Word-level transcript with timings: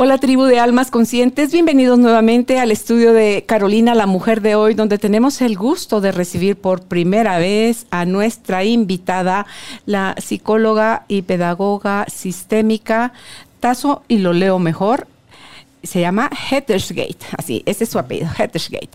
Hola 0.00 0.18
tribu 0.18 0.44
de 0.44 0.60
almas 0.60 0.92
conscientes, 0.92 1.50
bienvenidos 1.50 1.98
nuevamente 1.98 2.60
al 2.60 2.70
estudio 2.70 3.12
de 3.12 3.42
Carolina, 3.44 3.96
la 3.96 4.06
mujer 4.06 4.42
de 4.42 4.54
hoy, 4.54 4.74
donde 4.74 4.96
tenemos 4.96 5.40
el 5.40 5.58
gusto 5.58 6.00
de 6.00 6.12
recibir 6.12 6.54
por 6.54 6.82
primera 6.82 7.36
vez 7.38 7.88
a 7.90 8.04
nuestra 8.04 8.62
invitada, 8.62 9.46
la 9.86 10.14
psicóloga 10.18 11.04
y 11.08 11.22
pedagoga 11.22 12.06
sistémica 12.06 13.12
Tazo, 13.58 14.04
y 14.06 14.18
lo 14.18 14.32
leo 14.32 14.60
mejor, 14.60 15.08
se 15.82 16.00
llama 16.00 16.30
Hettersgate, 16.48 17.18
así, 17.36 17.64
ese 17.66 17.82
es 17.82 17.90
su 17.90 17.98
apellido, 17.98 18.30
Hettersgate. 18.38 18.90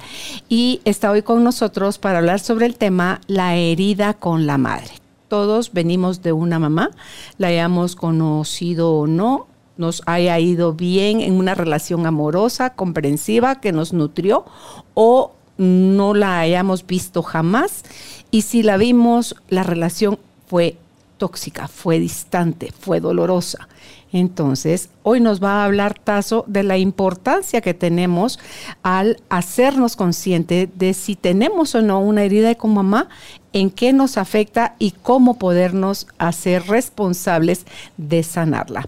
Y 0.48 0.80
está 0.85 1.12
hoy 1.12 1.22
con 1.22 1.44
nosotros 1.44 1.98
para 1.98 2.20
hablar 2.20 2.40
sobre 2.40 2.66
el 2.66 2.77
tema 2.77 3.20
la 3.27 3.58
herida 3.58 4.13
con 4.13 4.48
la 4.48 4.58
madre. 4.58 4.91
Todos 5.27 5.74
venimos 5.74 6.22
de 6.22 6.32
una 6.32 6.60
mamá, 6.60 6.91
la 7.38 7.48
hayamos 7.48 7.98
conocido 7.98 8.94
o 8.94 9.05
no, 9.05 9.48
nos 9.77 10.02
haya 10.05 10.40
ido 10.40 10.73
bien 10.73 11.22
en 11.22 11.34
una 11.34 11.55
relación 11.55 12.05
amorosa, 12.05 12.72
comprensiva, 12.72 13.59
que 13.59 13.72
nos 13.72 13.94
nutrió, 13.94 14.46
o 14.94 15.34
no 15.58 16.13
la 16.13 16.40
hayamos 16.40 16.86
visto 16.86 17.23
jamás. 17.23 17.84
Y 18.32 18.41
si 18.44 18.63
la 18.63 18.77
vimos, 18.77 19.36
la 19.49 19.63
relación 19.63 20.20
fue 20.48 20.77
tóxica, 21.18 21.68
fue 21.68 21.99
distante, 21.99 22.72
fue 22.77 22.99
dolorosa. 22.99 23.68
Entonces, 24.12 24.90
hoy 25.01 25.20
nos 25.21 25.44
va 25.44 25.62
a 25.62 25.66
hablar 25.66 25.98
Tazo 25.98 26.46
de 26.48 26.62
la 26.62 26.77
importancia 26.77 27.62
que 27.62 27.74
tenemos 27.74 28.40
al 28.84 29.18
hacernos 29.29 29.96
consciente 29.96 30.70
de 30.76 30.94
si 30.94 31.16
tenemos 31.16 31.74
o 31.74 31.82
no 31.82 31.99
una 31.99 32.24
herida 32.24 32.54
con 32.54 32.76
mamá, 32.76 33.10
en 33.54 33.71
qué 33.71 33.91
nos 33.91 34.18
afecta 34.18 34.76
y 34.77 34.91
cómo 34.91 35.40
podernos 35.40 36.07
hacer 36.20 36.68
responsables 36.68 37.66
de 37.98 38.21
sanarla. 38.21 38.88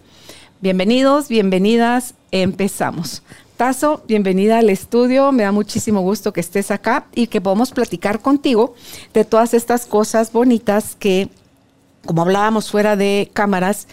Bienvenidos, 0.65 1.27
bienvenidas, 1.27 2.15
empezamos. 2.31 3.21
Tazo, 3.55 4.01
bienvenida 4.07 4.57
al 4.57 4.71
estudio. 4.71 5.31
Me 5.31 5.43
da 5.43 5.51
muchísimo 5.51 6.01
gusto 6.01 6.33
que 6.33 6.39
estés 6.41 6.71
acá 6.71 7.05
y 7.13 7.27
que 7.27 7.39
podamos 7.39 7.69
platicar 7.69 8.19
contigo 8.19 8.73
de 9.13 9.25
todas 9.25 9.53
estas 9.53 9.85
cosas 9.85 10.31
bonitas 10.31 10.95
que, 10.97 11.29
como 12.07 12.23
hablábamos 12.23 12.71
fuera 12.71 12.95
de 12.95 13.29
cámaras, 13.31 13.87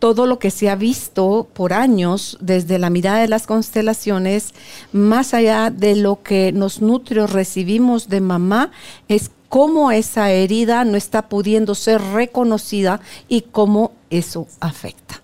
todo 0.00 0.26
lo 0.26 0.40
que 0.40 0.50
se 0.50 0.68
ha 0.68 0.74
visto 0.74 1.46
por 1.52 1.72
años 1.72 2.36
desde 2.40 2.80
la 2.80 2.90
mirada 2.90 3.20
de 3.20 3.28
las 3.28 3.46
constelaciones, 3.46 4.54
más 4.90 5.34
allá 5.34 5.70
de 5.70 5.94
lo 5.94 6.24
que 6.24 6.50
nos 6.50 6.82
nutre 6.82 7.28
recibimos 7.28 8.08
de 8.08 8.20
mamá, 8.20 8.72
es 9.06 9.30
cómo 9.48 9.92
esa 9.92 10.32
herida 10.32 10.84
no 10.84 10.96
está 10.96 11.28
pudiendo 11.28 11.76
ser 11.76 12.00
reconocida 12.02 13.00
y 13.28 13.42
cómo 13.42 13.92
eso 14.10 14.48
afecta. 14.58 15.22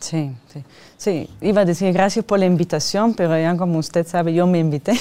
Sí, 0.00 0.30
sí. 0.52 0.62
Sí, 0.96 1.28
iba 1.40 1.62
a 1.62 1.64
decir 1.64 1.92
gracias 1.92 2.24
por 2.24 2.40
la 2.40 2.46
invitación, 2.46 3.14
pero 3.14 3.38
ya 3.38 3.56
como 3.56 3.78
usted 3.78 4.06
sabe, 4.06 4.34
yo 4.34 4.48
me 4.48 4.58
invité. 4.58 4.98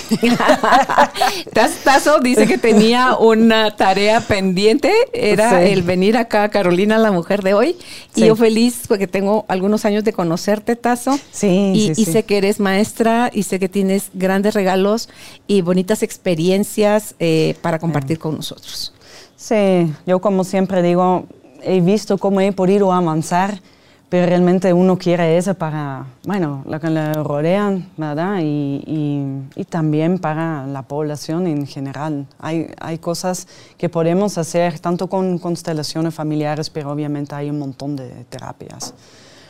Tazo 1.83 2.19
dice 2.19 2.45
que 2.45 2.59
tenía 2.59 3.15
una 3.17 3.75
tarea 3.75 4.21
pendiente, 4.21 4.91
era 5.11 5.63
el 5.63 5.81
venir 5.81 6.15
acá, 6.17 6.49
Carolina, 6.49 6.99
la 6.99 7.11
mujer 7.11 7.41
de 7.41 7.55
hoy. 7.55 7.75
Y 8.15 8.25
yo 8.25 8.35
feliz 8.35 8.83
porque 8.87 9.07
tengo 9.07 9.45
algunos 9.47 9.85
años 9.85 10.03
de 10.03 10.13
conocerte, 10.13 10.75
Tazo. 10.75 11.19
Sí, 11.31 11.73
y, 11.75 11.91
y 11.99 12.05
sé 12.05 12.23
que 12.23 12.37
eres 12.37 12.59
maestra 12.59 13.31
y 13.33 13.43
sé 13.43 13.59
que 13.59 13.69
tienes 13.69 14.11
grandes 14.13 14.53
regalos 14.53 15.09
y 15.47 15.61
bonitas 15.61 16.03
experiencias 16.03 17.15
eh, 17.19 17.55
para 17.61 17.79
compartir 17.79 18.19
con 18.19 18.35
nosotros. 18.35 18.93
Sí, 19.35 19.91
yo 20.05 20.19
como 20.19 20.43
siempre 20.43 20.81
digo, 20.83 21.25
he 21.63 21.81
visto 21.81 22.17
cómo 22.17 22.39
he 22.41 22.51
podido 22.51 22.93
avanzar 22.93 23.61
pero 24.09 24.25
realmente 24.25 24.71
uno 24.71 24.97
quiere 24.97 25.37
eso 25.37 25.53
para, 25.53 26.05
bueno, 26.23 26.63
lo 26.65 26.79
que 26.79 26.89
le 26.89 27.11
rodean, 27.13 27.89
¿verdad? 27.97 28.39
Y, 28.41 29.43
y, 29.53 29.65
también 29.65 30.17
para 30.17 30.65
la 30.65 30.83
población 30.83 31.45
en 31.45 31.67
general. 31.67 32.25
Hay, 32.39 32.71
hay, 32.79 32.99
cosas 32.99 33.47
que 33.77 33.89
podemos 33.89 34.37
hacer 34.37 34.79
tanto 34.79 35.07
con 35.07 35.37
constelaciones 35.39 36.13
familiares, 36.13 36.69
pero 36.69 36.89
obviamente 36.89 37.35
hay 37.35 37.49
un 37.49 37.59
montón 37.59 37.97
de 37.97 38.07
terapias, 38.29 38.93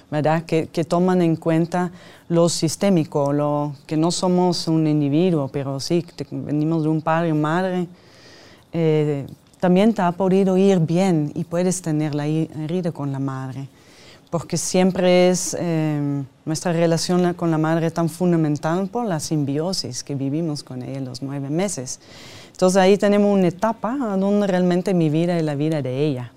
¿verdad? 0.09 0.43
Que, 0.43 0.65
que 0.67 0.83
toman 0.83 1.21
en 1.21 1.35
cuenta 1.35 1.91
lo 2.27 2.49
sistémico, 2.49 3.31
lo 3.33 3.75
que 3.85 3.95
no 3.95 4.09
somos 4.09 4.67
un 4.67 4.87
individuo, 4.87 5.49
pero 5.49 5.79
sí, 5.79 6.03
venimos 6.31 6.81
de 6.81 6.89
un 6.89 7.01
padre 7.01 7.29
y 7.29 7.33
madre. 7.33 7.87
Eh, 8.73 9.27
también 9.59 9.93
te 9.93 10.01
ha 10.01 10.11
podido 10.13 10.57
ir 10.57 10.79
bien 10.79 11.31
y 11.35 11.43
puedes 11.43 11.83
tener 11.83 12.15
la 12.15 12.25
herida 12.25 12.91
con 12.91 13.11
la 13.11 13.19
madre 13.19 13.69
porque 14.29 14.57
siempre 14.57 15.29
es 15.29 15.55
eh, 15.57 16.23
nuestra 16.45 16.73
relación 16.73 17.33
con 17.33 17.49
la 17.51 17.57
madre 17.57 17.91
tan 17.91 18.09
fundamental 18.09 18.87
por 18.87 19.05
la 19.05 19.19
simbiosis 19.19 20.03
que 20.03 20.15
vivimos 20.15 20.63
con 20.63 20.83
ella 20.83 20.99
los 20.99 21.21
nueve 21.21 21.49
meses. 21.49 21.99
Entonces 22.51 22.77
ahí 22.77 22.97
tenemos 22.97 23.33
una 23.33 23.47
etapa 23.47 23.95
donde 24.17 24.47
realmente 24.47 24.93
mi 24.93 25.09
vida 25.09 25.37
es 25.37 25.43
la 25.43 25.55
vida 25.55 25.81
de 25.81 26.05
ella. 26.05 26.31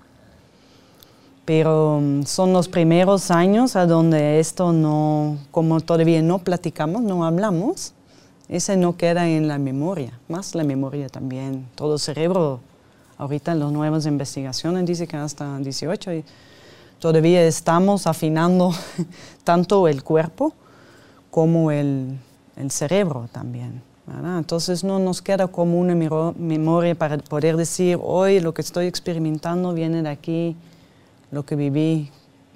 Pero 1.43 1.99
mm, 2.01 2.23
son 2.23 2.53
los 2.53 2.69
primeros 2.69 3.31
años 3.31 3.75
a 3.75 3.85
donde 3.85 4.39
esto 4.39 4.71
no, 4.71 5.37
como 5.49 5.81
todavía 5.81 6.21
no 6.21 6.39
platicamos, 6.39 7.01
no 7.01 7.25
hablamos, 7.25 7.93
ese 8.47 8.77
no 8.77 8.95
queda 8.95 9.27
en 9.27 9.47
la 9.47 9.57
memoria, 9.57 10.17
más 10.29 10.55
la 10.55 10.63
memoria 10.63 11.09
también. 11.09 11.67
Todo 11.75 11.95
el 11.95 11.99
cerebro, 11.99 12.59
ahorita 13.17 13.51
en 13.53 13.59
las 13.59 13.71
nuevas 13.71 14.05
investigaciones 14.05 14.85
dice 14.85 15.07
que 15.07 15.17
hasta 15.17 15.57
18 15.57 16.11
todavía 17.01 17.43
estamos 17.43 18.07
afinando 18.07 18.73
tanto 19.43 19.89
el 19.89 20.03
cuerpo 20.03 20.53
como 21.29 21.71
el, 21.71 22.17
cerebro 22.69 23.27
también. 23.31 23.81
Entonces 24.37 24.83
no 24.83 24.99
nos 24.99 25.21
queda 25.21 25.47
como 25.47 25.79
una 25.79 25.95
memoria 25.95 26.93
para 26.93 27.17
poder 27.17 27.57
decir, 27.57 27.97
hoy 28.01 28.39
lo 28.39 28.53
que 28.53 28.61
estoy 28.61 28.85
experimentando 28.85 29.73
viene 29.73 30.03
de 30.03 30.09
aquí, 30.09 30.55
lo 31.31 31.43
que 31.43 31.55
viví 31.55 32.11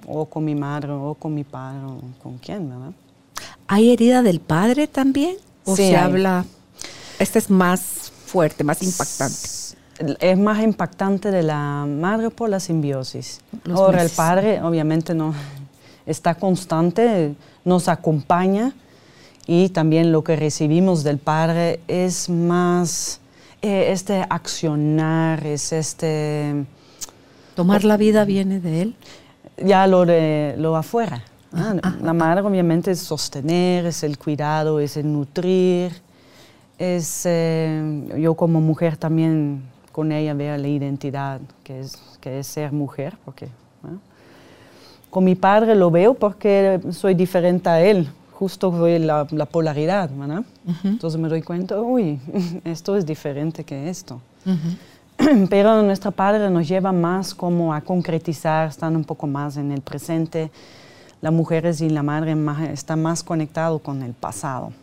o 0.06 0.26
con 0.26 0.44
mi 0.44 0.54
madre 0.54 0.92
o 0.92 1.14
con 1.14 1.34
mi 1.34 1.42
padre 1.42 1.84
o 1.84 2.00
con 2.22 2.38
quién, 2.38 2.68
¿verdad? 2.68 2.92
¿Hay 3.66 3.92
herida 3.92 4.22
del 4.22 4.38
padre 4.38 4.86
también? 4.86 5.36
¿O 5.64 5.74
se 5.74 5.96
habla, 5.96 6.44
este 7.18 7.40
es 7.40 7.50
más 7.50 8.12
fuerte, 8.26 8.62
más 8.62 8.80
impactante? 8.82 9.75
Es 9.98 10.38
más 10.38 10.62
impactante 10.62 11.30
de 11.30 11.42
la 11.42 11.86
madre 11.86 12.30
por 12.30 12.48
la 12.48 12.60
simbiosis. 12.60 13.40
Ahora 13.70 14.02
el 14.02 14.10
padre 14.10 14.62
obviamente 14.62 15.14
no 15.14 15.34
está 16.04 16.34
constante, 16.34 17.34
nos 17.64 17.88
acompaña 17.88 18.72
y 19.46 19.68
también 19.70 20.12
lo 20.12 20.22
que 20.24 20.36
recibimos 20.36 21.04
del 21.04 21.18
padre 21.18 21.80
es 21.88 22.28
más 22.28 23.20
eh, 23.62 23.92
este 23.92 24.24
accionar, 24.28 25.46
es 25.46 25.72
este... 25.72 26.64
Tomar 27.54 27.84
la 27.84 27.96
vida 27.96 28.24
viene 28.24 28.60
de 28.60 28.82
él. 28.82 28.96
Ya 29.64 29.86
lo 29.86 30.04
de 30.04 30.54
lo 30.58 30.76
afuera. 30.76 31.24
Ah, 31.52 31.74
ah, 31.82 31.94
la 32.02 32.12
madre 32.12 32.42
obviamente 32.42 32.90
es 32.90 32.98
sostener, 32.98 33.86
es 33.86 34.02
el 34.02 34.18
cuidado, 34.18 34.78
es 34.78 34.98
el 34.98 35.10
nutrir, 35.10 35.92
es 36.78 37.22
eh, 37.24 38.08
yo 38.18 38.34
como 38.34 38.60
mujer 38.60 38.98
también 38.98 39.62
con 39.96 40.12
ella 40.12 40.34
vea 40.34 40.58
la 40.58 40.68
identidad 40.68 41.40
que 41.64 41.80
es, 41.80 41.96
que 42.20 42.38
es 42.38 42.46
ser 42.46 42.70
mujer, 42.70 43.16
porque 43.24 43.48
con 45.08 45.24
mi 45.24 45.34
padre 45.34 45.74
lo 45.74 45.90
veo 45.90 46.12
porque 46.12 46.78
soy 46.90 47.14
diferente 47.14 47.70
a 47.70 47.80
él, 47.80 48.06
justo 48.30 48.70
soy 48.72 48.98
la, 48.98 49.24
polaridad. 49.24 50.10
Entonces 50.84 51.18
me 51.18 51.30
doy 51.30 51.40
cuenta, 51.40 51.80
uy, 51.80 52.20
esto 52.64 52.94
es 52.94 53.06
diferente 53.06 53.64
que 53.64 53.88
esto. 53.88 54.20
Pero 55.48 55.82
nuestra 55.82 56.10
padre 56.10 56.50
nos 56.50 56.68
lleva 56.68 56.92
más 56.92 57.34
como 57.34 57.72
a 57.72 57.80
concretizar, 57.80 58.68
están 58.68 58.96
un 58.96 59.04
poco 59.04 59.26
más 59.26 59.56
en 59.56 59.72
el 59.72 59.80
presente. 59.80 60.50
Las 61.22 61.32
mujeres 61.32 61.80
y 61.80 61.88
la 61.88 62.02
madre 62.02 62.36
están 62.70 63.00
más 63.00 63.22
conectados 63.22 63.80
con 63.80 64.02
el 64.02 64.12
pasado. 64.12 64.74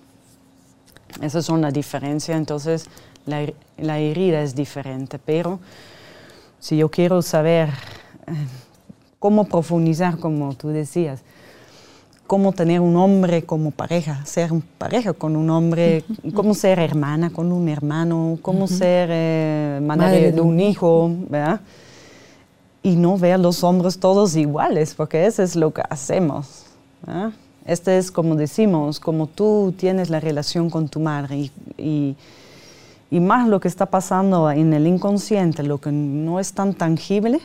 Esas 1.22 1.46
son 1.46 1.62
las 1.62 1.72
diferencias. 1.72 2.36
Entonces, 2.36 2.90
la, 3.26 4.00
herida 4.00 4.42
es 4.42 4.56
diferente, 4.56 5.20
pero 5.20 5.60
si 6.60 6.78
yo 6.78 6.90
quiero 6.90 7.22
saber 7.22 7.70
eh, 8.28 8.34
cómo 9.20 9.46
profundizar, 9.46 10.18
como 10.18 10.54
tú 10.54 10.70
decías, 10.70 11.22
cómo 12.28 12.54
tener 12.54 12.80
un 12.80 12.96
hombre 12.96 13.44
como 13.44 13.72
pareja, 13.72 14.26
ser 14.26 14.52
pareja 14.78 15.14
con 15.14 15.36
un 15.36 15.50
hombre, 15.50 16.04
cómo 16.34 16.54
ser 16.54 16.80
hermana 16.80 17.30
con 17.30 17.52
un 17.52 17.68
hermano, 17.70 18.40
cómo 18.42 18.68
ser 18.68 19.10
eh, 19.12 19.80
madre, 19.84 20.32
de 20.32 20.42
un 20.42 20.60
hijo, 20.60 21.12
¿verdad? 21.30 21.62
y 22.84 22.98
no 22.98 23.18
ver 23.18 23.40
los 23.40 23.64
hombres 23.64 23.98
todos 23.98 24.36
iguales, 24.36 24.94
porque 24.94 25.26
eso 25.26 25.42
es 25.42 25.56
lo 25.56 25.74
que 25.74 25.82
hacemos. 25.90 26.66
Este 27.66 27.98
es 27.98 28.12
como 28.12 28.36
decimos, 28.36 29.00
como 29.00 29.28
tú 29.28 29.74
tienes 29.78 30.10
la 30.10 30.20
relación 30.20 30.70
con 30.70 30.90
tu 30.90 31.00
madre 31.00 31.38
y, 31.38 31.52
y, 31.78 32.16
más 33.20 33.48
lo 33.48 33.60
que 33.60 33.68
está 33.68 33.86
pasando 33.86 34.50
en 34.52 34.74
el 34.74 34.88
inconsciente, 34.88 35.64
lo 35.64 35.80
que 35.80 35.92
no 35.92 36.40
es 36.40 36.54
tan 36.54 36.74
tangible. 36.74 37.40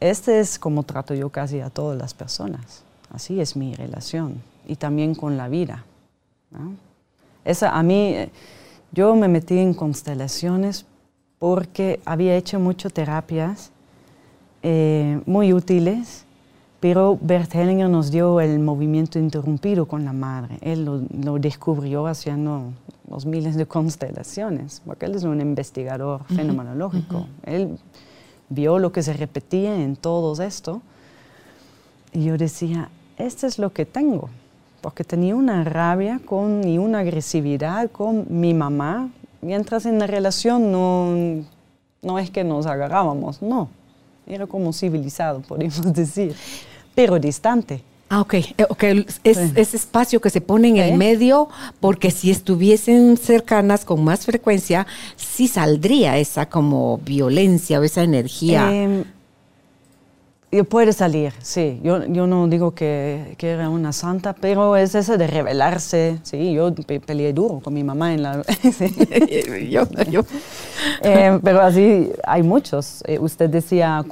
Este 0.00 0.40
es 0.40 0.58
como 0.58 0.82
trato 0.82 1.14
yo 1.14 1.30
casi 1.30 1.60
a 1.60 1.70
todas 1.70 1.98
las 1.98 2.14
personas. 2.14 2.82
Así 3.10 3.40
es 3.40 3.56
mi 3.56 3.74
relación 3.74 4.42
y 4.66 4.76
también 4.76 5.14
con 5.14 5.36
la 5.36 5.48
vida. 5.48 5.84
Esa, 7.44 7.76
a 7.76 7.82
mí, 7.82 8.14
yo 8.92 9.14
me 9.14 9.28
metí 9.28 9.58
en 9.58 9.74
constelaciones 9.74 10.86
porque 11.38 12.00
había 12.04 12.36
hecho 12.36 12.58
muchas 12.58 12.92
terapias 12.92 13.70
eh, 14.62 15.20
muy 15.24 15.52
útiles, 15.52 16.24
pero 16.80 17.18
Bert 17.20 17.54
Hellinger 17.54 17.88
nos 17.88 18.10
dio 18.10 18.40
el 18.40 18.58
movimiento 18.58 19.18
interrumpido 19.18 19.86
con 19.86 20.04
la 20.04 20.12
madre. 20.12 20.58
Él 20.60 20.84
lo, 20.84 21.38
descubrió 21.38 22.06
haciendo 22.06 22.72
los 23.10 23.26
miles 23.26 23.56
de 23.56 23.66
constelaciones, 23.66 24.82
porque 24.84 25.06
él 25.06 25.14
es 25.14 25.24
un 25.24 25.40
investigador 25.40 26.24
fenomenológico. 26.24 27.26
Él 27.44 27.78
vio 28.48 28.78
lo 28.78 28.92
que 28.92 29.02
se 29.02 29.12
repetía 29.12 29.82
en 29.82 29.96
todo 29.96 30.40
esto. 30.42 30.82
Y 32.12 32.24
yo 32.24 32.36
decía, 32.36 32.90
esto 33.16 33.46
es 33.46 33.58
lo 33.58 33.72
que 33.72 33.84
tengo, 33.86 34.28
porque 34.80 35.04
tenía 35.04 35.34
una 35.34 35.64
rabia 35.64 36.20
con, 36.24 36.66
y 36.66 36.78
una 36.78 37.00
agresividad 37.00 37.90
con 37.90 38.26
mi 38.28 38.54
mamá, 38.54 39.10
mientras 39.40 39.86
en 39.86 39.98
la 39.98 40.06
relación 40.06 40.72
no, 40.72 41.44
no 42.02 42.18
es 42.18 42.30
que 42.30 42.44
nos 42.44 42.66
agarrábamos, 42.66 43.42
no, 43.42 43.68
era 44.26 44.46
como 44.46 44.72
civilizado, 44.72 45.40
podríamos 45.40 45.92
decir, 45.92 46.34
pero 46.94 47.18
distante. 47.18 47.82
Ah, 48.10 48.20
ok. 48.20 48.34
Eh, 48.34 48.54
okay. 48.68 49.06
Es, 49.24 49.38
ese 49.38 49.76
espacio 49.76 50.20
que 50.20 50.30
se 50.30 50.40
pone 50.40 50.68
en 50.68 50.76
el 50.78 50.96
medio, 50.96 51.48
porque 51.80 52.10
si 52.10 52.30
estuviesen 52.30 53.16
cercanas 53.16 53.84
con 53.84 54.02
más 54.02 54.24
frecuencia, 54.24 54.86
sí 55.16 55.46
saldría 55.46 56.18
esa 56.18 56.48
como 56.48 56.98
violencia 56.98 57.80
o 57.80 57.82
esa 57.82 58.02
energía. 58.02 58.70
Em, 60.50 60.64
puede 60.64 60.92
salir, 60.92 61.32
sí. 61.42 61.78
Yo, 61.82 62.06
yo 62.06 62.26
no 62.26 62.48
digo 62.48 62.72
que, 62.72 63.34
que, 63.36 63.50
era 63.50 63.68
una 63.68 63.92
santa, 63.92 64.32
pero 64.32 64.76
es 64.76 64.94
ese 64.94 65.18
de 65.18 65.26
rebelarse. 65.26 66.18
Sí, 66.22 66.52
yo 66.52 66.74
peleé 67.06 67.32
duro 67.32 67.60
con 67.60 67.74
mi 67.74 67.84
mamá 67.84 68.14
en 68.14 68.22
la... 68.22 68.42
yo, 69.68 69.82
yo. 70.10 70.22
Eh, 71.02 71.38
pero 71.42 71.60
así 71.60 72.10
hay 72.24 72.42
muchos. 72.42 73.02
Eh, 73.06 73.18
usted 73.18 73.50
decía 73.50 74.04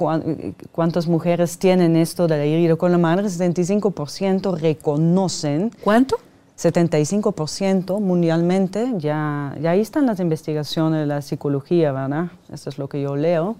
cuántas 0.71 1.07
mujeres 1.07 1.57
tienen 1.57 1.95
esto 1.95 2.27
de 2.27 2.37
la 2.37 2.43
herida 2.43 2.75
con 2.75 2.91
la 2.91 2.99
madre. 2.99 3.27
75% 3.27 4.57
reconocen. 4.57 5.71
¿Cuánto? 5.83 6.17
75% 6.57 7.99
mundialmente. 7.99 8.93
Ya, 8.97 9.55
ya 9.59 9.71
ahí 9.71 9.81
están 9.81 10.05
las 10.05 10.19
investigaciones 10.19 10.99
de 10.99 11.05
la 11.07 11.21
psicología, 11.23 11.91
¿verdad? 11.91 12.27
Eso 12.53 12.69
es 12.69 12.77
lo 12.77 12.87
que 12.89 13.01
yo 13.01 13.15
leo 13.15 13.55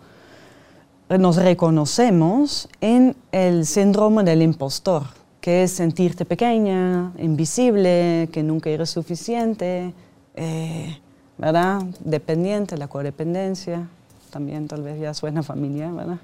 nos 1.09 1.37
reconocemos 1.37 2.67
en 2.81 3.15
el 3.31 3.65
síndrome 3.65 4.23
del 4.23 4.41
impostor, 4.41 5.03
que 5.39 5.63
es 5.63 5.71
sentirte 5.71 6.25
pequeña, 6.25 7.13
invisible, 7.17 8.27
que 8.33 8.43
nunca 8.43 8.69
eres 8.69 8.89
suficiente, 8.89 9.93
eh, 10.35 10.97
¿verdad? 11.37 11.83
Dependiente, 12.01 12.77
la 12.77 12.89
codependencia, 12.89 13.87
también 14.29 14.67
tal 14.67 14.81
vez 14.81 14.99
ya 14.99 15.13
suena 15.13 15.43
familiar, 15.43 15.93
¿verdad? 15.93 16.17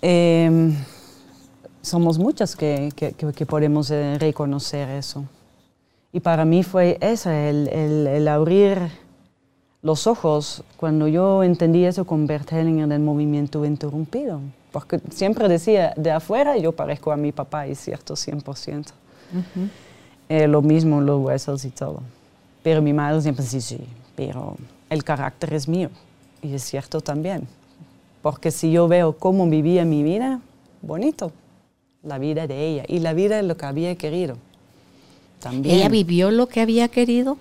Em, 0.00 0.76
somos 1.80 2.18
muchas 2.18 2.54
que, 2.54 2.92
podemos 3.48 3.90
eh, 3.90 4.16
reconocer 4.20 4.88
eso. 4.90 5.24
Y 6.12 6.20
para 6.20 6.44
mí 6.44 6.62
fue 6.62 6.98
eso, 7.00 7.30
el, 7.30 7.68
el 7.68 8.28
abrir 8.28 9.01
los 9.82 10.06
ojos 10.06 10.62
cuando 10.76 11.08
yo 11.08 11.42
entendí 11.42 11.84
eso 11.84 12.04
con 12.04 12.28
Hellinger 12.30 12.88
del 12.88 13.00
movimiento 13.00 13.64
interrumpido. 13.64 14.40
Porque 14.70 15.00
siempre 15.10 15.48
decía, 15.48 15.92
de 15.96 16.12
afuera 16.12 16.56
yo 16.56 16.72
parezco 16.72 17.12
a 17.12 17.16
mi 17.16 17.32
papá, 17.32 17.66
y 17.66 17.74
cierto, 17.74 18.14
100%. 18.14 18.86
Eh, 20.28 20.48
lo 20.48 20.62
mismo 20.62 21.00
los 21.00 21.20
huesos 21.20 21.64
y 21.64 21.70
todo. 21.70 22.00
Pero 22.62 22.80
mi 22.80 22.92
madre 22.92 23.20
siempre 23.20 23.44
dice, 23.44 23.60
sí, 23.60 23.80
pero 24.14 24.56
el 24.88 25.04
carácter 25.04 25.52
es 25.52 25.68
mío. 25.68 25.90
Y 26.40 26.54
es 26.54 26.62
cierto 26.62 27.00
también. 27.00 27.46
Porque 28.22 28.50
si 28.50 28.72
yo 28.72 28.88
veo 28.88 29.18
cómo 29.18 29.46
vivía 29.48 29.84
mi 29.84 30.02
vida, 30.02 30.40
bonito, 30.80 31.32
la 32.02 32.18
vida 32.18 32.46
de 32.46 32.66
ella. 32.66 32.84
Y 32.88 33.00
la 33.00 33.12
vida 33.12 33.40
es 33.40 33.44
lo 33.44 33.56
que 33.56 33.66
había 33.66 33.94
querido. 33.96 34.38
También. 35.40 35.76
¿Ella 35.76 35.88
vivió 35.88 36.30
lo 36.30 36.46
que 36.46 36.60
había 36.60 36.88
querido? 36.88 37.36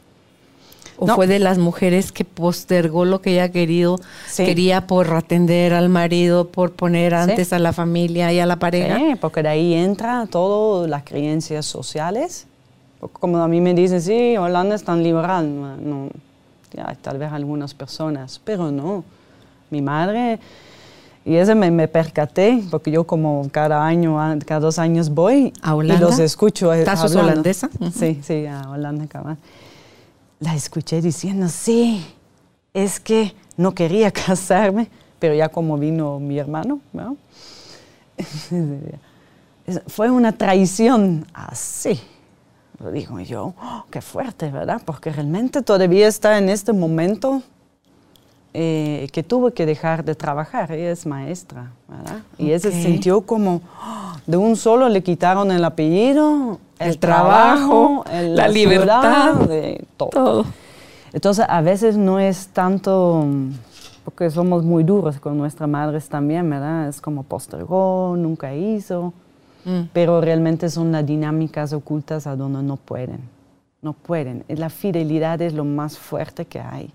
¿O 1.04 1.08
fue 1.08 1.26
de 1.26 1.40
las 1.40 1.58
mujeres 1.58 2.12
que 2.12 2.24
postergó 2.24 3.06
lo 3.06 3.24
que 3.24 3.32
ella 3.32 3.50
querido, 3.50 4.00
quería 4.38 4.86
por 4.86 5.12
atender 5.16 5.74
al 5.74 5.90
marido, 5.90 6.50
por 6.50 6.74
poner 6.74 7.16
antes 7.16 7.54
a 7.54 7.58
la 7.58 7.74
familia 7.74 8.32
y 8.32 8.40
a 8.40 8.46
la 8.46 8.58
pareja? 8.58 8.98
Sí, 8.98 9.16
porque 9.20 9.42
de 9.42 9.50
ahí 9.50 9.74
entra 9.74 10.28
todas 10.30 10.88
las 10.88 11.02
creencias 11.04 11.66
sociales. 11.66 12.46
Como 13.14 13.38
a 13.40 13.48
mí 13.48 13.62
me 13.62 13.74
dicen, 13.74 14.00
sí, 14.00 14.38
Holanda 14.38 14.76
es 14.76 14.84
tan 14.84 15.02
liberal. 15.02 15.52
No, 15.84 16.10
ya, 16.72 16.96
tal 17.02 17.18
vez 17.18 17.32
algunas 17.32 17.74
personas, 17.74 18.40
pero 18.44 18.70
no. 18.70 19.04
Mi 19.72 19.82
madre, 19.82 20.38
y 21.26 21.34
eso 21.34 21.56
me, 21.56 21.72
me, 21.72 21.88
percaté, 21.88 22.62
porque 22.70 22.92
yo 22.92 23.06
como 23.06 23.50
cada 23.52 23.84
año, 23.84 24.20
cada 24.46 24.60
dos 24.60 24.78
años 24.78 25.10
voy 25.10 25.52
¿A 25.64 25.74
Holanda? 25.74 26.06
y 26.06 26.10
los 26.10 26.20
escucho. 26.20 26.72
¿Estás 26.72 27.16
holandesa? 27.16 27.72
Sí, 27.92 28.20
sí, 28.22 28.46
a 28.46 28.70
Holanda, 28.70 29.08
cabal 29.08 29.38
la 30.42 30.56
escuché 30.56 31.02
diciendo, 31.02 31.48
sí, 31.48 32.06
es 32.74 33.00
que 33.00 33.34
no 33.56 33.74
quería 33.74 34.12
casarme, 34.12 34.90
pero 35.20 35.34
ya 35.34 35.48
como 35.48 35.78
vino 35.78 36.20
mi 36.20 36.38
hermano, 36.38 36.82
fue 39.88 40.12
una 40.12 40.34
traición 40.34 41.26
así. 41.34 42.02
Lo 42.80 42.92
digo 42.92 43.20
yo, 43.20 43.54
oh, 43.62 43.86
qué 43.92 44.02
fuerte, 44.02 44.50
¿verdad? 44.50 44.82
Porque 44.84 45.12
realmente 45.12 45.62
todavía 45.62 46.08
está 46.08 46.40
en 46.40 46.50
este 46.50 46.74
momento 46.74 47.44
eh, 48.56 49.08
que 49.14 49.22
tuve 49.22 49.54
que 49.54 49.68
dejar 49.68 50.04
de 50.04 50.16
trabajar. 50.16 50.72
Ella 50.72 50.90
es 50.90 51.06
maestra, 51.06 51.72
¿verdad? 51.88 52.24
Y 52.40 52.48
ella 52.48 52.58
se 52.58 52.72
sintió 52.72 53.22
como, 53.22 53.62
oh, 53.80 54.16
de 54.26 54.38
un 54.38 54.56
solo 54.56 54.90
le 54.90 55.04
quitaron 55.04 55.52
el 55.52 55.64
apellido, 55.64 56.60
el, 56.82 56.98
trabajo, 56.98 58.04
la, 58.12 58.48
libertad, 58.48 59.36
de 59.48 59.84
todo. 59.98 60.46
Entonces, 61.14 61.46
a 61.48 61.62
veces 61.62 61.98
no 61.98 62.20
es 62.20 62.48
tanto, 62.48 63.26
porque 64.06 64.30
somos 64.30 64.64
muy 64.64 64.84
duros 64.84 65.20
con 65.20 65.38
nuestras 65.38 65.70
madres 65.70 66.08
también, 66.08 66.50
¿verdad? 66.50 66.88
Es 66.88 67.02
como 67.02 67.24
postergó, 67.24 68.16
nunca 68.18 68.56
hizo, 68.56 69.14
mm. 69.66 69.82
pero 69.94 70.22
realmente 70.22 70.70
son 70.70 70.92
las 70.92 71.06
dinámicas 71.06 71.74
ocultas 71.74 72.28
a 72.28 72.36
donde 72.36 72.64
no 72.64 72.78
pueden. 72.78 73.20
No 73.82 73.94
pueden. 73.94 74.44
La 74.48 74.70
fidelidad 74.70 75.42
es 75.42 75.54
lo 75.54 75.66
más 75.66 75.98
fuerte 75.98 76.46
que 76.46 76.60
hay. 76.60 76.92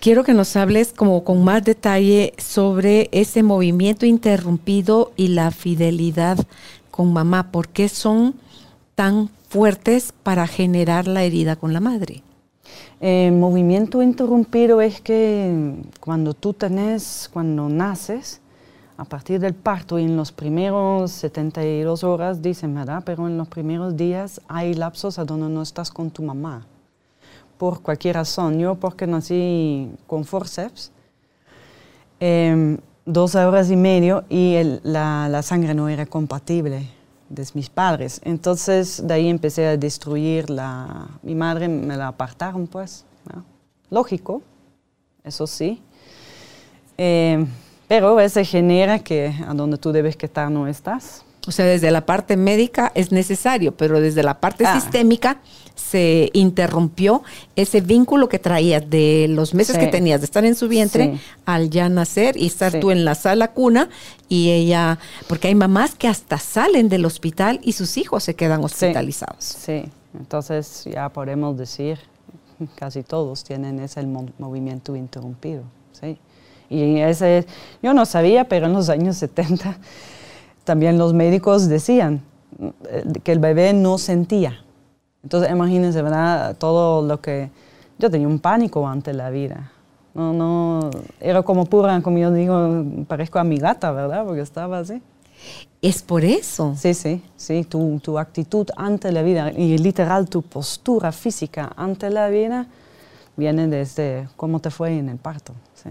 Quiero 0.00 0.22
que 0.22 0.34
nos 0.34 0.54
hables 0.54 0.92
como 0.92 1.24
con 1.24 1.42
más 1.42 1.64
detalle 1.64 2.32
sobre 2.38 3.08
ese 3.10 3.42
movimiento 3.42 4.06
interrumpido 4.06 5.10
y 5.16 5.28
la 5.28 5.50
fidelidad 5.50 6.38
con 6.92 7.12
mamá. 7.12 7.50
¿Por 7.50 7.66
qué 7.66 7.88
son 7.88 8.34
tan 8.98 9.28
fuertes 9.48 10.12
para 10.24 10.48
generar 10.48 11.06
la 11.06 11.22
herida 11.22 11.54
con 11.54 11.72
la 11.72 11.78
madre? 11.78 12.24
El 12.98 13.30
movimiento 13.30 14.02
interrumpido 14.02 14.80
es 14.80 15.00
que 15.00 15.76
cuando 16.00 16.34
tú 16.34 16.52
tenés, 16.52 17.30
cuando 17.32 17.68
naces, 17.68 18.40
a 18.96 19.04
partir 19.04 19.38
del 19.38 19.54
parto 19.54 20.00
y 20.00 20.02
en 20.02 20.16
los 20.16 20.32
primeros 20.32 21.12
72 21.12 22.02
horas, 22.02 22.42
dicen, 22.42 22.74
¿verdad? 22.74 23.04
Pero 23.06 23.28
en 23.28 23.38
los 23.38 23.46
primeros 23.46 23.96
días 23.96 24.40
hay 24.48 24.74
lapsos 24.74 25.20
a 25.20 25.24
donde 25.24 25.48
no 25.48 25.62
estás 25.62 25.92
con 25.92 26.10
tu 26.10 26.24
mamá. 26.24 26.66
Por 27.56 27.80
cualquier 27.82 28.16
razón. 28.16 28.58
Yo 28.58 28.74
porque 28.74 29.06
nací 29.06 29.92
con 30.08 30.24
forceps, 30.24 30.90
em, 32.18 32.78
dos 33.06 33.36
horas 33.36 33.70
y 33.70 33.76
medio 33.76 34.24
y 34.28 34.56
la 34.82 35.40
sangre 35.44 35.72
no 35.72 35.88
era 35.88 36.04
compatible 36.04 36.97
de 37.28 37.46
mis 37.54 37.68
padres. 37.68 38.20
Entonces 38.24 39.06
de 39.06 39.14
ahí 39.14 39.28
empecé 39.28 39.66
a 39.66 39.76
destruir 39.76 40.50
la... 40.50 41.08
Mi 41.22 41.34
madre 41.34 41.68
me 41.68 41.96
la 41.96 42.08
apartaron, 42.08 42.66
pues. 42.66 43.04
Lógico, 43.90 44.42
eso 45.24 45.46
sí. 45.46 45.82
Eh, 46.96 47.46
pero 47.86 48.20
eso 48.20 48.44
genera 48.44 48.98
que 48.98 49.34
a 49.46 49.54
donde 49.54 49.78
tú 49.78 49.92
debes 49.92 50.16
estar 50.26 50.50
no 50.50 50.66
estás. 50.66 51.24
O 51.48 51.50
sea, 51.50 51.64
desde 51.64 51.90
la 51.90 52.04
parte 52.04 52.36
médica 52.36 52.92
es 52.94 53.10
necesario, 53.10 53.74
pero 53.74 54.00
desde 54.00 54.22
la 54.22 54.38
parte 54.38 54.66
Ah. 54.66 54.78
sistémica 54.78 55.38
se 55.74 56.28
interrumpió 56.34 57.22
ese 57.56 57.80
vínculo 57.80 58.28
que 58.28 58.38
traías 58.38 58.88
de 58.90 59.26
los 59.30 59.54
meses 59.54 59.76
Sí. 59.76 59.80
que 59.80 59.86
tenías 59.86 60.20
de 60.20 60.26
estar 60.26 60.44
en 60.44 60.54
su 60.54 60.68
vientre 60.68 61.14
Sí. 61.14 61.20
al 61.46 61.70
ya 61.70 61.88
nacer 61.88 62.36
y 62.36 62.46
estar 62.46 62.72
Sí. 62.72 62.80
tú 62.80 62.90
en 62.90 63.04
la 63.06 63.14
sala 63.14 63.52
cuna 63.52 63.88
y 64.28 64.50
ella, 64.50 64.98
porque 65.26 65.48
hay 65.48 65.54
mamás 65.54 65.94
que 65.94 66.06
hasta 66.06 66.36
salen 66.38 66.90
del 66.90 67.06
hospital 67.06 67.60
y 67.62 67.72
sus 67.72 67.96
hijos 67.96 68.24
se 68.24 68.34
quedan 68.34 68.62
hospitalizados. 68.62 69.42
Sí, 69.44 69.84
entonces 70.18 70.84
ya 70.92 71.08
podemos 71.08 71.56
decir, 71.56 71.98
casi 72.74 73.02
todos 73.04 73.42
tienen 73.44 73.80
ese 73.80 74.02
mo- 74.02 74.28
movimiento 74.38 74.94
interrumpido, 74.96 75.62
sí. 75.98 76.18
Y 76.68 76.98
ese, 76.98 77.46
yo 77.82 77.94
no 77.94 78.04
sabía, 78.04 78.46
pero 78.48 78.66
en 78.66 78.74
los 78.74 78.90
años 78.90 79.16
70 79.16 79.78
también 80.68 80.98
los 80.98 81.14
médicos 81.14 81.66
decían 81.66 82.20
eh, 82.60 83.02
que 83.24 83.32
el 83.32 83.38
bebé 83.38 83.72
no 83.72 83.96
sentía. 83.96 84.62
Entonces 85.22 85.50
imagínense, 85.50 86.02
¿verdad? 86.02 86.56
Todo 86.58 87.00
lo 87.00 87.22
que... 87.22 87.50
Yo 87.98 88.10
tenía 88.10 88.28
un 88.28 88.38
pánico 88.38 88.86
ante 88.86 89.14
la 89.14 89.30
vida. 89.30 89.72
No, 90.12 90.34
no, 90.34 90.90
era 91.20 91.42
como 91.42 91.64
pura, 91.64 92.02
como 92.02 92.18
yo 92.18 92.30
digo, 92.30 92.84
parezco 93.08 93.38
a 93.38 93.44
mi 93.44 93.56
gata, 93.56 93.92
¿verdad? 93.92 94.26
Porque 94.26 94.42
estaba 94.42 94.80
así. 94.80 95.00
Es 95.80 96.02
por 96.02 96.22
eso. 96.22 96.74
Sí, 96.76 96.92
sí, 96.92 97.22
sí, 97.34 97.64
tu, 97.64 97.98
tu 98.00 98.18
actitud 98.18 98.68
ante 98.76 99.10
la 99.10 99.22
vida 99.22 99.50
y 99.50 99.78
literal 99.78 100.28
tu 100.28 100.42
postura 100.42 101.12
física 101.12 101.72
ante 101.76 102.10
la 102.10 102.28
vida 102.28 102.66
viene 103.38 103.68
desde 103.68 104.28
cómo 104.36 104.60
te 104.60 104.70
fue 104.70 104.98
en 104.98 105.08
el 105.08 105.16
parto. 105.16 105.54
Sí. 105.72 105.88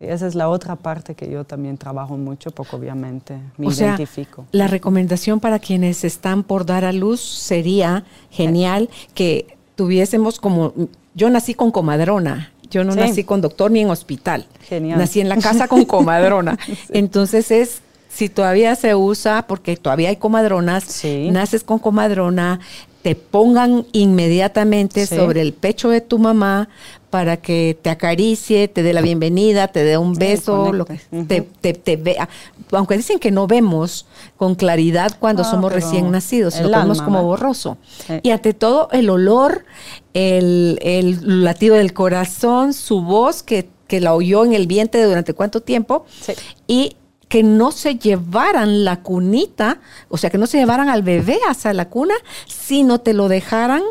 Esa 0.00 0.26
es 0.26 0.34
la 0.34 0.48
otra 0.48 0.76
parte 0.76 1.14
que 1.14 1.30
yo 1.30 1.44
también 1.44 1.78
trabajo 1.78 2.16
mucho 2.16 2.50
porque 2.50 2.76
obviamente 2.76 3.38
me 3.56 3.68
o 3.68 3.70
sea, 3.70 3.88
identifico. 3.88 4.44
la 4.52 4.66
recomendación 4.66 5.40
para 5.40 5.58
quienes 5.58 6.04
están 6.04 6.42
por 6.42 6.66
dar 6.66 6.84
a 6.84 6.92
luz 6.92 7.20
sería 7.20 8.04
genial 8.30 8.90
que 9.14 9.56
tuviésemos 9.76 10.38
como 10.40 10.72
yo 11.14 11.30
nací 11.30 11.54
con 11.54 11.70
comadrona. 11.70 12.50
Yo 12.70 12.82
no 12.82 12.92
Sí. 12.92 12.98
nací 12.98 13.24
con 13.24 13.40
doctor 13.40 13.70
ni 13.70 13.80
en 13.80 13.90
hospital. 13.90 14.46
Genial. 14.68 14.98
Nací 14.98 15.20
en 15.20 15.28
la 15.28 15.36
casa 15.38 15.68
con 15.68 15.84
comadrona. 15.84 16.58
Entonces 16.90 17.50
es 17.52 17.80
si 18.08 18.28
todavía 18.28 18.74
se 18.76 18.94
usa 18.94 19.46
porque 19.46 19.76
todavía 19.76 20.08
hay 20.08 20.16
comadronas, 20.16 20.84
Sí. 20.84 21.30
naces 21.30 21.62
con 21.64 21.78
comadrona, 21.78 22.58
te 23.02 23.14
pongan 23.14 23.86
inmediatamente 23.92 25.06
Sí. 25.06 25.14
sobre 25.16 25.40
el 25.40 25.52
pecho 25.52 25.88
de 25.90 26.00
tu 26.00 26.18
mamá 26.18 26.68
para 27.14 27.36
que 27.36 27.78
te 27.80 27.90
acaricie, 27.90 28.66
te 28.66 28.82
dé 28.82 28.92
la 28.92 29.00
bienvenida, 29.00 29.68
te 29.68 29.84
dé 29.84 29.96
un 29.96 30.14
beso, 30.14 30.72
lo 30.72 30.84
te, 30.84 31.42
te- 31.60 31.72
te 31.72 31.94
vea. 31.94 32.28
Aunque 32.72 32.96
dicen 32.96 33.20
que 33.20 33.30
no 33.30 33.46
vemos 33.46 34.04
con 34.36 34.56
claridad 34.56 35.16
cuando 35.20 35.44
somos 35.44 35.72
recién 35.72 36.10
nacidos, 36.10 36.58
lo 36.60 36.70
vemos 36.70 37.00
como 37.00 37.22
borroso. 37.22 37.78
Y 38.24 38.30
ante 38.30 38.52
todo, 38.52 38.88
el 38.90 39.08
olor, 39.10 39.64
el, 40.12 40.80
el 40.82 41.44
latido 41.44 41.76
del 41.76 41.92
corazón, 41.92 42.72
su 42.74 43.00
voz 43.02 43.44
que, 43.44 43.68
que 43.86 44.00
la 44.00 44.12
oyó 44.12 44.44
en 44.44 44.52
el 44.52 44.66
vientre 44.66 45.04
durante 45.04 45.34
cuánto 45.34 45.60
tiempo, 45.60 46.06
Sí. 46.20 46.32
y 46.66 46.96
que 47.34 47.42
no 47.42 47.72
se 47.72 47.96
llevaran 47.96 48.84
la 48.84 49.02
cunita, 49.02 49.80
o 50.08 50.18
sea, 50.18 50.30
que 50.30 50.38
no 50.38 50.46
se 50.46 50.56
llevaran 50.56 50.88
al 50.88 51.02
bebé 51.02 51.40
hasta 51.48 51.72
la 51.72 51.88
cuna, 51.88 52.14
sino 52.46 53.00
te 53.00 53.12
lo 53.12 53.26
dejaran 53.26 53.82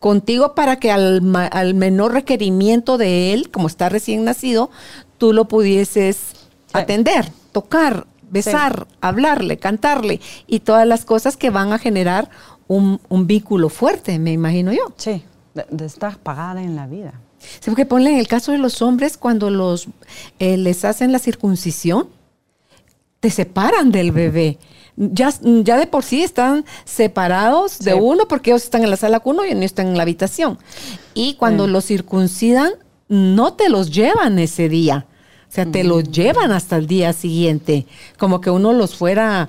contigo 0.00 0.54
para 0.54 0.76
que 0.76 0.92
al, 0.92 1.22
al 1.34 1.72
menor 1.72 2.12
requerimiento 2.12 2.98
de 2.98 3.32
él, 3.32 3.50
como 3.50 3.68
está 3.68 3.88
recién 3.88 4.24
nacido, 4.24 4.70
tú 5.16 5.32
lo 5.32 5.48
pudieses 5.48 6.32
atender, 6.74 7.32
tocar, 7.52 8.06
besar, 8.28 8.86
hablarle, 9.00 9.56
cantarle 9.56 10.20
y 10.46 10.60
todas 10.60 10.86
las 10.86 11.06
cosas 11.06 11.38
que 11.38 11.48
van 11.48 11.72
a 11.72 11.78
generar 11.78 12.28
un, 12.68 13.00
un 13.08 13.26
vínculo 13.26 13.70
fuerte, 13.70 14.18
me 14.18 14.32
imagino 14.32 14.74
yo. 14.74 14.92
Sí, 14.98 15.24
de, 15.54 15.64
de 15.70 15.86
estar 15.86 16.18
parada 16.18 16.62
en 16.62 16.76
la 16.76 16.86
vida. 16.86 17.14
Sí, 17.38 17.70
porque 17.70 17.86
ponle 17.86 18.10
en 18.10 18.18
el 18.18 18.28
caso 18.28 18.52
de 18.52 18.58
los 18.58 18.82
hombres, 18.82 19.16
cuando 19.16 19.48
los 19.48 19.88
eh, 20.38 20.58
les 20.58 20.84
hacen 20.84 21.12
la 21.12 21.18
circuncisión, 21.18 22.19
te 23.20 23.30
separan 23.30 23.92
del 23.92 24.12
bebé. 24.12 24.58
Ya, 24.96 25.32
ya 25.42 25.78
de 25.78 25.86
por 25.86 26.02
sí 26.02 26.22
están 26.22 26.64
separados 26.84 27.78
de 27.78 27.94
uno 27.94 28.26
porque 28.28 28.50
ellos 28.50 28.64
están 28.64 28.82
en 28.82 28.90
la 28.90 28.96
sala 28.96 29.20
cuna 29.20 29.48
y 29.48 29.54
no 29.54 29.62
están 29.62 29.88
en 29.88 29.96
la 29.96 30.02
habitación. 30.02 30.58
Y 31.14 31.34
cuando 31.34 31.66
los 31.66 31.86
circuncidan, 31.86 32.72
no 33.08 33.54
te 33.54 33.68
los 33.68 33.90
llevan 33.90 34.38
ese 34.38 34.68
día. 34.68 35.06
O 35.48 35.52
sea, 35.52 35.66
te 35.66 35.82
los 35.82 36.04
llevan 36.04 36.52
hasta 36.52 36.76
el 36.76 36.86
día 36.86 37.12
siguiente. 37.12 37.86
Como 38.18 38.40
que 38.40 38.50
uno 38.50 38.72
los 38.72 38.94
fuera 38.94 39.48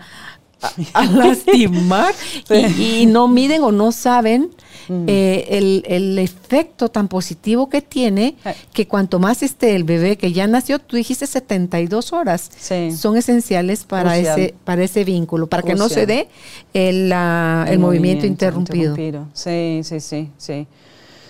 a, 0.62 1.00
a 1.00 1.06
lastimar 1.06 2.14
y, 2.78 3.02
y 3.02 3.06
no 3.06 3.28
miden 3.28 3.64
o 3.64 3.72
no 3.72 3.92
saben 3.92 4.50
Mm. 4.88 5.06
eh, 5.08 5.46
el, 5.52 5.84
el 5.88 6.18
efecto 6.20 6.90
tan 6.90 7.08
positivo 7.08 7.70
que 7.70 7.82
tiene 7.84 8.36
que 8.74 8.88
cuanto 8.88 9.20
más 9.20 9.44
esté 9.44 9.76
el 9.76 9.84
bebé 9.84 10.18
que 10.18 10.34
ya 10.34 10.48
nació, 10.48 10.80
tú 10.80 10.98
dijiste 10.98 11.28
72 11.28 12.12
horas, 12.12 12.50
Sí. 12.58 12.92
son 12.92 13.16
esenciales 13.16 13.84
para 13.84 14.14
Crucial. 14.16 14.40
ese, 14.40 14.56
para 14.66 14.84
ese 14.84 15.04
vínculo, 15.04 15.46
para 15.48 15.62
que 15.62 15.76
no 15.76 15.88
se 15.88 16.08
dé 16.08 16.30
el, 16.74 17.10
la- 17.10 17.68
el 17.70 17.78
movimiento, 17.78 18.26
interrumpido. 18.26 18.96
Sí, 19.34 19.82
sí, 19.84 20.00
sí, 20.00 20.30
sí. 20.38 20.68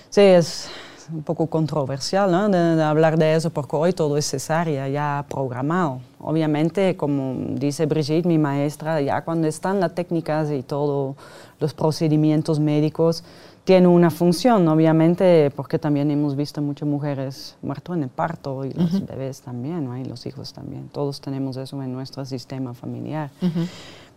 Sí, 0.09 0.21
es 0.21 0.67
un 1.13 1.23
poco 1.23 1.47
controversial 1.47 2.31
¿no? 2.31 2.49
de, 2.49 2.75
de 2.75 2.83
hablar 2.83 3.17
de 3.17 3.35
eso 3.35 3.49
porque 3.49 3.75
hoy 3.75 3.93
todo 3.93 4.17
es 4.17 4.29
cesárea, 4.29 4.87
ya 4.87 5.25
programado. 5.29 5.99
Obviamente, 6.19 6.95
como 6.95 7.55
dice 7.55 7.85
Brigitte, 7.85 8.25
mi 8.25 8.37
maestra, 8.37 9.01
ya 9.01 9.23
cuando 9.23 9.47
están 9.47 9.79
las 9.79 9.93
técnicas 9.95 10.51
y 10.51 10.63
todos 10.63 11.15
los 11.59 11.73
procedimientos 11.73 12.59
médicos, 12.59 13.23
tiene 13.63 13.87
una 13.87 14.09
función, 14.09 14.67
obviamente, 14.67 15.51
porque 15.55 15.77
también 15.77 16.09
hemos 16.09 16.35
visto 16.35 16.61
muchas 16.61 16.87
mujeres 16.87 17.55
muertas 17.61 17.95
en 17.95 18.03
el 18.03 18.09
parto 18.09 18.65
y 18.65 18.73
los 18.73 19.05
bebés 19.05 19.41
también, 19.41 19.85
¿no? 19.85 19.97
y 19.97 20.03
los 20.03 20.25
hijos 20.25 20.51
también. 20.51 20.89
Todos 20.89 21.21
tenemos 21.21 21.57
eso 21.57 21.81
en 21.83 21.93
nuestro 21.93 22.25
sistema 22.25 22.73
familiar. 22.73 23.29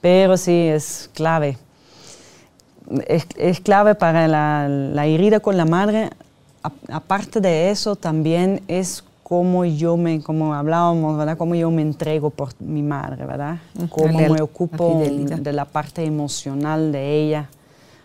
Pero 0.00 0.36
sí 0.36 0.68
es 0.68 1.10
clave. 1.12 1.58
Es, 3.06 3.26
es 3.36 3.60
clave 3.60 3.94
para 3.94 4.28
la, 4.28 4.68
la 4.68 5.06
herida 5.06 5.40
con 5.40 5.56
la 5.56 5.66
madre. 5.66 6.10
Aparte 6.88 7.40
de 7.40 7.70
eso, 7.70 7.94
también 7.94 8.62
es 8.68 9.04
cómo 9.22 9.64
yo 9.66 9.96
me, 9.96 10.22
como 10.22 10.54
hablábamos, 10.54 11.18
¿verdad? 11.18 11.36
Cómo 11.36 11.54
yo 11.54 11.70
me 11.70 11.82
entrego 11.82 12.30
por 12.30 12.50
mi 12.58 12.82
madre, 12.82 13.26
¿verdad? 13.26 13.58
Cómo 13.90 14.18
me 14.18 14.40
ocupo 14.40 15.02
de 15.04 15.52
la 15.52 15.66
parte 15.66 16.04
emocional 16.04 16.90
de 16.90 17.20
ella. 17.20 17.50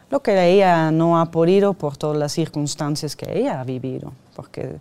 Lo 0.10 0.22
que 0.22 0.54
ella 0.54 0.92
no 0.92 1.20
ha 1.20 1.32
podido 1.32 1.74
por 1.74 1.96
todas 1.96 2.18
las 2.18 2.32
circunstancias 2.32 3.16
que 3.16 3.38
ella 3.38 3.62
ha 3.62 3.63
vivido. 3.63 4.12
Porque, 4.36 4.78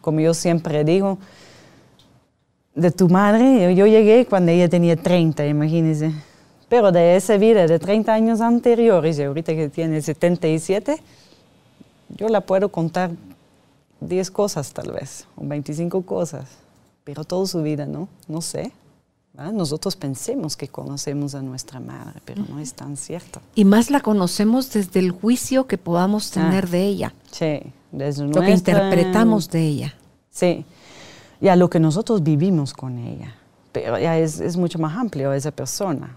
como 0.00 0.20
yo 0.20 0.34
siempre 0.34 0.84
digo, 0.84 1.18
de 2.74 2.90
tu 2.90 3.08
madre, 3.08 3.62
yo, 3.62 3.70
yo 3.70 3.86
llegué 3.86 4.26
cuando 4.26 4.52
ella 4.52 4.68
tenía 4.68 4.96
30, 4.96 5.46
imagínense. 5.46 6.12
Pero 6.68 6.92
de 6.92 7.16
esa 7.16 7.36
vida 7.36 7.66
de 7.66 7.78
30 7.78 8.12
años 8.12 8.40
anteriores, 8.40 9.18
y 9.18 9.22
ahorita 9.22 9.54
que 9.54 9.68
tiene 9.68 10.02
77, 10.02 11.00
yo 12.08 12.28
la 12.28 12.40
puedo 12.42 12.70
contar 12.70 13.10
10 14.00 14.30
cosas 14.30 14.72
tal 14.72 14.92
vez, 14.92 15.26
o 15.36 15.46
25 15.46 16.02
cosas. 16.02 16.46
Pero 17.04 17.24
toda 17.24 17.46
su 17.46 17.62
vida, 17.62 17.86
¿no? 17.86 18.08
No 18.28 18.40
sé. 18.40 18.72
Nosotros 19.52 19.96
pensemos 19.96 20.56
que 20.56 20.66
conocemos 20.68 21.34
a 21.34 21.42
nuestra 21.42 21.78
madre, 21.78 22.20
pero 22.24 22.42
no 22.48 22.58
es 22.58 22.72
tan 22.72 22.96
cierto. 22.96 23.40
Y 23.54 23.64
más 23.66 23.90
la 23.90 24.00
conocemos 24.00 24.72
desde 24.72 24.98
el 25.00 25.10
juicio 25.10 25.66
que 25.66 25.76
podamos 25.76 26.30
tener 26.30 26.64
Ah. 26.64 26.70
de 26.70 26.82
ella, 26.86 27.14
Sí, 27.30 27.60
desde 27.92 28.24
lo 28.24 28.32
que 28.32 28.40
nuestra- 28.40 28.72
interpretamos 28.88 29.50
de 29.50 29.60
ella. 29.60 29.94
Sí, 30.30 30.64
ya 31.40 31.54
lo 31.54 31.68
que 31.68 31.78
nosotros 31.78 32.22
vivimos 32.22 32.72
con 32.72 32.98
ella, 32.98 33.34
pero 33.72 33.98
ya 33.98 34.16
es, 34.18 34.40
es 34.40 34.56
mucho 34.56 34.78
más 34.78 34.96
amplio 34.96 35.32
esa 35.34 35.50
persona. 35.50 36.16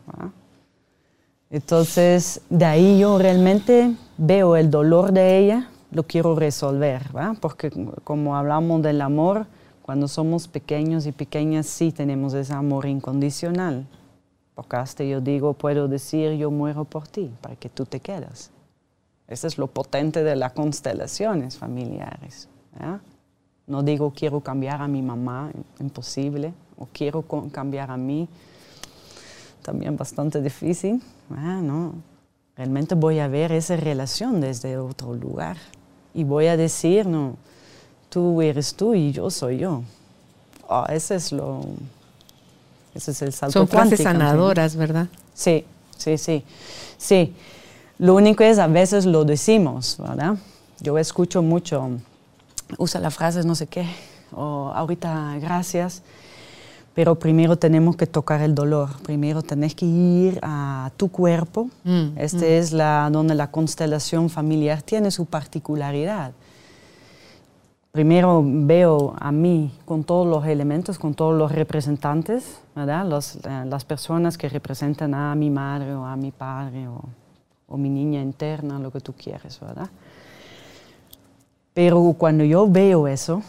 Entonces, 1.50 2.42
de 2.50 2.66
ahí 2.66 3.00
yo 3.00 3.18
realmente 3.18 3.96
veo 4.18 4.56
el 4.56 4.70
dolor 4.70 5.12
de 5.12 5.40
ella, 5.40 5.70
lo 5.92 6.04
quiero 6.04 6.36
resolver, 6.36 7.12
¿verdad? 7.14 7.36
porque 7.40 7.72
como 8.04 8.36
hablamos 8.36 8.82
del 8.82 9.02
amor, 9.02 9.48
cuando 9.82 10.08
somos 10.08 10.48
pequeños 10.48 11.08
y 11.08 11.12
pequeñas 11.12 11.66
sí 11.66 11.92
tenemos 11.92 12.34
ese 12.34 12.54
amor 12.54 12.86
incondicional, 12.86 13.88
porque 14.54 14.76
hasta 14.76 15.04
yo 15.04 15.20
digo, 15.20 15.54
puedo 15.54 15.88
decir, 15.88 16.34
yo 16.34 16.52
muero 16.52 16.86
por 16.86 17.08
ti, 17.08 17.32
para 17.42 17.56
que 17.56 17.70
tú 17.70 17.86
te 17.86 18.00
quedas. 18.00 18.52
Eso 19.28 19.48
es 19.48 19.58
lo 19.58 19.68
potente 19.68 20.24
de 20.24 20.36
las 20.36 20.54
constelaciones 20.54 21.58
familiares. 21.58 22.50
¿verdad? 22.74 23.02
No 23.66 23.82
digo 23.82 24.14
quiero 24.16 24.42
cambiar 24.42 24.82
a 24.82 24.88
mi 24.88 25.02
mamá, 25.02 25.52
imposible, 25.80 26.54
o 26.78 26.88
quiero 26.94 27.24
cambiar 27.52 27.90
a 27.90 27.98
mí, 27.98 28.28
también 29.64 29.98
bastante 29.98 30.42
difícil. 30.42 31.02
Ah, 31.32 31.62
no, 31.64 31.94
realmente 32.56 32.94
voy 32.94 33.20
a 33.20 33.28
ver 33.28 33.52
esa 33.52 33.76
relación 33.76 34.40
desde 34.40 34.78
otro 34.78 35.16
lugar 35.16 35.58
y 36.14 36.24
voy 36.24 36.48
a 36.48 36.58
decir, 36.58 37.06
no, 37.06 37.36
tú 38.10 38.42
eres 38.42 38.74
tú 38.74 38.94
y 38.94 39.12
yo 39.12 39.30
soy 39.30 39.58
yo. 39.60 39.84
Ah, 40.70 40.88
ese 40.90 41.16
es 41.16 41.32
lo, 41.32 41.66
ese 42.94 43.12
es 43.12 43.22
el 43.22 43.34
salto 43.34 43.54
Son 43.54 43.68
frases 43.68 44.02
sanadoras, 44.02 44.76
¿verdad? 44.76 45.08
Sí, 45.34 45.66
sí, 45.98 46.18
sí, 46.18 46.44
sí. 46.98 47.34
Lo 47.98 48.16
único 48.16 48.44
es, 48.44 48.60
a 48.60 48.68
veces 48.68 49.06
lo 49.06 49.26
decimos, 49.26 49.98
¿verdad? 50.00 50.36
Yo 50.80 50.98
escucho 50.98 51.42
mucho, 51.42 51.90
usa 52.78 53.02
la 53.02 53.12
frase 53.12 53.44
no 53.44 53.56
sé 53.56 53.68
qué, 53.68 53.86
o 54.32 54.72
ahorita 54.74 55.38
gracias, 55.42 56.02
pero 56.94 57.16
primero 57.16 57.58
tenemos 57.58 57.96
que 57.96 58.08
tocar 58.08 58.42
el 58.42 58.56
dolor, 58.56 58.90
primero 59.04 59.42
tenés 59.42 59.76
que 59.76 59.86
ir 59.86 60.40
a 60.42 60.92
tu 60.98 61.10
cuerpo, 61.10 61.70
mm, 61.84 62.18
este 62.18 62.38
mm. 62.38 62.62
es 62.62 62.72
la, 62.74 63.10
donde 63.12 63.36
la 63.36 63.52
constelación 63.52 64.30
familiar 64.30 64.82
tiene 64.82 65.12
su 65.12 65.26
particularidad. 65.26 66.32
Primero 67.92 68.44
veo 68.46 69.16
a 69.20 69.32
mí 69.32 69.72
con 69.86 70.04
todos 70.04 70.28
los 70.28 70.46
elementos, 70.46 71.00
con 71.00 71.16
todos 71.16 71.36
los 71.36 71.52
representantes, 71.52 72.60
¿verdad? 72.76 73.08
Eh, 73.08 73.66
las 73.66 73.84
personas 73.84 74.38
que 74.38 74.48
representan 74.48 75.14
a 75.16 75.34
mi 75.36 75.50
madre 75.50 75.96
o 75.96 76.06
a 76.06 76.16
mi 76.16 76.32
padre 76.32 76.88
o 76.88 77.02
o 77.70 77.78
mi 77.78 77.90
niña 77.90 78.22
interna, 78.22 78.80
lo 78.80 78.92
que 78.92 79.00
tú 79.00 79.14
quieres, 79.14 79.60
¿verdad? 79.60 79.90
Pero 81.74 82.16
cuando 82.18 82.44
yo 82.44 82.68
veo 82.68 83.08
eso, 83.08 83.44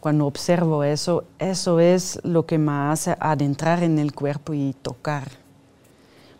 cuando 0.00 0.26
observo 0.26 0.84
eso, 0.84 1.24
eso 1.38 1.80
es 1.80 2.20
lo 2.22 2.46
que 2.46 2.58
me 2.58 2.72
hace 2.72 3.16
adentrar 3.20 3.82
en 3.82 3.98
el 3.98 4.14
cuerpo 4.14 4.54
y 4.54 4.74
tocar. 4.80 5.28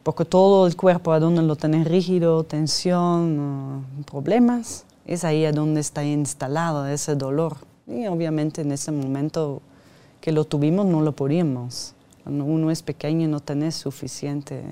Porque 0.02 0.24
todo 0.24 0.66
el 0.66 0.76
cuerpo, 0.76 1.12
a 1.12 1.20
donde 1.20 1.42
lo 1.42 1.56
tenés 1.56 1.86
rígido, 1.86 2.44
tensión, 2.44 3.84
problemas, 4.10 4.84
es 5.06 5.24
ahí 5.24 5.44
a 5.44 5.52
donde 5.52 5.80
está 5.80 6.04
instalado 6.04 6.86
ese 6.86 7.14
dolor. 7.14 7.56
Y 7.86 8.06
obviamente 8.06 8.60
en 8.62 8.72
ese 8.72 8.92
momento 8.92 9.60
que 10.20 10.32
lo 10.32 10.44
tuvimos 10.44 10.86
no 10.86 11.00
lo 11.02 11.12
podíamos. 11.12 11.94
Uno 12.26 12.70
es 12.70 12.82
pequeño 12.82 13.26
no 13.28 13.40
tenés 13.40 13.74
suficiente 13.74 14.62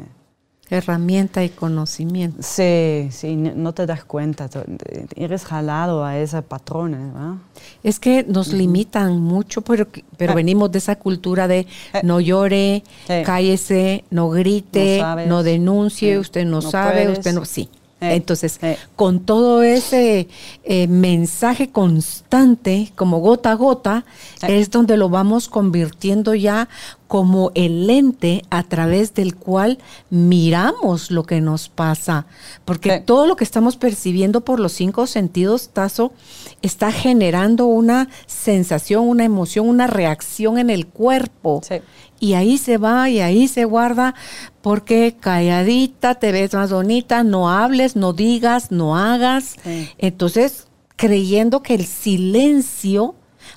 herramienta 0.71 1.45
y 1.45 1.49
conocimiento. 1.49 2.43
Sí, 2.43 3.09
sí, 3.11 3.37
no 3.37 3.73
te 3.73 3.87
das 3.87 4.05
cuenta, 4.05 4.49
eres 5.15 5.45
jalado 5.45 6.05
a 6.05 6.19
esos 6.19 6.45
patrones. 6.45 7.01
Es 7.83 8.01
que 8.01 8.25
nos 8.25 8.53
limitan 8.53 9.21
mucho, 9.21 9.63
pero, 9.63 9.87
pero 10.17 10.33
ah. 10.33 10.35
venimos 10.35 10.73
de 10.73 10.79
esa 10.79 10.97
cultura 10.97 11.47
de 11.49 11.61
eh. 11.61 11.67
no 12.03 12.21
llore, 12.21 12.83
cállese, 13.25 14.05
no 14.11 14.31
grite, 14.31 15.03
no, 15.27 15.43
denuncie, 15.43 16.19
usted 16.19 16.45
no, 16.45 16.63
sabe, 16.63 17.09
usted 17.11 17.33
no... 17.33 17.45
Sí. 17.45 17.69
Eh, 17.99 18.15
Entonces, 18.15 18.59
eh. 18.61 18.77
con 18.95 19.21
todo 19.21 19.63
ese 19.63 20.29
eh, 20.65 20.87
mensaje 20.87 21.71
constante, 21.71 22.93
como 22.95 23.21
gota 23.21 23.53
a 23.53 23.55
gota, 23.55 24.05
es 24.47 24.71
donde 24.71 24.99
lo 24.99 25.09
vamos 25.09 25.49
convirtiendo 25.49 26.35
ya 26.35 26.69
como 27.09 27.53
el 27.55 27.87
lente 27.87 28.43
a 28.51 28.65
través 28.65 29.15
del 29.15 29.35
cual 29.35 29.79
miramos 30.11 31.11
lo 31.11 31.25
que 31.25 31.41
nos 31.41 31.71
pasa. 31.71 32.27
Porque 32.67 33.01
todo 33.01 33.27
lo 33.27 33.37
que 33.37 33.45
estamos 33.45 33.77
percibiendo 33.77 34.43
por 34.43 34.61
los 34.61 34.73
cinco 34.73 35.07
sentidos, 35.07 35.71
Tazo, 35.71 36.13
está 36.63 36.93
generando 36.93 37.67
una 37.67 38.09
sensación, 38.27 39.09
una 39.09 39.25
emoción, 39.25 39.69
una 39.69 39.87
reacción 39.87 40.59
en 40.59 40.69
el 40.69 40.87
cuerpo. 40.87 41.63
Y 42.19 42.35
ahí 42.35 42.59
se 42.59 42.79
va 42.79 43.09
y 43.11 43.21
ahí 43.21 43.49
se 43.49 43.65
guarda 43.65 44.15
porque 44.63 45.17
calladita 45.19 46.17
te 46.17 46.33
ves 46.33 46.55
más 46.55 46.73
bonita, 46.73 47.25
no 47.25 47.51
hables, 47.51 47.97
no 47.97 48.13
digas, 48.13 48.71
no 48.71 48.97
hagas. 48.97 49.57
Entonces, 49.99 50.67
creyendo 50.97 51.63
que 51.63 51.75
el 51.75 51.87
silencio 51.87 53.15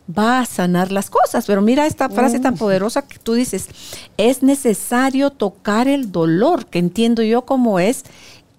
va 0.08 0.40
a 0.40 0.46
sanar 0.46 0.92
las 0.92 1.10
cosas. 1.10 1.46
Pero 1.46 1.62
mira 1.62 1.86
esta 1.86 2.10
frase 2.10 2.40
tan 2.40 2.56
poderosa 2.56 3.04
que 3.04 3.18
tú 3.18 3.34
dices, 3.34 3.70
es 4.18 4.44
necesario 4.44 5.30
tocar 5.30 5.88
el 5.88 6.12
dolor, 6.12 6.66
que 6.66 6.80
entiendo 6.80 7.24
yo 7.24 7.46
como 7.46 7.80
es 7.80 8.04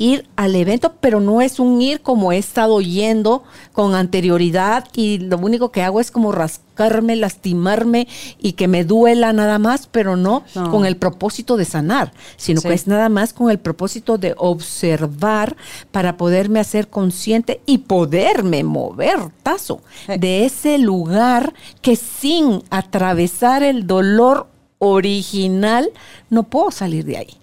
ir 0.00 0.26
al 0.34 0.56
evento, 0.56 0.94
pero 0.98 1.20
no 1.20 1.42
es 1.42 1.60
un 1.60 1.82
ir 1.82 2.00
como 2.00 2.32
he 2.32 2.38
estado 2.38 2.80
yendo 2.80 3.44
con 3.72 3.94
anterioridad 3.94 4.88
y 4.94 5.18
lo 5.18 5.36
único 5.36 5.70
que 5.70 5.82
hago 5.82 6.00
es 6.00 6.10
como 6.10 6.32
rascarme, 6.32 7.16
lastimarme 7.16 8.08
y 8.38 8.52
que 8.52 8.66
me 8.66 8.84
duela 8.84 9.34
nada 9.34 9.58
más, 9.58 9.86
pero 9.86 10.16
no, 10.16 10.42
con 10.70 10.86
el 10.86 10.96
propósito 10.96 11.58
de 11.58 11.66
sanar, 11.66 12.14
sino 12.38 12.62
que 12.62 12.72
es 12.72 12.86
nada 12.86 13.10
más 13.10 13.34
con 13.34 13.50
el 13.50 13.58
propósito 13.58 14.16
de 14.16 14.34
observar 14.38 15.54
para 15.90 16.16
poderme 16.16 16.60
hacer 16.60 16.88
consciente 16.88 17.60
y 17.66 17.78
poderme 17.78 18.64
mover, 18.64 19.18
tazo, 19.42 19.82
de 20.08 20.46
ese 20.46 20.78
lugar 20.78 21.52
que 21.82 21.96
sin 21.96 22.62
atravesar 22.70 23.62
el 23.62 23.86
dolor 23.86 24.46
original 24.78 25.90
no 26.30 26.44
puedo 26.44 26.70
salir 26.70 27.04
de 27.04 27.18
ahí. 27.18 27.39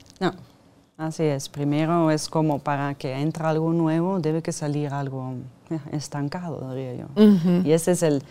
Así 0.97 1.23
es, 1.23 1.47
primero 1.47 2.10
es 2.10 2.27
como 2.27 2.57
para 2.57 2.95
que 2.95 3.13
entre 3.13 3.43
algo 3.45 3.71
nuevo, 3.71 4.19
debe 4.19 4.41
que 4.41 4.51
salir 4.51 4.89
algo 4.89 5.36
eh, 5.69 5.79
estancado, 5.91 6.73
diría 6.73 6.95
yo. 6.95 7.05
Y 7.63 7.71
ese 7.71 7.91
es 7.91 8.01
el, 8.01 8.23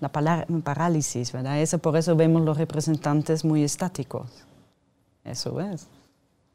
la 0.00 0.08
parálisis, 0.10 1.30
¿verdad? 1.30 1.60
Ese, 1.60 1.78
por 1.78 1.96
eso 1.96 2.16
vemos 2.16 2.42
los 2.42 2.58
representantes 2.58 3.44
muy 3.44 3.62
estáticos. 3.62 4.28
Eso 5.22 5.60
es. 5.60 5.86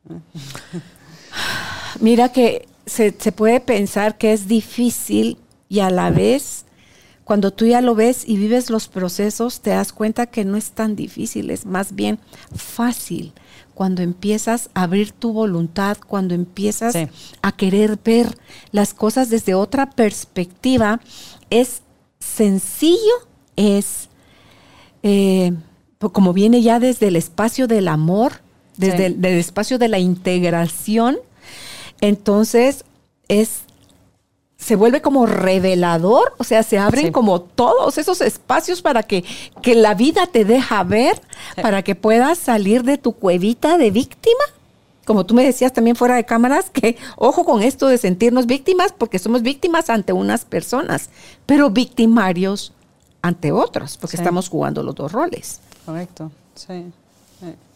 Mira 2.01 2.29
que 2.29 2.67
se, 2.85 3.15
se 3.17 3.31
puede 3.31 3.61
pensar 3.61 4.17
que 4.17 4.33
es 4.33 4.49
difícil 4.49 5.37
y 5.69 5.79
a 5.79 5.89
la 5.89 6.11
vez 6.11 6.65
cuando 7.23 7.51
tú 7.51 7.65
ya 7.65 7.79
lo 7.81 7.95
ves 7.95 8.27
y 8.27 8.35
vives 8.37 8.69
los 8.69 8.89
procesos, 8.89 9.61
te 9.61 9.69
das 9.69 9.93
cuenta 9.93 10.27
que 10.27 10.43
no 10.43 10.57
es 10.57 10.71
tan 10.71 10.97
difícil, 10.97 11.51
es 11.51 11.65
más 11.65 11.95
bien 11.95 12.19
fácil 12.53 13.33
cuando 13.77 14.01
empiezas 14.01 14.71
a 14.73 14.81
abrir 14.81 15.11
tu 15.11 15.33
voluntad, 15.33 15.97
cuando 15.99 16.33
empiezas 16.33 16.95
a 17.43 17.51
querer 17.51 17.99
ver 18.03 18.35
las 18.71 18.95
cosas 18.95 19.29
desde 19.29 19.53
otra 19.53 19.91
perspectiva, 19.91 20.99
es 21.51 21.83
sencillo, 22.19 22.97
es 23.55 24.09
eh, 25.03 25.53
como 25.99 26.33
viene 26.33 26.63
ya 26.63 26.79
desde 26.79 27.09
el 27.09 27.15
espacio 27.15 27.67
del 27.67 27.87
amor, 27.87 28.41
desde 28.77 29.05
el 29.05 29.23
espacio 29.23 29.77
de 29.77 29.89
la 29.89 29.99
integración, 29.99 31.19
entonces 32.01 32.83
es 33.27 33.59
se 34.67 34.75
vuelve 34.75 35.01
como 35.01 35.25
revelador, 35.25 36.33
o 36.37 36.43
sea, 36.43 36.61
se 36.61 36.77
abren 36.77 37.13
como 37.13 37.39
todos 37.39 37.97
esos 37.97 38.19
espacios 38.19 38.81
para 38.81 39.01
que, 39.01 39.23
que, 39.61 39.75
la 39.75 39.93
vida 39.93 40.27
te 40.27 40.43
deja 40.43 40.83
ver, 40.83 41.21
para 41.61 41.83
que 41.83 41.95
puedas 41.95 42.37
salir 42.37 42.83
de 42.83 42.97
tu 42.97 43.13
cuevita 43.13 43.77
de 43.77 43.91
víctima. 43.91 44.43
Como 45.05 45.25
tú 45.25 45.35
me 45.35 45.45
decías 45.45 45.71
también 45.71 45.95
fuera 45.95 46.15
de 46.15 46.25
cámaras, 46.25 46.69
que 46.69 46.97
ojo 47.15 47.45
con 47.45 47.63
esto 47.63 47.87
de 47.87 47.97
sentirnos 47.97 48.45
víctimas, 48.45 48.91
porque 48.91 49.19
somos 49.19 49.41
víctimas 49.41 49.89
ante 49.89 50.11
unas 50.11 50.43
personas, 50.43 51.11
pero 51.45 51.69
victimarios 51.69 52.73
ante 53.21 53.53
otros, 53.53 53.95
porque 53.95 54.17
estamos 54.17 54.49
jugando 54.49 54.83
los 54.83 54.95
dos 54.95 55.13
roles. 55.13 55.61
Correcto, 55.85 56.29
sí. 56.55 56.91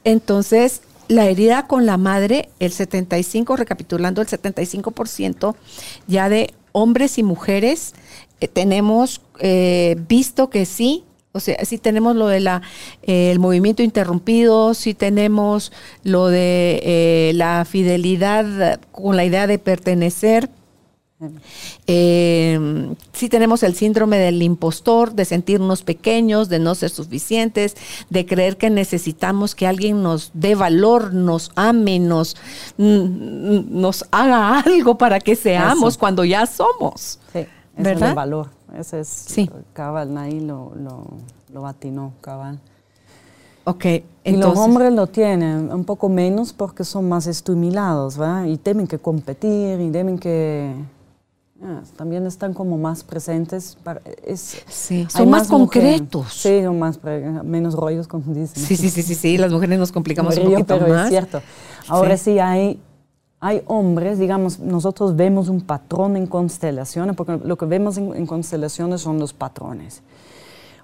Entonces, 0.04 0.82
la 1.08 1.28
herida 1.28 1.68
con 1.68 1.86
la 1.86 1.96
madre, 1.96 2.50
el 2.60 2.74
75, 2.74 3.56
recapitulando 3.56 4.22
el 4.22 4.28
75% 4.28 5.56
ya 6.08 6.28
de 6.28 6.54
hombres 6.72 7.18
y 7.18 7.24
mujeres 7.24 7.94
eh, 8.42 8.48
tenemos 8.48 9.22
eh, 9.40 9.96
visto 10.08 10.50
que 10.50 10.66
sí, 10.66 11.04
o 11.32 11.40
sea, 11.40 11.64
sí 11.64 11.78
tenemos 11.78 12.16
lo 12.16 12.28
de 12.28 12.40
la 12.40 12.62
eh, 13.04 13.32
el 13.32 13.40
movimiento 13.40 13.84
interrumpido, 13.84 14.74
sí 14.74 14.94
tenemos 14.94 15.72
lo 16.04 16.28
de 16.28 17.32
la 17.36 17.64
fidelidad 17.66 18.80
con 18.92 19.16
la 19.16 19.24
idea 19.24 19.48
de 19.48 19.60
pertenecer, 19.60 20.50
eh, 21.88 22.94
sí 23.14 23.30
tenemos 23.30 23.64
el 23.64 23.76
síndrome 23.76 24.18
del 24.18 24.42
impostor, 24.42 25.14
de 25.14 25.26
sentirnos 25.26 25.84
pequeños, 25.84 26.50
de 26.50 26.60
no 26.60 26.76
ser 26.76 26.90
suficientes, 26.90 27.76
de 28.10 28.26
creer 28.26 28.58
que 28.58 28.70
necesitamos 28.70 29.56
que 29.56 29.68
alguien 29.68 30.02
nos 30.02 30.32
dé 30.34 30.56
valor, 30.56 31.14
nos 31.14 31.52
ame, 31.56 32.00
nos, 32.00 32.36
nos 32.78 34.06
haga 34.12 34.60
algo 34.60 34.98
para 34.98 35.20
que 35.20 35.36
seamos 35.36 35.98
cuando 35.98 36.24
ya 36.24 36.46
somos. 36.46 37.20
Sí, 37.34 37.46
¿verdad? 37.78 38.10
el 38.10 38.16
valor. 38.16 38.50
Ese 38.78 39.02
es 39.02 39.08
sí. 39.08 39.50
cabal, 39.74 40.18
ahí 40.18 40.40
lo, 40.40 40.72
lo, 40.76 41.06
lo 41.54 41.68
atinó, 41.68 42.14
cabal. 42.22 42.60
Ok, 43.64 43.86
y 44.24 44.38
los 44.38 44.58
hombres 44.58 44.92
lo 44.92 45.06
tienen 45.06 45.72
un 45.72 45.86
poco 45.86 46.10
menos 46.10 46.52
porque 46.52 46.84
son 46.84 47.08
más 47.08 47.28
estimulados, 47.28 48.18
¿verdad? 48.18 48.46
Y 48.46 48.58
temen 48.58 48.88
que 48.88 48.98
competir 48.98 49.80
y 49.80 49.92
temen 49.92 50.18
que 50.18 50.74
Ah, 51.64 51.82
también 51.96 52.26
están 52.26 52.56
como 52.56 52.78
más 52.78 53.04
presentes. 53.04 53.78
es, 54.26 54.64
sí, 54.68 55.06
son 55.10 55.30
más, 55.30 55.48
concretos. 55.48 56.34
sí, 56.34 56.64
son 56.64 56.80
más, 56.80 57.00
menos 57.44 57.76
rollos, 57.76 58.08
como 58.08 58.34
dicen. 58.34 58.64
Sí, 58.64 58.76
sí, 58.76 58.90
sí, 58.90 59.04
sí, 59.04 59.14
sí, 59.14 59.38
las 59.38 59.52
mujeres 59.52 59.78
nos 59.78 59.92
complicamos 59.92 60.38
un 60.38 60.46
poquito 60.46 60.80
pero 60.80 60.88
más. 60.88 61.04
es 61.06 61.10
cierto. 61.10 61.42
Ahora 61.88 62.18
sí. 62.18 62.40
hay, 62.40 62.80
hay 63.40 63.62
hombres, 63.68 64.18
digamos, 64.18 64.60
nosotros 64.60 65.16
vemos 65.16 65.50
un 65.50 65.62
patrón 65.62 66.18
en 66.18 66.26
constelaciones, 66.26 67.16
porque 67.16 67.40
lo 67.44 67.58
que 67.58 67.66
vemos 67.66 67.98
en, 67.98 68.26
constelaciones 68.26 69.02
son 69.02 69.20
los 69.20 69.34
patrones. 69.34 70.02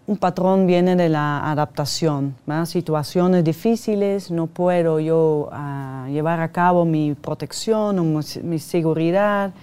un 0.06 0.18
patrón 0.18 0.68
viene 0.68 0.96
de 0.96 1.10
la 1.10 1.52
adaptación, 1.52 2.36
situaciones 2.66 3.44
difíciles, 3.44 4.30
no 4.30 4.46
puedo 4.46 5.00
yo 5.00 5.50
ah, 5.52 6.08
llevar 6.10 6.40
a 6.40 6.52
cabo 6.52 6.86
mi 6.86 7.16
protección 7.16 7.98
o 7.98 8.04
mi, 8.44 8.60
seguridad, 8.60 9.54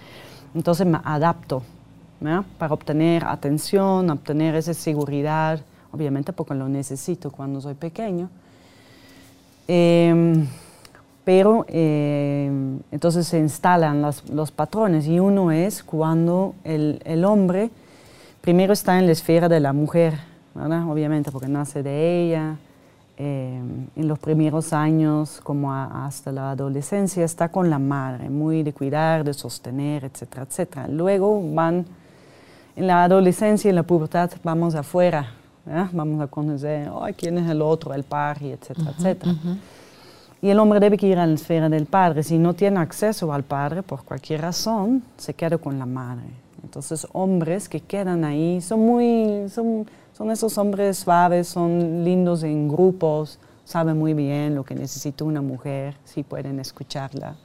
entonces 0.55 0.87
me 0.87 0.99
adapto 1.03 1.61
para 2.57 2.73
obtener 2.73 3.23
atención, 3.25 4.09
obtener 4.09 4.55
esa 4.55 4.73
seguridad, 4.73 5.59
obviamente 5.91 6.33
porque 6.33 6.55
lo 6.55 6.67
necesito 6.67 7.29
cuando 7.29 7.61
soy 7.61 7.75
pequeño. 7.75 8.29
Em, 9.67 10.47
pero 11.23 11.65
em, 11.67 12.79
entonces 12.91 13.27
se 13.27 13.39
instalan 13.39 14.01
los, 14.01 14.51
patrones 14.51 15.07
y 15.07 15.19
uno 15.19 15.51
es 15.51 15.83
cuando 15.83 16.55
el, 16.63 17.01
el 17.03 17.25
hombre 17.25 17.69
primero 18.41 18.73
está 18.73 18.97
en 18.99 19.07
la 19.07 19.11
esfera 19.11 19.49
de 19.49 19.59
la 19.59 19.73
mujer, 19.73 20.19
obviamente 20.55 21.31
porque 21.31 21.47
nace 21.47 21.83
de 21.83 22.21
ella, 22.21 22.57
eh, 23.17 23.61
en 23.95 24.07
los 24.07 24.19
primeros 24.19 24.73
años, 24.73 25.39
como 25.41 25.73
hasta 25.73 26.31
la 26.31 26.51
adolescencia, 26.51 27.23
está 27.23 27.49
con 27.49 27.69
la 27.69 27.79
madre, 27.79 28.29
muy 28.29 28.63
de 28.63 28.73
cuidar, 28.73 29.23
de 29.23 29.33
sostener, 29.33 30.03
etcétera, 30.03 30.43
etcétera. 30.43 30.87
Luego 30.87 31.41
van, 31.53 31.85
en 32.75 32.87
la 32.87 33.03
adolescencia 33.05 33.67
y 33.67 33.69
en 33.69 33.75
la 33.75 33.83
pubertad, 33.83 34.31
vamos 34.43 34.75
afuera, 34.75 35.31
vamos 35.93 36.21
a 36.21 36.27
conocer 36.27 36.89
quién 37.17 37.37
es 37.37 37.49
el 37.49 37.61
otro, 37.61 37.93
el 37.93 38.03
par, 38.03 38.37
etcétera, 38.41 38.91
etcétera. 38.97 39.35
Y 40.41 40.49
el 40.49 40.59
hombre 40.59 40.79
debe 40.79 40.97
ir 41.01 41.17
a 41.17 41.25
la 41.25 41.33
esfera 41.33 41.69
del 41.69 41.85
padre. 41.85 42.21
Si 42.21 42.37
no 42.37 42.53
tiene 42.53 42.79
acceso 42.79 43.31
al 43.33 43.43
padre, 43.43 43.81
por 43.81 44.03
cualquier 44.03 44.41
razón, 44.41 45.03
se 45.17 45.33
queda 45.33 45.57
con 45.57 45.79
la 45.79 45.85
madre. 45.85 46.25
Entonces, 46.63 47.07
hombres 47.13 47.69
que 47.69 47.79
quedan 47.79 48.25
ahí 48.25 48.59
son 48.61 48.81
muy, 48.81 49.49
son, 49.49 49.87
son 50.15 50.31
esos 50.31 50.57
hombres 50.57 50.97
suaves, 50.99 51.47
son 51.47 52.05
lindos 52.05 52.43
en 52.43 52.69
grupos, 52.69 53.37
saben 53.65 53.97
muy 53.97 54.13
bien 54.13 54.55
lo 54.55 54.63
que 54.63 54.73
necesita 54.73 55.25
una 55.25 55.41
mujer, 55.41 55.97
si 56.05 56.23
pueden 56.23 56.59
escucharla. 56.59 57.35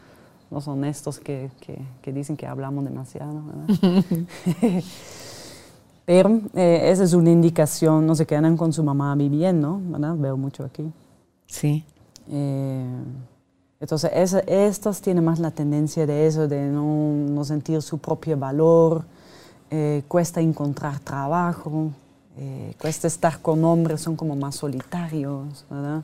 No 0.51 0.61
son 0.61 0.85
estos 0.85 1.19
que, 1.19 1.51
que, 1.61 2.13
dicen 2.13 2.37
que 2.37 2.47
hablamos 2.47 2.85
demasiado. 2.85 3.43
Pero 6.07 6.41
eh, 6.55 6.91
esa 6.91 7.05
es 7.05 7.13
una 7.13 7.31
indicación, 7.31 8.07
no 8.07 8.15
se 8.15 8.27
quedan 8.27 8.57
con 8.57 8.73
su 8.73 8.85
mamá 8.85 9.15
viviendo, 9.17 9.81
¿verdad? 9.85 10.15
Veo 10.17 10.37
mucho 10.37 10.65
aquí. 10.65 10.93
Sí. 11.47 11.85
Eh, 12.29 12.87
entonces, 13.81 14.11
estos 14.47 15.01
tienen 15.01 15.25
más 15.25 15.41
la 15.41 15.51
tendencia 15.51 16.07
de 16.07 16.27
eso, 16.27 16.47
de 16.47 16.69
no, 16.69 16.85
no 16.85 17.45
sentir 17.45 17.83
su 17.83 17.99
propio 17.99 18.37
valor, 18.37 19.05
eh, 19.71 20.03
cuesta 20.09 20.41
encontrar 20.41 20.99
trabajo, 20.99 21.93
eh, 22.43 22.73
cuesta 22.81 23.07
estar 23.07 23.39
con 23.41 23.63
hombres, 23.67 24.01
son 24.01 24.17
como 24.17 24.35
más 24.35 24.57
solitarios, 24.57 25.67
¿verdad? 25.69 26.03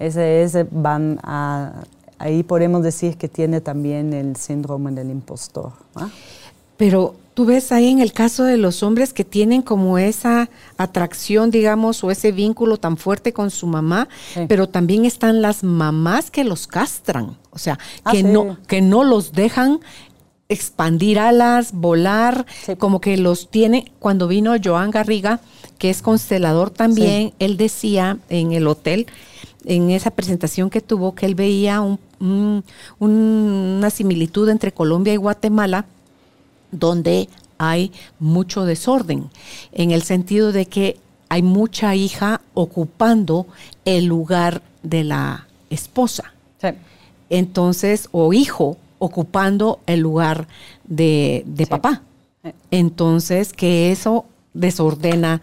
Ese, 0.00 0.42
ese 0.42 0.66
van 0.68 1.20
a, 1.22 1.84
ahí 2.18 2.42
podemos 2.42 2.82
decir 2.82 3.16
que 3.16 3.28
tiene 3.28 3.60
también 3.60 4.12
el 4.12 4.34
síndrome 4.34 4.90
del 4.90 5.10
impostor. 5.10 5.72
Pero 6.76 7.14
tú 7.34 7.46
ves 7.46 7.70
ahí 7.70 7.88
en 7.88 8.00
el 8.00 8.12
caso 8.12 8.42
de 8.42 8.56
los 8.56 8.82
hombres 8.82 9.12
que 9.12 9.24
tienen 9.24 9.62
como 9.62 9.96
esa 9.96 10.50
atracción, 10.76 11.52
digamos, 11.52 12.02
o 12.02 12.10
ese 12.10 12.32
vínculo 12.32 12.76
tan 12.76 12.96
fuerte 12.96 13.32
con 13.32 13.52
su 13.52 13.68
mamá, 13.68 14.08
pero 14.48 14.68
también 14.68 15.04
están 15.04 15.40
las 15.40 15.62
mamás 15.62 16.32
que 16.32 16.42
los 16.42 16.66
castran, 16.66 17.36
o 17.50 17.58
sea, 17.58 17.78
ah, 18.02 18.10
que, 18.10 18.24
no, 18.24 18.58
que 18.66 18.80
no 18.80 19.04
los 19.04 19.30
dejan 19.30 19.78
expandir 20.48 21.18
alas, 21.18 21.72
volar, 21.72 22.46
como 22.78 23.00
que 23.00 23.16
los 23.16 23.50
tiene. 23.50 23.90
Cuando 23.98 24.28
vino 24.28 24.54
Joan 24.62 24.90
Garriga, 24.90 25.40
que 25.78 25.90
es 25.90 26.02
constelador 26.02 26.70
también, 26.70 27.32
él 27.38 27.56
decía 27.56 28.18
en 28.28 28.52
el 28.52 28.66
hotel, 28.66 29.06
en 29.64 29.90
esa 29.90 30.10
presentación 30.12 30.70
que 30.70 30.80
tuvo, 30.80 31.14
que 31.14 31.26
él 31.26 31.34
veía 31.34 31.82
una 33.00 33.90
similitud 33.90 34.48
entre 34.48 34.72
Colombia 34.72 35.12
y 35.12 35.16
Guatemala, 35.16 35.86
donde 36.70 37.28
hay 37.58 37.90
mucho 38.20 38.64
desorden, 38.64 39.30
en 39.72 39.90
el 39.90 40.02
sentido 40.02 40.52
de 40.52 40.66
que 40.66 40.98
hay 41.28 41.42
mucha 41.42 41.96
hija 41.96 42.40
ocupando 42.54 43.46
el 43.84 44.04
lugar 44.04 44.62
de 44.82 45.02
la 45.02 45.48
esposa. 45.70 46.32
Entonces, 47.28 48.08
o 48.12 48.32
hijo 48.32 48.76
ocupando 48.98 49.80
el 49.86 50.00
lugar 50.00 50.48
de, 50.84 51.44
papá. 51.68 52.02
Entonces, 52.70 53.52
que 53.52 53.90
eso 53.92 54.26
desordena 54.54 55.42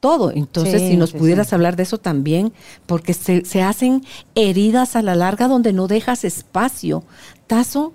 todo. 0.00 0.32
Entonces, 0.32 0.82
si 0.82 0.96
nos 0.96 1.12
pudieras 1.12 1.52
hablar 1.52 1.76
de 1.76 1.84
eso 1.84 1.98
también, 1.98 2.52
porque 2.86 3.14
se, 3.14 3.62
hacen 3.62 4.04
heridas 4.34 4.96
a 4.96 5.02
la 5.02 5.14
larga 5.14 5.48
donde 5.48 5.72
no 5.72 5.86
dejas 5.86 6.24
espacio. 6.24 7.04
Tazo, 7.46 7.92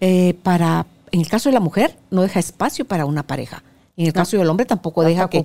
eh, 0.00 0.34
para, 0.42 0.86
en 1.10 1.20
el 1.20 1.28
caso 1.28 1.48
de 1.48 1.54
la 1.54 1.60
mujer, 1.60 1.96
no 2.10 2.22
deja 2.22 2.40
espacio 2.40 2.84
para 2.84 3.04
una 3.04 3.22
pareja. 3.22 3.62
En 3.96 4.06
el 4.06 4.12
caso 4.12 4.38
del 4.38 4.48
hombre 4.48 4.64
tampoco 4.64 5.02
deja 5.02 5.28
que, 5.28 5.44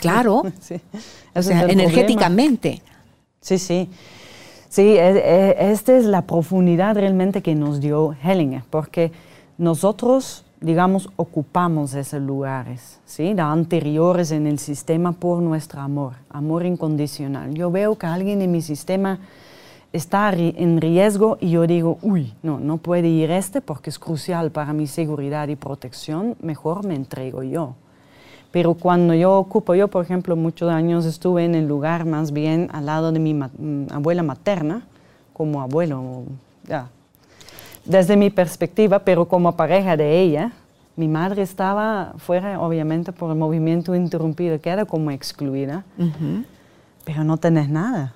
Claro, 0.00 0.42
o 1.34 1.42
sea, 1.42 1.64
energéticamente. 1.64 2.82
Sí, 3.40 3.58
sí. 3.58 3.88
Sí, 4.76 4.98
e, 4.98 5.08
e, 5.08 5.70
esta 5.72 5.96
es 5.96 6.04
la 6.04 6.26
profundidad 6.26 6.96
realmente 6.96 7.40
que 7.40 7.54
nos 7.54 7.80
dio 7.80 8.14
Hellinger, 8.22 8.62
porque 8.68 9.10
nosotros, 9.56 10.44
digamos, 10.60 11.08
ocupamos 11.16 11.94
esos 11.94 12.20
lugares, 12.20 13.00
¿sí? 13.06 13.32
De 13.32 13.40
anteriores 13.40 14.32
en 14.32 14.46
el 14.46 14.58
sistema 14.58 15.12
por 15.12 15.40
nuestro 15.40 15.80
amor, 15.80 16.12
amor 16.28 16.66
incondicional. 16.66 17.54
Yo 17.54 17.70
veo 17.70 17.96
que 17.96 18.04
alguien 18.04 18.42
en 18.42 18.50
mi 18.50 18.60
sistema 18.60 19.18
está 19.94 20.30
en 20.34 20.78
riesgo 20.78 21.38
y 21.40 21.52
yo 21.52 21.66
digo, 21.66 21.96
uy, 22.02 22.34
no, 22.42 22.60
no 22.60 22.76
puede 22.76 23.08
ir 23.08 23.30
este 23.30 23.62
porque 23.62 23.88
es 23.88 23.98
crucial 23.98 24.50
para 24.50 24.74
mi 24.74 24.86
seguridad 24.86 25.48
y 25.48 25.56
protección, 25.56 26.36
mejor 26.42 26.84
me 26.84 26.96
entrego 26.96 27.42
yo. 27.42 27.76
Pero 28.56 28.72
cuando 28.72 29.12
yo 29.12 29.36
ocupo, 29.36 29.74
yo 29.74 29.88
por 29.88 30.02
ejemplo 30.02 30.34
muchos 30.34 30.70
años 30.70 31.04
estuve 31.04 31.44
en 31.44 31.54
el 31.54 31.68
lugar 31.68 32.06
más 32.06 32.32
bien 32.32 32.70
al 32.72 32.86
lado 32.86 33.12
de 33.12 33.18
mi 33.18 33.34
mm, 33.34 33.88
abuela 33.90 34.22
materna, 34.22 34.80
como 35.34 35.60
abuelo, 35.60 36.22
ya, 36.66 36.88
desde 37.84 38.16
mi 38.16 38.30
perspectiva, 38.30 39.00
pero 39.00 39.28
como 39.28 39.54
pareja 39.56 39.98
de 39.98 40.22
ella, 40.22 40.52
mi 40.96 41.06
madre 41.06 41.42
estaba 41.42 42.14
fuera, 42.16 42.58
obviamente, 42.58 43.12
por 43.12 43.30
el 43.30 43.36
movimiento 43.36 43.94
interrumpido, 43.94 44.58
queda 44.58 44.86
como 44.86 45.10
excluida. 45.10 45.84
Pero 47.04 47.24
no 47.24 47.36
tenés 47.36 47.68
nada, 47.68 48.14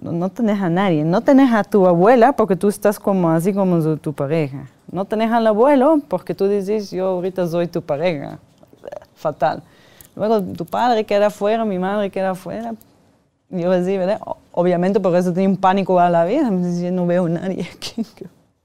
no, 0.00 0.12
no, 0.12 0.28
tenés 0.28 0.62
a 0.62 0.70
nadie. 0.70 1.02
No 1.02 1.22
tenés 1.22 1.52
a 1.52 1.64
tu 1.64 1.88
abuela 1.88 2.34
porque 2.34 2.54
tú 2.54 2.68
estás 2.68 3.00
como 3.00 3.30
así 3.30 3.52
como 3.52 3.96
tu 3.96 4.12
pareja. 4.12 4.68
No 4.92 5.04
tenés 5.06 5.32
al 5.32 5.44
abuelo 5.44 6.00
porque 6.06 6.36
tú 6.36 6.46
dices, 6.46 6.92
yo 6.92 7.08
ahorita 7.08 7.48
soy 7.48 7.66
tu 7.66 7.82
pareja. 7.82 8.38
Fatal. 9.16 9.64
Luego 10.14 10.42
tu 10.42 10.66
padre 10.66 11.04
queda 11.04 11.26
afuera, 11.26 11.64
mi 11.64 11.78
madre 11.78 12.10
queda 12.10 12.30
afuera. 12.30 12.74
Yo 13.50 13.70
decía, 13.70 13.98
¿verdad? 13.98 14.20
Obviamente 14.52 15.00
por 15.00 15.14
eso 15.14 15.32
tenía 15.32 15.48
un 15.48 15.56
pánico 15.56 15.98
a 16.00 16.10
la 16.10 16.24
vida, 16.24 16.50
decía, 16.50 16.90
no 16.90 17.06
veo 17.06 17.26
a 17.26 17.28
nadie 17.28 17.68
aquí. 17.74 18.04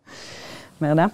¿Verdad? 0.80 1.12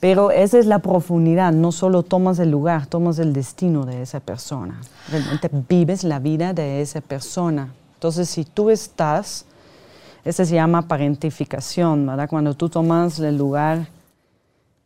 Pero 0.00 0.32
esa 0.32 0.58
es 0.58 0.66
la 0.66 0.80
profundidad, 0.80 1.52
no 1.52 1.70
solo 1.70 2.02
tomas 2.02 2.40
el 2.40 2.50
lugar, 2.50 2.86
tomas 2.86 3.20
el 3.20 3.32
destino 3.32 3.86
de 3.86 4.02
esa 4.02 4.18
persona. 4.18 4.80
Realmente 5.08 5.48
vives 5.68 6.02
la 6.02 6.18
vida 6.18 6.52
de 6.52 6.80
esa 6.80 7.00
persona. 7.00 7.72
Entonces, 7.94 8.28
si 8.28 8.44
tú 8.44 8.70
estás, 8.70 9.44
eso 10.24 10.44
se 10.44 10.54
llama 10.54 10.88
parentificación, 10.88 12.04
¿verdad? 12.04 12.28
Cuando 12.28 12.54
tú 12.54 12.68
tomas 12.68 13.20
el 13.20 13.38
lugar 13.38 13.86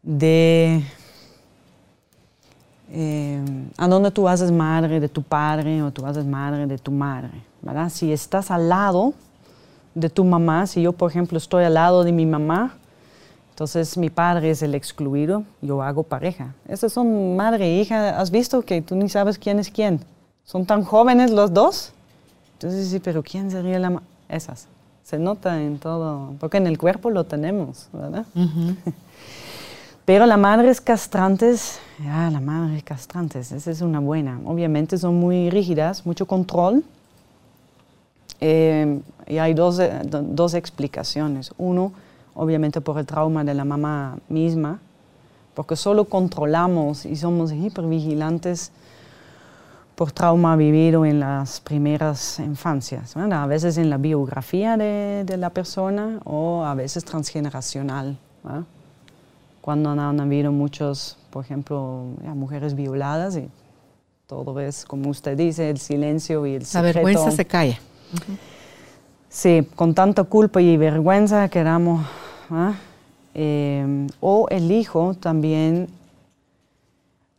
de 0.02 0.84
eh, 2.92 3.42
a 3.76 3.88
dónde 3.88 4.10
tú 4.10 4.28
haces 4.28 4.52
madre 4.52 5.00
de 5.00 5.08
tu 5.08 5.22
padre 5.22 5.82
o 5.82 5.90
tú 5.90 6.06
haces 6.06 6.24
madre 6.24 6.66
de 6.66 6.78
tu 6.78 6.92
madre, 6.92 7.30
¿verdad? 7.62 7.90
Si 7.90 8.12
estás 8.12 8.50
al 8.50 8.68
lado 8.68 9.14
de 9.94 10.08
tu 10.08 10.24
mamá, 10.24 10.66
si 10.66 10.82
yo 10.82 10.92
por 10.92 11.10
ejemplo 11.10 11.38
estoy 11.38 11.64
al 11.64 11.74
lado 11.74 12.04
de 12.04 12.12
mi 12.12 12.26
mamá, 12.26 12.74
entonces 13.50 13.96
mi 13.96 14.10
padre 14.10 14.50
es 14.50 14.62
el 14.62 14.74
excluido, 14.74 15.42
yo 15.62 15.82
hago 15.82 16.02
pareja. 16.02 16.54
Esas 16.68 16.92
son 16.92 17.36
madre 17.36 17.66
e 17.66 17.80
hija, 17.80 18.20
¿has 18.20 18.30
visto 18.30 18.62
que 18.62 18.82
tú 18.82 18.94
ni 18.94 19.08
sabes 19.08 19.38
quién 19.38 19.58
es 19.58 19.70
quién? 19.70 20.00
Son 20.44 20.66
tan 20.66 20.84
jóvenes 20.84 21.30
los 21.30 21.52
dos. 21.52 21.92
Entonces 22.52 22.88
sí, 22.88 23.00
pero 23.00 23.22
¿quién 23.22 23.50
sería 23.50 23.78
la 23.78 24.02
Esas. 24.28 24.68
Se 25.02 25.18
nota 25.18 25.62
en 25.62 25.78
todo, 25.78 26.34
porque 26.38 26.58
en 26.58 26.66
el 26.66 26.78
cuerpo 26.78 27.10
lo 27.10 27.24
tenemos, 27.24 27.88
¿verdad? 27.92 28.26
Pero 30.06 30.24
las 30.24 30.38
madres 30.38 30.80
castrantes, 30.80 31.80
ah, 32.08 32.30
las 32.32 32.40
madres 32.40 32.84
castrantes, 32.84 33.50
esa 33.50 33.72
es 33.72 33.80
una 33.80 33.98
buena. 33.98 34.40
Obviamente 34.44 34.98
son 34.98 35.16
muy 35.16 35.50
rígidas, 35.50 36.06
mucho 36.06 36.26
control. 36.26 36.84
Eh, 38.40 39.00
y 39.26 39.38
hay 39.38 39.52
dos, 39.52 39.80
eh, 39.80 40.02
dos 40.04 40.54
explicaciones. 40.54 41.52
Uno, 41.58 41.92
obviamente 42.34 42.80
por 42.80 43.00
el 43.00 43.04
trauma 43.04 43.42
de 43.42 43.54
la 43.54 43.64
mamá 43.64 44.16
misma, 44.28 44.78
porque 45.54 45.74
solo 45.74 46.04
controlamos 46.04 47.04
y 47.04 47.16
somos 47.16 47.50
hipervigilantes 47.50 48.70
por 49.96 50.12
trauma 50.12 50.54
vivido 50.54 51.04
en 51.04 51.18
las 51.18 51.58
primeras 51.58 52.38
infancias, 52.38 53.16
a 53.16 53.46
veces 53.46 53.76
en 53.76 53.90
la 53.90 53.96
biografía 53.96 54.76
de, 54.76 55.24
de, 55.26 55.36
la 55.36 55.50
persona 55.50 56.20
o 56.24 56.64
a 56.64 56.74
veces 56.74 57.04
transgeneracional. 57.04 58.18
Cuando 59.66 59.90
han, 59.90 60.20
habido 60.20 60.52
muchos, 60.52 61.18
por 61.28 61.44
ejemplo, 61.44 62.04
mujeres 62.36 62.76
violadas 62.76 63.36
y 63.36 63.48
todo 64.28 64.60
es, 64.60 64.84
como 64.84 65.10
usted 65.10 65.36
dice, 65.36 65.68
el 65.70 65.78
silencio 65.78 66.46
y 66.46 66.54
el 66.54 66.64
secreto. 66.64 67.00
La 67.00 67.04
vergüenza 67.04 67.32
se 67.32 67.44
cae. 67.44 67.76
Sí, 69.28 69.66
con 69.74 69.92
tanta 69.92 70.22
culpa 70.22 70.62
y 70.62 70.76
vergüenza 70.76 71.48
quedamos. 71.48 72.06
Eh, 73.34 74.06
o 74.20 74.46
el 74.50 74.70
hijo 74.70 75.14
también 75.14 75.88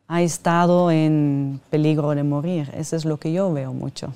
ha 0.10 0.22
estado 0.22 0.92
en 0.92 1.62
peligro 1.70 2.10
de 2.10 2.24
morir. 2.24 2.70
Eso 2.76 2.98
es 2.98 3.06
lo 3.06 3.16
que 3.16 3.32
yo 3.32 3.54
veo 3.54 3.72
mucho. 3.72 4.12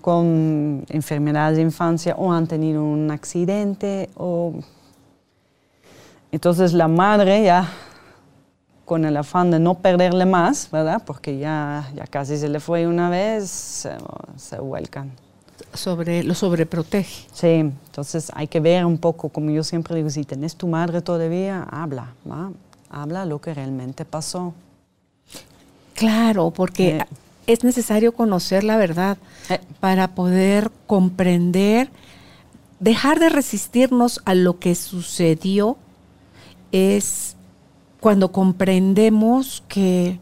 con 0.00 0.82
enfermedades 0.88 1.58
de 1.58 1.62
infancia 1.62 2.14
o 2.16 2.32
han 2.32 2.46
tenido 2.46 2.82
un 2.82 3.10
accidente 3.10 4.08
o... 4.16 4.54
Entonces 6.32 6.72
la 6.72 6.88
madre 6.88 7.44
ya 7.44 7.68
con 8.84 9.04
el 9.04 9.16
afán 9.16 9.50
de 9.50 9.58
no 9.58 9.74
perderle 9.74 10.24
más, 10.24 10.70
¿verdad? 10.70 11.02
Porque 11.04 11.38
ya, 11.38 11.90
ya 11.94 12.06
casi 12.06 12.38
se 12.38 12.48
le 12.48 12.58
fue 12.58 12.86
una 12.86 13.10
vez, 13.10 13.50
se, 13.50 13.92
se 14.36 14.58
vuelcan. 14.58 15.12
Sobre, 15.74 16.22
lo 16.22 16.34
sobreprotege. 16.34 17.26
Sí, 17.32 17.46
entonces 17.46 18.32
hay 18.34 18.46
que 18.46 18.60
ver 18.60 18.86
un 18.86 18.96
poco, 18.96 19.28
como 19.28 19.50
yo 19.50 19.62
siempre 19.62 19.94
digo, 19.96 20.08
si 20.08 20.24
tenés 20.24 20.56
tu 20.56 20.68
madre 20.68 21.02
todavía, 21.02 21.66
habla, 21.70 22.14
¿va? 22.28 22.50
habla 22.90 23.24
lo 23.26 23.40
que 23.40 23.54
realmente 23.54 24.04
pasó. 24.04 24.54
Claro, 25.94 26.50
porque 26.50 26.98
eh. 26.98 27.06
es 27.46 27.64
necesario 27.64 28.12
conocer 28.12 28.64
la 28.64 28.76
verdad 28.76 29.18
eh. 29.50 29.60
para 29.80 30.08
poder 30.08 30.70
comprender, 30.86 31.90
dejar 32.80 33.18
de 33.18 33.28
resistirnos 33.28 34.22
a 34.24 34.34
lo 34.34 34.58
que 34.58 34.74
sucedió 34.74 35.76
es 36.72 37.36
cuando 38.00 38.30
comprendemos 38.32 39.62
que 39.68 40.20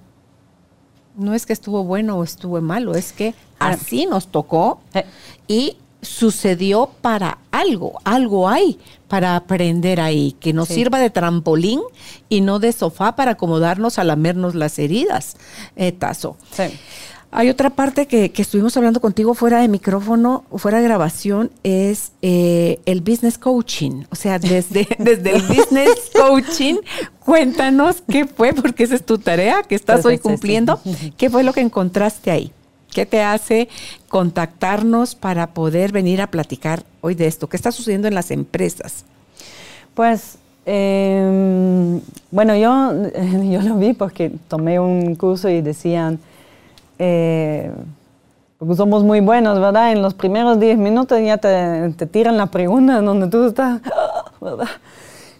no 1.17 1.35
es 1.35 1.47
que 1.47 1.53
estuvo 1.53 1.85
bueno 1.85 2.19
o 2.19 2.25
estuvo 2.25 2.61
malo, 2.61 2.95
es 2.95 3.13
que 3.13 3.35
así 3.59 4.07
nos 4.07 4.29
tocó 4.29 4.81
eh. 4.95 5.05
y 5.49 5.79
sucedió 6.03 6.91
para 7.01 7.39
algo, 7.51 7.99
algo 8.05 8.49
hay 8.49 8.79
para 9.09 9.37
aprender 9.37 10.01
ahí, 10.01 10.33
que 10.33 10.53
nos 10.53 10.69
sirva 10.69 10.99
de 10.99 11.11
trampolín 11.11 11.81
y 12.29 12.41
no 12.41 12.59
de 12.59 12.73
sofá 12.73 13.17
para 13.17 13.33
acomodarnos 13.33 13.99
a 13.99 14.05
lamernos 14.05 14.55
las 14.55 14.79
heridas. 14.79 15.37
Eh, 15.75 15.93
tazo. 15.93 16.37
Hay 17.33 17.51
otra 17.51 17.71
parte 17.71 18.07
que, 18.07 18.33
estuvimos 18.37 18.77
hablando 18.77 19.01
contigo 19.01 19.35
fuera 19.35 19.61
de 19.61 19.69
micrófono, 19.69 20.45
fuera 20.55 20.79
de 20.79 20.85
grabación, 20.85 21.51
es 21.65 22.12
eh, 22.23 22.81
el 22.87 23.01
business 23.01 23.37
coaching. 23.37 24.05
O 24.11 24.17
sea, 24.17 24.39
desde, 24.39 24.89
desde 24.99 25.37
el 25.37 25.43
business 25.43 26.11
coaching, 26.15 26.77
cuéntanos 27.25 28.03
qué 28.09 28.27
fue, 28.27 28.53
porque 28.53 28.85
esa 28.85 28.95
es 28.95 29.05
tu 29.05 29.19
tarea 29.19 29.62
que 29.62 29.75
estás 29.75 30.05
hoy 30.05 30.19
cumpliendo. 30.19 30.81
¿Qué 31.17 31.29
fue 31.29 31.43
lo 31.43 31.53
que 31.53 31.61
encontraste 31.61 32.31
ahí? 32.31 32.53
¿Qué 32.95 33.05
te 33.05 33.21
hace 33.21 33.69
contactarnos 34.09 35.15
para 35.15 35.49
poder 35.49 35.93
venir 35.93 36.23
a 36.23 36.29
platicar 36.29 36.85
hoy 37.03 37.15
de 37.15 37.27
esto? 37.27 37.49
¿Qué 37.49 37.57
está 37.57 37.73
sucediendo 37.73 38.09
en 38.09 38.15
las 38.15 38.31
empresas? 38.31 39.05
Pues, 39.95 40.39
em, 40.65 42.01
bueno, 42.31 42.57
yo, 42.57 42.93
yo 43.51 43.61
lo 43.62 43.77
vi 43.77 43.93
porque 43.93 44.33
tomé 44.49 44.81
un 44.81 45.17
curso 45.17 45.51
y 45.51 45.61
decían, 45.61 46.19
eh, 46.99 47.71
porque 48.59 48.75
somos 48.75 49.05
muy 49.05 49.21
buenos, 49.21 49.61
¿verdad? 49.61 49.93
En 49.93 50.03
los 50.03 50.15
primeros 50.15 50.59
10 50.59 50.79
minutos 50.79 51.21
ya 51.23 51.39
te, 51.39 51.93
te 51.97 52.07
tiran 52.07 52.37
la 52.37 52.47
pregunta 52.47 53.01
donde 53.01 53.29
tú 53.29 53.47
estás, 53.47 53.81
¿verdad? 54.41 54.69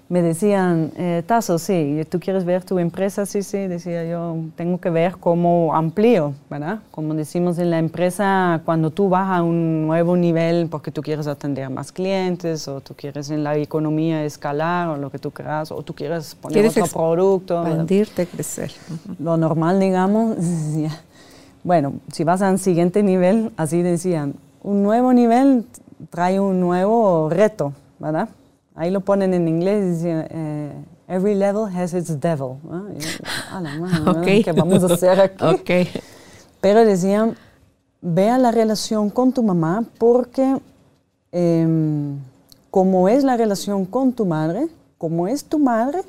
me 0.09 0.23
decían, 0.23 0.93
eh, 0.97 1.25
Tazo, 1.27 1.59
sí, 1.59 2.03
tú 2.09 2.21
quieres 2.21 2.45
ver 2.45 2.63
tu 2.63 2.79
empresa, 2.79 3.27
sí, 3.27 3.43
sí, 3.43 3.59
decía 3.67 4.05
yo, 4.05 4.37
tengo 4.55 4.79
que 4.79 4.89
ver 4.89 5.17
cómo 5.19 5.75
amplío, 5.75 6.33
¿verdad? 6.49 6.79
Como 6.93 7.15
decimos 7.15 7.59
en 7.59 7.71
la 7.71 7.79
empresa, 7.79 8.61
cuando 8.65 8.91
tú 8.91 9.09
vas 9.09 9.29
a 9.37 9.43
un 9.43 9.87
nuevo 9.87 10.17
nivel 10.17 10.69
porque 10.71 10.93
tú 10.93 11.03
quieres 11.03 11.27
atender 11.27 11.71
más 11.71 11.91
clientes 11.91 12.69
o 12.69 12.81
tú 12.81 12.95
quieres 12.95 13.31
en 13.31 13.43
la 13.43 13.57
economía 13.57 14.25
escalar 14.25 14.89
o 14.91 14.97
lo 14.97 15.11
que 15.11 15.19
tú 15.19 15.33
quieras 15.33 15.73
o 15.73 15.83
tú 15.83 15.93
quieres 15.93 16.37
poner 16.37 16.69
otro 16.69 16.87
producto. 16.87 17.67
Expandirte, 17.67 18.27
crecer. 18.27 18.71
Lo 19.19 19.37
normal, 19.37 19.81
digamos, 19.81 20.37
bueno, 21.67 21.95
si 22.13 22.23
vas 22.23 22.43
a 22.43 22.51
un 22.51 22.59
siguiente 22.59 23.03
nivel, 23.03 23.51
así 23.57 23.83
decían, 23.83 24.35
un 24.63 24.85
nuevo 24.85 25.13
nivel 25.13 25.67
trae 26.11 26.39
un 26.39 26.61
nuevo 26.61 27.29
reto, 27.29 27.73
¿verdad? 27.99 28.29
Ahí 28.77 28.93
lo 28.93 29.01
ponen 29.01 29.35
en 29.35 29.49
inglés, 29.49 30.01
eh, 30.05 30.73
every 31.09 31.35
level 31.35 31.65
has 31.65 31.93
its 31.93 32.21
devil. 32.21 32.59
¿Qué 34.25 34.53
vamos 34.53 34.85
a 34.85 34.95
hacer 34.95 35.21
aquí? 35.21 35.89
Pero 36.61 36.85
decían, 36.85 37.35
vea 38.01 38.39
la 38.39 38.53
relación 38.53 39.11
con 39.11 39.33
tu 39.33 39.43
mamá 39.43 39.83
porque 39.99 40.61
em, 41.33 42.17
como 42.71 43.09
es 43.09 43.25
la 43.25 43.37
relación 43.37 43.87
con 43.87 44.13
tu 44.13 44.25
madre, 44.25 44.69
como 44.99 45.27
es 45.27 45.45
tu 45.45 45.59
madre, 45.59 46.03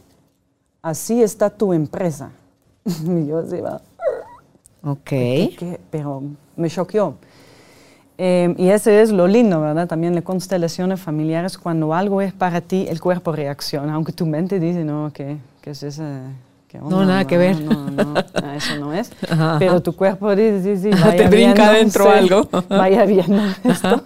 así 0.84 1.24
está 1.24 1.50
tu 1.50 1.74
empresa. 1.74 2.30
y 2.86 3.26
yo 3.26 3.39
así 3.39 3.60
va. 3.60 3.82
Ok. 4.88 5.12
Pero 5.91 6.23
me 6.56 6.69
choqueó. 6.69 7.15
Em, 8.17 8.56
y 8.58 8.69
ese 8.69 9.02
es 9.02 9.12
lo 9.12 9.28
lindo, 9.28 9.62
¿verdad? 9.62 9.88
También 9.88 10.15
las 10.15 10.23
constelaciones 10.23 11.00
familiares, 11.00 11.58
cuando 11.58 11.93
algo 11.93 12.21
es 12.21 12.34
para 12.34 12.62
ti, 12.62 12.88
el 12.89 13.00
cuerpo 13.00 13.32
reacciona, 13.32 13.93
aunque 13.93 14.12
tu 14.12 14.26
mente 14.26 14.60
dice, 14.60 14.84
no, 14.84 15.12
¿qué, 15.13 15.38
qué 15.62 15.71
es 15.71 15.84
ese? 15.84 16.04
no, 16.82 17.06
nada 17.06 17.26
que 17.26 17.38
ver. 17.38 17.60
No, 17.62 17.89
no, 17.91 18.15
eso 18.54 18.76
no 18.80 18.93
es. 18.93 19.12
Pero 19.60 19.82
tu 19.82 19.95
cuerpo 19.95 20.36
dice, 20.36 20.63
sí, 20.63 20.82
sí, 20.82 20.89
vaya 21.02 21.15
Te 21.15 21.28
brinca 21.28 21.71
dentro 21.71 22.10
algo. 22.10 22.47
vaya 22.69 23.06
viendo 23.06 23.41
esto. 23.63 24.04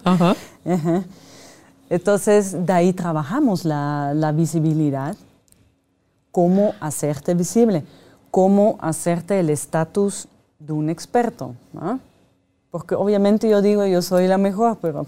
Entonces, 1.89 2.65
de 2.65 2.74
ahí 2.74 2.94
trabajamos 2.94 3.65
la, 3.65 4.13
la 4.13 4.32
visibilidad, 4.32 5.15
cómo 6.32 6.74
hacerte 6.82 7.34
visible, 7.34 7.84
cómo 8.30 8.78
hacerte 8.82 9.39
el 9.39 9.50
estatus 9.50 10.28
de 10.72 10.78
un 10.78 10.90
experto. 10.90 11.56
¿no? 11.74 12.00
Porque 12.72 12.96
obviamente 12.96 13.50
yo 13.50 13.62
digo, 13.62 13.86
yo 13.86 14.02
soy 14.02 14.28
la 14.28 14.38
mejor, 14.38 14.78
pero 14.82 15.06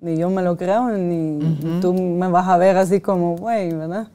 ni 0.00 0.16
yo 0.16 0.28
me 0.30 0.42
lo 0.42 0.56
creo, 0.56 0.88
ni 0.90 1.80
tú 1.80 1.94
me 1.94 2.28
vas 2.28 2.46
a 2.48 2.56
ver 2.58 2.76
así 2.76 3.00
como, 3.00 3.36
güey, 3.36 3.72
¿verdad? 3.72 4.08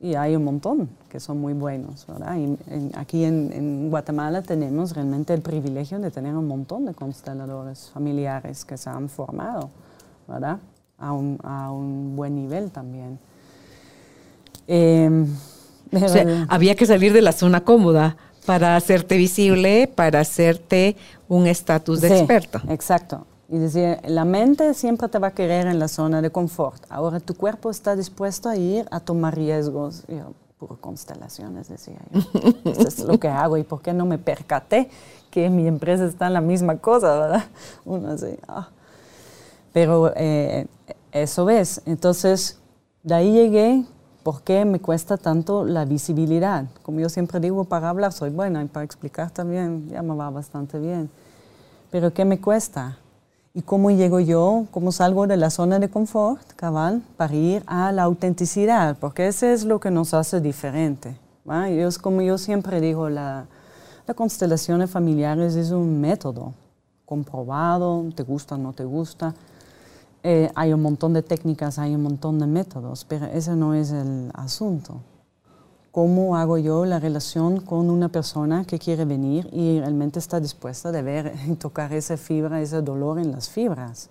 Y 0.00 0.14
hay 0.14 0.34
un 0.34 0.44
montón 0.44 0.88
que 1.08 1.20
son 1.20 1.40
muy 1.40 1.52
buenos, 1.52 2.06
¿verdad? 2.06 2.36
Y 2.36 2.56
aquí 2.94 3.24
en, 3.24 3.90
Guatemala 3.90 4.42
tenemos 4.42 4.94
realmente 4.94 5.34
el 5.34 5.42
privilegio 5.42 5.98
de 5.98 6.10
tener 6.10 6.34
un 6.34 6.46
montón 6.46 6.86
de 6.86 6.94
consteladores 6.94 7.90
familiares 7.92 8.64
que 8.64 8.76
se 8.76 8.88
han 8.88 9.08
formado, 9.08 9.70
¿verdad? 10.26 10.58
A 10.98 11.12
un, 11.12 11.38
a 11.42 11.72
un 11.72 12.14
buen 12.16 12.34
nivel 12.34 12.70
también. 12.70 13.18
Em, 14.66 15.26
o 15.92 16.08
sea, 16.08 16.46
había 16.48 16.76
que 16.76 16.86
salir 16.86 17.12
de 17.12 17.22
la 17.22 17.32
zona 17.32 17.62
cómoda 17.62 18.16
para 18.50 18.74
hacerte 18.74 19.16
visible, 19.16 19.86
para 19.86 20.18
hacerte 20.18 20.96
un 21.28 21.46
estatus 21.46 22.00
de 22.00 22.08
sí, 22.08 22.14
experto. 22.14 22.60
Exacto. 22.68 23.24
Y 23.48 23.58
decía, 23.58 24.00
la 24.08 24.24
mente 24.24 24.74
siempre 24.74 25.06
te 25.08 25.20
va 25.20 25.28
a 25.28 25.30
querer 25.34 25.68
en 25.68 25.78
la 25.78 25.86
zona 25.86 26.20
de 26.20 26.30
confort. 26.30 26.82
Ahora 26.88 27.20
tu 27.20 27.36
cuerpo 27.36 27.70
está 27.70 27.94
dispuesto 27.94 28.48
a 28.48 28.56
ir 28.56 28.88
a 28.90 28.98
tomar 28.98 29.36
riesgos. 29.36 30.02
Yo, 30.08 30.32
puro 30.58 30.80
constelaciones, 30.80 31.68
decía 31.68 31.94
yo. 32.12 32.22
Esto 32.72 32.88
es 32.88 32.98
lo 32.98 33.20
que 33.20 33.28
hago 33.28 33.56
y 33.56 33.62
por 33.62 33.82
qué 33.82 33.92
no 33.92 34.04
me 34.04 34.18
percaté 34.18 34.90
que 35.30 35.48
mi 35.48 35.68
empresa 35.68 36.04
está 36.04 36.26
en 36.26 36.32
la 36.32 36.40
misma 36.40 36.76
cosa, 36.78 37.20
¿verdad? 37.20 37.44
Uno 37.84 38.08
así, 38.10 38.36
ah. 38.48 38.68
Pero 39.72 40.12
eh, 40.16 40.66
eso 41.12 41.44
ves. 41.44 41.82
Entonces, 41.86 42.58
de 43.04 43.14
ahí 43.14 43.30
llegué 43.30 43.84
¿Por 44.22 44.42
qué 44.42 44.64
me 44.64 44.80
cuesta 44.80 45.16
tanto 45.16 45.64
la 45.64 45.84
visibilidad? 45.84 46.66
Como 46.82 47.00
yo 47.00 47.08
siempre 47.08 47.40
digo, 47.40 47.64
para 47.64 47.88
hablar 47.88 48.12
soy 48.12 48.30
buena 48.30 48.62
y 48.62 48.66
para 48.66 48.84
explicar 48.84 49.30
también 49.30 49.88
ya 49.88 50.02
me 50.02 50.14
va 50.14 50.28
bastante 50.28 50.78
bien. 50.78 51.08
Pero 51.90 52.12
¿qué 52.12 52.24
me 52.24 52.40
cuesta? 52.40 52.98
¿Y 53.54 53.62
cómo 53.62 53.90
llego 53.90 54.20
yo, 54.20 54.66
cómo 54.70 54.92
salgo 54.92 55.26
de 55.26 55.36
la 55.36 55.50
zona 55.50 55.78
de 55.78 55.88
confort, 55.88 56.52
cabal, 56.54 57.02
para 57.16 57.34
ir 57.34 57.62
a 57.66 57.90
la 57.92 58.02
autenticidad? 58.02 58.96
Porque 59.00 59.26
ese 59.26 59.52
es 59.52 59.64
lo 59.64 59.80
que 59.80 59.90
nos 59.90 60.14
hace 60.14 60.40
diferente. 60.40 61.16
Y 61.68 61.78
es 61.78 61.98
como 61.98 62.20
yo 62.20 62.38
siempre 62.38 62.80
digo, 62.80 63.08
la, 63.08 63.46
la 64.06 64.14
constelación 64.14 64.86
familiares 64.86 65.56
es 65.56 65.70
un 65.70 66.00
método 66.00 66.52
comprobado, 67.06 68.04
te 68.14 68.22
gusta 68.22 68.56
no 68.56 68.72
te 68.72 68.84
gusta 68.84 69.34
eh, 70.22 70.50
hay 70.54 70.72
un 70.72 70.82
montón 70.82 71.14
de 71.14 71.22
técnicas, 71.22 71.78
hay 71.78 71.94
un 71.94 72.02
montón 72.02 72.38
de 72.38 72.46
métodos, 72.46 73.06
pero 73.06 73.26
ese 73.26 73.56
no 73.56 73.74
es 73.74 73.90
el 73.90 74.30
asunto. 74.34 75.00
cómo 75.92 76.36
hago 76.36 76.56
yo 76.56 76.84
la 76.84 77.00
relación 77.00 77.60
con 77.60 77.90
una 77.90 78.08
persona 78.08 78.64
que 78.64 78.78
quiere 78.78 79.04
venir 79.04 79.48
y 79.52 79.80
realmente 79.80 80.20
está 80.20 80.38
dispuesta 80.38 80.92
de 80.92 81.02
ver 81.02 81.34
y 81.48 81.54
tocar 81.56 81.92
esa 81.92 82.16
fibra, 82.16 82.60
ese 82.60 82.80
dolor 82.80 83.18
en 83.18 83.32
las 83.32 83.48
fibras, 83.48 84.08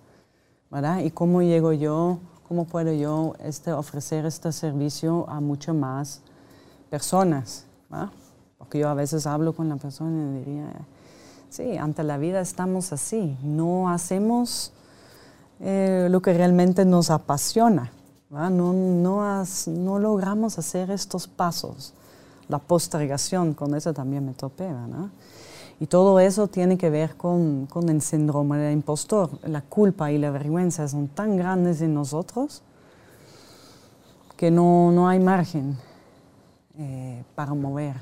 ¿verdad? 0.70 0.98
Y 0.98 1.10
cómo 1.10 1.40
llego 1.42 1.72
yo, 1.72 2.18
cómo 2.46 2.66
puedo 2.66 2.92
yo 2.92 3.34
este, 3.38 3.72
ofrecer 3.72 4.26
este 4.26 4.52
servicio 4.52 5.24
a 5.28 5.40
muchas 5.40 5.74
más 5.74 6.22
personas, 6.90 7.64
¿verdad? 7.88 8.10
Porque 8.58 8.78
yo 8.78 8.88
a 8.88 8.94
veces 8.94 9.26
hablo 9.26 9.54
con 9.54 9.68
la 9.68 9.76
persona 9.76 10.36
y 10.36 10.38
diría, 10.40 10.72
sí, 11.48 11.78
ante 11.78 12.02
la 12.02 12.18
vida 12.18 12.40
estamos 12.40 12.92
así, 12.92 13.38
no 13.42 13.88
hacemos 13.88 14.74
eh, 15.60 16.08
lo 16.10 16.20
que 16.22 16.32
realmente 16.32 16.84
nos 16.84 17.10
apasiona. 17.10 17.92
No, 18.30 18.48
no, 18.48 19.44
no, 19.66 19.98
logramos 19.98 20.58
hacer 20.58 20.90
estos 20.90 21.26
pasos. 21.26 21.94
La 22.48 22.58
postergación, 22.58 23.54
con 23.54 23.74
eso 23.74 23.92
también 23.92 24.24
me 24.24 24.34
topé. 24.34 24.68
Y 25.78 25.86
todo 25.86 26.18
eso 26.20 26.46
tiene 26.46 26.78
que 26.78 26.90
ver 26.90 27.16
con, 27.16 27.66
con, 27.66 27.88
el 27.88 28.00
síndrome 28.02 28.58
del 28.58 28.72
impostor. 28.74 29.30
La 29.44 29.62
culpa 29.62 30.10
y 30.10 30.18
la 30.18 30.30
vergüenza 30.30 30.88
son 30.88 31.08
tan 31.08 31.36
grandes 31.36 31.80
en 31.80 31.94
nosotros 31.94 32.62
que 34.36 34.50
no, 34.50 34.90
no 34.90 35.08
hay 35.08 35.20
margen 35.20 35.76
eh, 36.78 37.22
para 37.34 37.52
mover. 37.52 37.96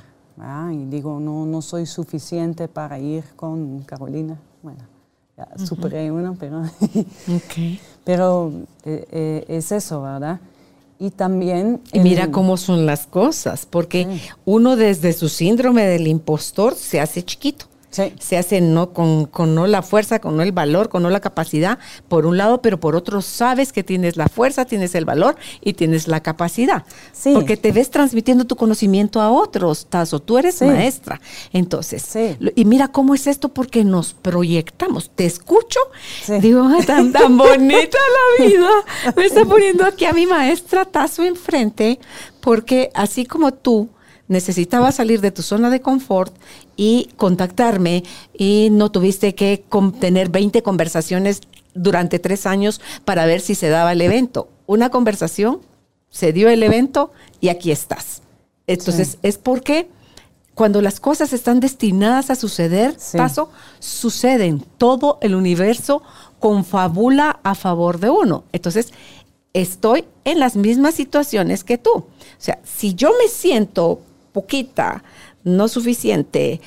Y 0.71 0.85
digo, 0.85 1.19
no, 1.19 1.45
no 1.47 1.61
soy 1.63 1.85
suficiente 1.85 2.69
para 2.69 2.99
ir 3.01 3.25
con 3.35 3.81
Carolina. 3.81 4.39
Bueno, 4.63 4.85
superé 5.65 6.11
uno, 6.11 6.37
pero, 6.39 6.63
pero 8.05 8.53
eh, 8.85 9.07
eh, 9.11 9.45
es 9.49 9.73
eso, 9.73 10.03
¿verdad? 10.03 10.41
Y 10.99 11.11
también... 11.11 11.81
Y 11.93 12.01
mira 12.01 12.31
cómo 12.31 12.57
son 12.57 12.85
las 12.85 13.07
cosas, 13.07 13.67
porque 13.67 14.21
uno 14.45 14.77
desde 14.77 15.13
su 15.13 15.29
síndrome 15.29 15.87
del 15.87 16.09
impostor 16.09 16.75
se 16.75 17.01
hace 17.01 17.23
chiquito. 17.25 17.67
Se 17.91 18.37
hace 18.37 18.61
no 18.61 18.93
con, 18.93 19.25
con, 19.25 19.55
no 19.55 19.67
la 19.67 19.83
fuerza, 19.83 20.19
con 20.19 20.37
no 20.37 20.43
el 20.43 20.53
valor, 20.53 20.91
con 20.91 21.03
no 21.03 21.11
la 21.11 21.21
capacidad, 21.21 21.79
por 22.09 22.27
un 22.27 22.37
lado, 22.37 22.61
pero 22.61 22.79
por 22.79 22.95
otro 22.95 23.23
sabes 23.23 23.73
que 23.73 23.83
tienes 23.83 24.17
la 24.17 24.29
fuerza, 24.29 24.67
tienes 24.67 24.95
el 24.95 25.07
valor 25.07 25.37
y 25.63 25.73
tienes 25.73 26.07
la 26.07 26.23
capacidad. 26.23 26.85
Porque 27.33 27.57
te 27.57 27.73
ves 27.73 27.91
transmitiendo 27.91 28.45
tu 28.45 28.57
conocimiento 28.57 29.21
a 29.21 29.31
otros, 29.31 29.87
Tazo. 29.89 30.21
Tú 30.21 30.39
eres 30.39 30.61
maestra. 30.61 31.21
Entonces, 31.53 32.07
y 32.55 32.65
mira 32.65 32.89
cómo 32.89 33.15
es 33.15 33.27
esto 33.27 33.49
porque 33.49 33.85
nos 33.85 34.13
proyectamos. 34.13 35.11
Te 35.11 35.25
escucho, 35.25 35.81
digo, 36.41 36.69
tan, 36.87 37.13
tan 37.13 37.37
bonita 37.39 37.99
la 38.39 38.45
vida. 38.45 38.71
Me 39.17 39.25
está 39.25 39.45
poniendo 39.45 39.85
aquí 39.85 40.05
a 40.05 40.13
mi 40.13 40.27
maestra 40.27 40.85
Tazo 40.85 41.25
enfrente, 41.25 41.99
porque 42.41 42.91
así 42.95 43.25
como 43.25 43.53
tú, 43.53 43.89
necesitabas 44.29 44.97
salir 44.97 45.21
de 45.21 45.31
tu 45.31 45.43
zona 45.43 45.71
de 45.71 45.81
confort 45.81 46.35
y 46.77 47.09
contactarme 47.17 48.05
y 48.37 48.69
no 48.71 48.91
tuviste 48.91 49.35
que 49.35 49.65
tener 49.99 50.29
20 50.29 50.63
conversaciones 50.63 51.41
durante 51.75 52.19
tres 52.19 52.47
años 52.47 52.81
para 53.05 53.27
ver 53.27 53.41
si 53.41 53.55
se 53.55 53.69
daba 53.69 53.93
el 53.93 54.01
evento. 54.01 54.49
Una 54.67 54.91
conversación, 54.91 55.61
se 56.11 56.33
dio 56.33 56.49
el 56.49 56.63
evento 56.63 57.11
y 57.41 57.49
aquí 57.49 57.71
estás. 57.71 58.23
Entonces, 58.67 59.19
es 59.23 59.39
porque 59.39 59.89
cuando 60.55 60.83
las 60.83 61.01
cosas 61.01 61.33
están 61.33 61.61
destinadas 61.61 62.31
a 62.31 62.35
suceder, 62.35 62.97
paso, 63.17 63.51
suceden. 63.79 64.65
Todo 64.77 65.19
el 65.23 65.35
universo 65.35 66.03
confabula 66.41 67.41
a 67.45 67.55
favor 67.55 68.01
de 68.01 68.11
uno. 68.11 68.45
Entonces, 68.53 68.93
estoy 69.53 70.05
en 70.25 70.41
las 70.41 70.57
mismas 70.57 70.95
situaciones 70.95 71.65
que 71.65 71.79
tú. 71.79 71.91
O 71.91 72.07
sea, 72.39 72.59
si 72.65 72.95
yo 72.95 73.11
me 73.23 73.29
siento 73.29 74.01
poquita, 74.33 75.03
no 75.45 75.69
suficiente, 75.69 76.61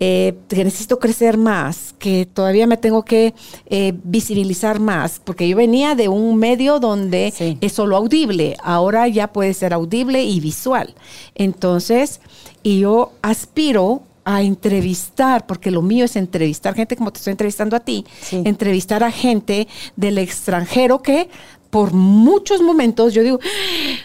eh, 0.00 0.36
que 0.48 0.62
necesito 0.62 1.00
crecer 1.00 1.36
más, 1.36 1.92
que 1.98 2.24
todavía 2.24 2.68
me 2.68 2.76
tengo 2.76 3.04
que 3.04 3.34
eh, 3.66 3.94
visibilizar 4.04 4.78
más, 4.78 5.20
porque 5.24 5.48
yo 5.48 5.56
venía 5.56 5.96
de 5.96 6.08
un 6.08 6.36
medio 6.36 6.78
donde 6.78 7.32
es 7.60 7.72
solo 7.72 7.96
audible, 7.96 8.56
ahora 8.62 9.08
ya 9.08 9.32
puede 9.32 9.54
ser 9.54 9.74
audible 9.74 10.22
y 10.22 10.38
visual. 10.38 10.94
Entonces, 11.34 12.20
y 12.62 12.78
yo 12.80 13.12
aspiro 13.22 14.02
a 14.24 14.42
entrevistar, 14.42 15.46
porque 15.46 15.72
lo 15.72 15.82
mío 15.82 16.04
es 16.04 16.14
entrevistar 16.14 16.74
gente 16.74 16.94
como 16.94 17.10
te 17.10 17.18
estoy 17.18 17.32
entrevistando 17.32 17.74
a 17.74 17.80
ti, 17.80 18.04
entrevistar 18.30 19.02
a 19.02 19.10
gente 19.10 19.66
del 19.96 20.18
extranjero 20.18 21.02
que 21.02 21.28
por 21.70 21.92
muchos 21.92 22.62
momentos 22.62 23.14
yo 23.14 23.22
digo, 23.22 23.40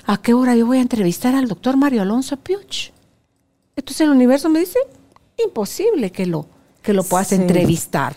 ¿a 0.06 0.17
qué 0.21 0.34
hora 0.34 0.56
yo 0.56 0.65
voy 0.65 0.80
a 0.80 0.82
entrevistar 0.82 1.36
al 1.36 1.47
doctor 1.47 1.78
Mario 1.78 2.02
Alonso 2.02 2.38
Piuch? 2.38 2.93
Entonces 3.75 4.01
el 4.01 4.12
universo 4.12 4.49
me 4.49 4.59
dice, 4.59 4.79
imposible 5.43 6.12
que 6.12 6.25
lo, 6.25 6.47
que 6.81 6.93
lo 6.93 7.03
puedas 7.03 7.31
entrevistar. 7.31 8.15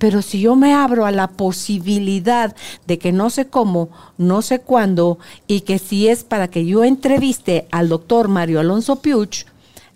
Pero 0.00 0.20
si 0.20 0.40
yo 0.40 0.56
me 0.56 0.74
abro 0.74 1.06
a 1.06 1.12
la 1.12 1.28
posibilidad 1.28 2.56
de 2.88 2.98
que 2.98 3.12
no 3.12 3.30
sé 3.30 3.46
cómo, 3.46 3.90
no 4.18 4.42
sé 4.42 4.58
cuándo, 4.58 5.20
y 5.46 5.60
que 5.60 5.78
si 5.78 6.08
es 6.08 6.24
para 6.24 6.48
que 6.48 6.66
yo 6.66 6.82
entreviste 6.82 7.68
al 7.70 7.88
doctor 7.88 8.26
Mario 8.26 8.58
Alonso 8.58 8.96
Piuch, 8.96 9.44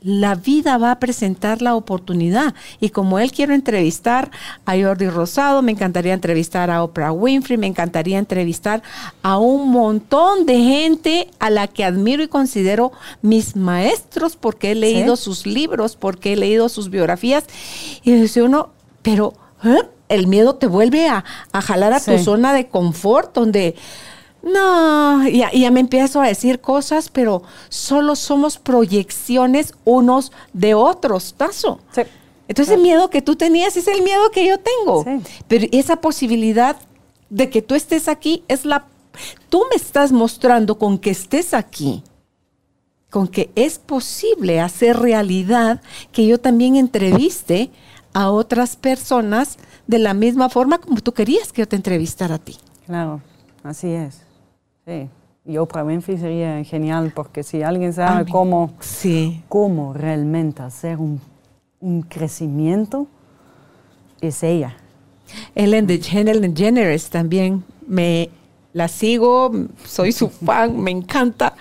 la 0.04 0.34
vida 0.34 0.76
va 0.76 0.90
a 0.90 1.00
presentar 1.00 1.62
la 1.62 1.74
oportunidad. 1.74 2.54
Y 2.78 2.90
como 2.90 3.18
él 3.18 3.32
quiero 3.32 3.54
entrevistar 3.54 4.30
a 4.66 4.76
Jordi 4.76 5.08
Rosado, 5.08 5.62
me 5.62 5.72
encantaría 5.72 6.12
entrevistar 6.12 6.70
a 6.70 6.84
Oprah 6.84 7.10
Winfrey, 7.10 7.56
me 7.56 7.66
encantaría 7.66 8.18
entrevistar 8.18 8.82
a 9.22 9.38
un 9.38 9.70
montón 9.70 10.44
de 10.44 10.58
gente 10.58 11.30
a 11.38 11.48
la 11.48 11.68
que 11.68 11.84
admiro 11.84 12.22
y 12.22 12.28
considero 12.28 12.92
mis 13.22 13.56
maestros 13.56 14.36
porque 14.36 14.72
he 14.72 14.74
leído 14.74 15.16
sus 15.16 15.46
libros, 15.46 15.96
porque 15.96 16.34
he 16.34 16.36
leído 16.36 16.68
sus 16.68 16.90
biografías. 16.90 17.44
Y 18.02 18.12
dice 18.12 18.42
uno, 18.42 18.68
pero 19.00 19.32
¿eh? 19.64 19.88
el 20.10 20.26
miedo 20.26 20.56
te 20.56 20.66
vuelve 20.66 21.08
a, 21.08 21.24
jalar 21.62 21.94
a 21.94 22.00
tu 22.00 22.18
zona 22.18 22.52
de 22.52 22.68
confort, 22.68 23.34
donde 23.34 23.74
no, 24.44 25.26
ya, 25.26 25.50
ya 25.52 25.70
me 25.70 25.80
empiezo 25.80 26.20
a 26.20 26.26
decir 26.26 26.60
cosas, 26.60 27.08
pero 27.08 27.42
solo 27.70 28.14
somos 28.14 28.58
proyecciones 28.58 29.72
unos 29.84 30.32
de 30.52 30.74
otros, 30.74 31.34
Tazo. 31.34 31.80
Sí. 31.92 32.02
Entonces 32.46 32.74
el 32.74 32.82
miedo 32.82 33.08
que 33.08 33.22
tú 33.22 33.36
tenías 33.36 33.76
es 33.78 33.88
el 33.88 34.02
miedo 34.02 34.30
que 34.30 34.46
yo 34.46 34.58
tengo. 34.58 35.02
Sí. 35.04 35.22
Pero 35.48 35.66
esa 35.72 35.96
posibilidad 35.96 36.76
de 37.30 37.48
que 37.48 37.62
tú 37.62 37.74
estés 37.74 38.06
aquí 38.06 38.44
es 38.46 38.66
la... 38.66 38.86
Tú 39.48 39.64
me 39.70 39.76
estás 39.76 40.12
mostrando 40.12 40.76
con 40.76 40.98
que 40.98 41.10
estés 41.10 41.54
aquí, 41.54 42.02
con 43.08 43.28
que 43.28 43.50
es 43.54 43.78
posible 43.78 44.60
hacer 44.60 44.98
realidad 44.98 45.80
que 46.12 46.26
yo 46.26 46.38
también 46.38 46.76
entreviste 46.76 47.70
a 48.12 48.30
otras 48.30 48.76
personas 48.76 49.56
de 49.86 50.00
la 50.00 50.12
misma 50.12 50.50
forma 50.50 50.78
como 50.78 51.00
tú 51.00 51.12
querías 51.12 51.52
que 51.52 51.62
yo 51.62 51.68
te 51.68 51.76
entrevistara 51.76 52.34
a 52.34 52.38
ti. 52.38 52.58
Claro, 52.86 53.22
así 53.62 53.88
es. 53.88 54.23
Sí. 54.86 55.08
Y 55.46 55.58
Oprah 55.58 55.84
Winfrey 55.84 56.16
sería 56.16 56.64
genial 56.64 57.12
porque 57.14 57.42
si 57.42 57.62
alguien 57.62 57.92
sabe 57.92 58.30
cómo, 58.30 58.72
cómo 59.48 59.92
realmente 59.92 60.62
hacer 60.62 60.98
un, 60.98 61.20
un, 61.80 62.00
crecimiento, 62.00 63.06
es 64.22 64.42
ella. 64.42 64.76
Ellen 65.54 65.86
DeGeneres 65.86 67.10
también 67.10 67.62
me 67.86 68.30
la 68.72 68.88
sigo, 68.88 69.52
soy 69.84 70.12
su 70.12 70.28
fan, 70.46 70.80
me 70.80 70.90
encanta. 70.90 71.54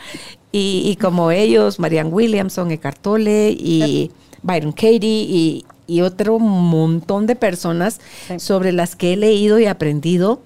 Y, 0.54 0.84
y, 0.86 0.96
como 0.96 1.32
ellos, 1.32 1.80
Marianne 1.80 2.12
Williamson, 2.12 2.72
Eckhart 2.72 3.00
Tolle 3.02 3.50
y 3.52 4.12
Byron 4.44 4.72
Katie 4.72 5.26
y, 5.28 5.66
y, 5.88 6.02
otro 6.02 6.40
montón 6.40 7.26
de 7.26 7.36
personas 7.36 8.00
sobre 8.38 8.72
las 8.72 8.96
que 8.96 9.14
he 9.14 9.18
leído 9.18 9.60
y 9.60 9.66
aprendido, 9.66 10.42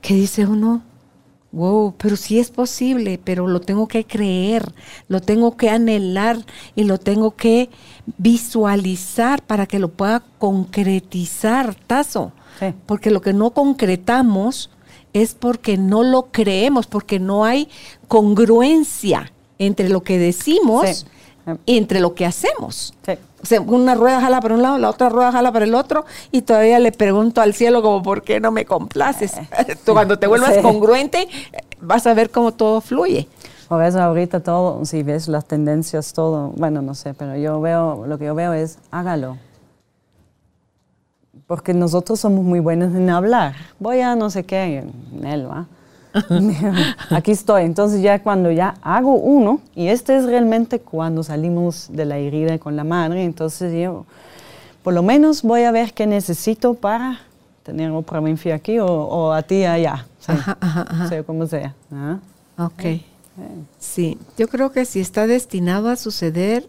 que 0.00 0.14
dice 0.14 0.46
uno, 0.46 0.82
Wow, 1.52 1.94
pero 1.98 2.16
sí 2.16 2.38
es 2.38 2.50
posible, 2.50 3.20
pero 3.22 3.46
lo 3.46 3.60
tengo 3.60 3.86
que 3.86 4.04
creer, 4.04 4.72
lo 5.08 5.20
tengo 5.20 5.56
que 5.56 5.68
anhelar 5.68 6.38
y 6.74 6.84
lo 6.84 6.98
tengo 6.98 7.36
que 7.36 7.68
visualizar 8.16 9.42
para 9.42 9.66
que 9.66 9.78
lo 9.78 9.88
pueda 9.90 10.22
concretizar, 10.38 11.74
Tazo. 11.74 12.32
Porque 12.86 13.10
lo 13.10 13.20
que 13.20 13.32
no 13.32 13.50
concretamos 13.50 14.70
es 15.12 15.34
porque 15.34 15.76
no 15.76 16.02
lo 16.02 16.28
creemos, 16.30 16.86
porque 16.86 17.18
no 17.18 17.44
hay 17.44 17.68
congruencia 18.08 19.32
entre 19.58 19.88
lo 19.88 20.02
que 20.02 20.18
decimos 20.18 21.06
y 21.66 21.76
entre 21.76 22.00
lo 22.00 22.14
que 22.14 22.24
hacemos. 22.24 22.94
O 23.42 23.46
sea, 23.46 23.60
una 23.60 23.94
rueda 23.96 24.20
jala 24.20 24.40
para 24.40 24.54
un 24.54 24.62
lado, 24.62 24.78
la 24.78 24.88
otra 24.88 25.08
rueda 25.08 25.32
jala 25.32 25.50
para 25.50 25.64
el 25.64 25.74
otro, 25.74 26.04
y 26.30 26.42
todavía 26.42 26.78
le 26.78 26.92
pregunto 26.92 27.40
al 27.40 27.54
cielo 27.54 27.82
como, 27.82 28.02
¿por 28.02 28.22
qué 28.22 28.38
no 28.38 28.52
me 28.52 28.64
complaces? 28.64 29.32
Tú 29.84 29.94
cuando 29.94 30.18
te 30.18 30.28
vuelvas 30.28 30.58
congruente, 30.58 31.28
vas 31.80 32.06
a 32.06 32.14
ver 32.14 32.30
cómo 32.30 32.52
todo 32.52 32.80
fluye. 32.80 33.28
Por 33.68 33.82
eso 33.82 34.00
ahorita 34.00 34.40
todo, 34.40 34.84
si 34.84 35.02
ves 35.02 35.28
las 35.28 35.46
tendencias, 35.46 36.12
todo, 36.12 36.52
bueno, 36.56 36.82
no 36.82 36.94
sé, 36.94 37.14
pero 37.14 37.36
yo 37.36 37.60
veo, 37.60 38.06
lo 38.06 38.18
que 38.18 38.26
yo 38.26 38.34
veo 38.34 38.52
es, 38.52 38.78
hágalo. 38.90 39.38
Porque 41.46 41.74
nosotros 41.74 42.20
somos 42.20 42.44
muy 42.44 42.60
buenos 42.60 42.94
en 42.94 43.10
hablar. 43.10 43.54
Voy 43.78 44.00
a 44.00 44.14
no 44.14 44.30
sé 44.30 44.44
qué, 44.44 44.84
en 45.12 45.26
él, 45.26 45.50
¿va? 45.50 45.66
aquí 47.10 47.30
estoy. 47.30 47.64
Entonces 47.64 48.02
ya 48.02 48.22
cuando 48.22 48.50
ya 48.50 48.74
hago 48.82 49.14
uno, 49.14 49.60
y 49.74 49.88
este 49.88 50.16
es 50.16 50.24
realmente 50.24 50.80
cuando 50.80 51.22
salimos 51.22 51.88
de 51.90 52.04
la 52.04 52.18
herida 52.18 52.58
con 52.58 52.76
la 52.76 52.84
madre, 52.84 53.24
entonces 53.24 53.72
yo 53.72 54.04
por 54.82 54.94
lo 54.94 55.02
menos 55.02 55.42
voy 55.42 55.62
a 55.62 55.70
ver 55.70 55.92
qué 55.92 56.06
necesito 56.06 56.74
para 56.74 57.20
tener 57.62 57.90
un 57.90 58.02
provincia 58.02 58.54
aquí 58.54 58.78
o, 58.80 59.32
a 59.32 59.42
ti 59.42 59.64
allá. 59.64 60.06
Ajá, 60.26 60.56
ajá, 60.60 61.08
Sea 61.08 61.22
como 61.22 61.46
sea. 61.46 61.74
Ok. 62.58 62.82
Sí, 63.78 64.18
yo 64.36 64.48
creo 64.48 64.72
que 64.72 64.84
si 64.84 65.00
está 65.00 65.26
destinado 65.26 65.88
a 65.88 65.96
suceder, 65.96 66.68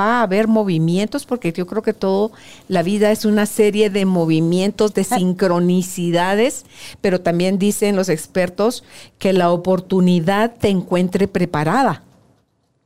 va 0.00 0.20
a 0.20 0.22
haber 0.22 0.48
movimientos, 0.48 1.26
porque 1.26 1.52
yo 1.52 1.66
creo 1.66 1.82
que 1.82 1.92
todo, 1.92 2.32
la 2.68 2.82
vida 2.82 3.10
es 3.10 3.24
una 3.24 3.46
serie 3.46 3.90
de 3.90 4.04
movimientos, 4.04 4.94
de 4.94 5.04
sincronicidades, 5.18 6.64
pero 7.00 7.20
también 7.20 7.58
dicen 7.58 7.96
los 7.96 8.08
expertos 8.08 8.84
que 9.18 9.32
la 9.32 9.50
oportunidad 9.50 10.54
te 10.58 10.68
encuentre 10.68 11.28
preparada 11.28 12.02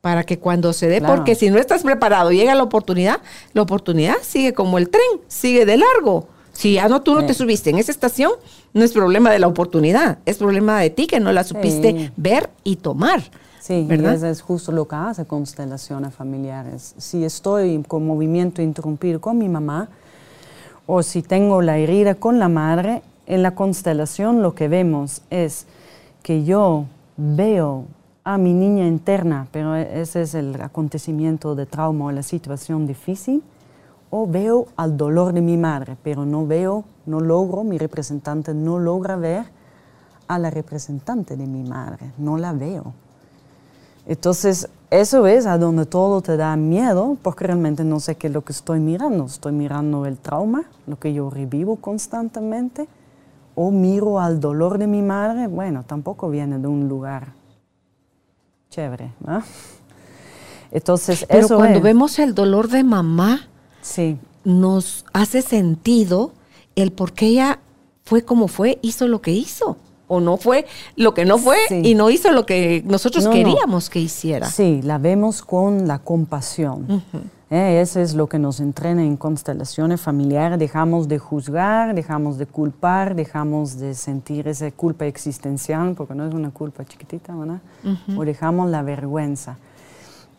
para 0.01 0.25
que 0.25 0.39
cuando 0.39 0.75
se 0.75 0.87
dé, 0.87 1.01
porque 1.01 1.35
si 1.35 1.49
no 1.49 1.59
estás 1.59 1.83
preparado, 1.83 2.31
llega 2.31 2.55
la 2.55 2.63
oportunidad, 2.63 3.23
la 3.55 3.63
oportunidad 3.63 4.17
sigue 4.21 4.53
como 4.53 4.77
el 4.77 4.91
tren, 4.91 5.03
sigue 5.29 5.65
de 5.65 5.79
largo. 5.79 6.29
Si 6.55 6.75
ya 6.75 6.89
no 6.89 7.03
tú 7.03 7.15
no 7.15 7.27
te 7.27 7.35
subiste 7.35 7.71
en 7.71 7.79
esa 7.79 7.93
estación, 7.93 8.33
no 8.73 8.85
es 8.85 8.93
problema 8.93 9.31
de 9.31 9.39
la 9.39 9.49
oportunidad, 9.49 10.19
es 10.25 10.39
problema 10.39 10.81
de 10.81 10.91
ti 10.91 11.07
que 11.07 11.21
no 11.21 11.33
la 11.33 11.45
supiste 11.45 12.13
ver 12.17 12.51
y 12.63 12.77
tomar. 12.77 13.23
Sí, 13.61 13.85
¿verdad? 13.89 14.15
eso 14.15 14.27
es 14.29 14.43
justo 14.43 14.73
lo 14.73 14.87
que 14.87 14.95
hace 14.95 15.25
constelaciones 15.25 16.15
familiares. 16.15 16.95
Si 16.99 17.25
estoy 17.25 17.83
con 17.87 18.07
movimiento 18.07 18.63
interrumpido 18.63 19.21
con 19.21 19.39
mi 19.39 19.49
mamá 19.49 19.89
o 20.87 21.03
si 21.03 21.23
tengo 21.23 21.63
la 21.63 21.79
herida 21.79 22.15
con 22.15 22.39
la 22.39 22.49
madre, 22.49 23.03
en 23.27 23.43
la 23.43 23.55
constelación 23.55 24.43
lo 24.43 24.55
que 24.55 24.69
vemos 24.69 25.23
es 25.31 25.67
que 26.23 26.45
yo 26.45 26.85
veo 27.17 27.87
a 28.23 28.39
mi 28.39 28.53
niña 28.53 28.87
interna, 28.87 29.47
pero 29.51 29.77
ese 29.77 30.23
es 30.23 30.35
el 30.35 30.61
acontecimiento 30.61 31.55
de 31.55 31.67
trauma 31.67 32.07
o 32.07 32.13
la 32.13 32.23
situación 32.23 32.87
difícil, 32.87 33.43
o 34.17 34.29
veo 34.29 34.69
al 34.77 34.97
dolor 34.97 35.33
de 35.33 35.41
mi 35.41 35.57
madre, 35.57 35.97
pero 36.01 36.25
no 36.25 36.47
veo, 36.47 36.85
no 37.05 37.19
logro, 37.19 37.65
mi 37.65 37.79
representante 37.79 38.55
no 38.55 38.79
logra 38.79 39.17
ver 39.17 39.47
a 40.29 40.39
la 40.39 40.51
representante 40.51 41.37
de 41.37 41.49
mi 41.49 41.69
madre, 41.69 42.13
no 42.17 42.39
la 42.39 42.53
veo. 42.53 42.93
Entonces, 44.07 44.69
eso 44.89 45.27
es 45.27 45.47
a 45.47 45.59
donde 45.59 45.85
todo 45.85 46.23
te 46.23 46.37
da 46.37 46.55
miedo, 46.55 47.17
porque 47.23 47.49
realmente 47.49 47.83
no 47.83 47.99
sé 47.99 48.15
qué 48.15 48.29
es 48.29 48.33
lo 48.33 48.43
que 48.43 48.53
estoy 48.53 48.79
mirando. 48.79 49.25
Estoy 49.25 49.51
mirando 49.51 50.07
el 50.07 50.17
trauma, 50.19 50.63
lo 50.87 50.97
que 50.97 51.13
yo 51.13 51.29
revivo 51.29 51.75
constantemente, 51.75 52.87
o 53.57 53.73
miro 53.73 54.21
al 54.21 54.39
dolor 54.39 54.79
de 54.79 54.87
mi 54.87 55.03
madre. 55.03 55.49
Bueno, 55.49 55.83
tampoco 55.83 56.31
viene 56.31 56.61
de 56.61 56.69
un 56.69 56.89
lugar 56.89 57.33
chévere, 58.71 59.13
¿no? 59.27 59.43
Entonces, 60.71 61.27
Pero 61.29 61.49
cuando 61.49 61.81
vemos 61.81 62.21
el 62.21 62.33
dolor 62.33 62.69
de 62.69 62.85
mamá, 62.85 63.49
sí. 63.85 64.19
nos 64.45 65.05
hace 65.13 65.43
sentido 65.43 66.33
el 66.75 66.91
por 66.91 67.13
qué 67.13 67.27
ella 67.27 67.61
fue 68.05 68.25
como 68.25 68.49
fue, 68.49 68.79
hizo 68.83 69.07
lo 69.07 69.21
que 69.21 69.31
hizo 69.31 69.77
o 70.09 70.21
no 70.21 70.37
fue 70.37 70.67
lo 70.97 71.15
que 71.15 71.25
no 71.25 71.39
fue 71.39 71.57
y 71.71 71.95
no 71.95 72.11
hizo 72.11 72.33
lo 72.33 72.45
que 72.47 72.83
nosotros 72.87 73.27
queríamos 73.29 73.91
que 73.91 74.01
hiciera. 74.01 74.49
Sí, 74.51 74.81
la 74.83 74.99
vemos 74.99 75.43
con 75.43 75.87
la 75.87 75.99
compasión. 75.99 77.03
Eh, 77.51 77.81
eso 77.81 78.01
es 78.01 78.15
lo 78.15 78.29
que 78.29 78.39
nos 78.39 78.59
entrena 78.59 79.05
en 79.05 79.17
constelaciones 79.17 80.01
familiares. 80.01 80.59
Dejamos 80.59 81.09
de 81.09 81.19
juzgar, 81.19 81.95
dejamos 81.95 82.39
de 82.39 82.47
culpar, 82.47 83.15
dejamos 83.15 83.79
de 83.79 83.95
sentir 83.95 84.49
esa 84.49 84.71
culpa 84.73 85.07
existencial, 85.07 85.95
porque 85.95 86.15
no 86.15 86.27
es 86.27 86.35
una 86.35 86.51
culpa 86.51 86.85
chiquitita, 86.85 87.35
¿verdad? 87.35 87.61
O 88.17 88.25
dejamos 88.25 88.71
la 88.71 88.83
vergüenza. 88.83 89.59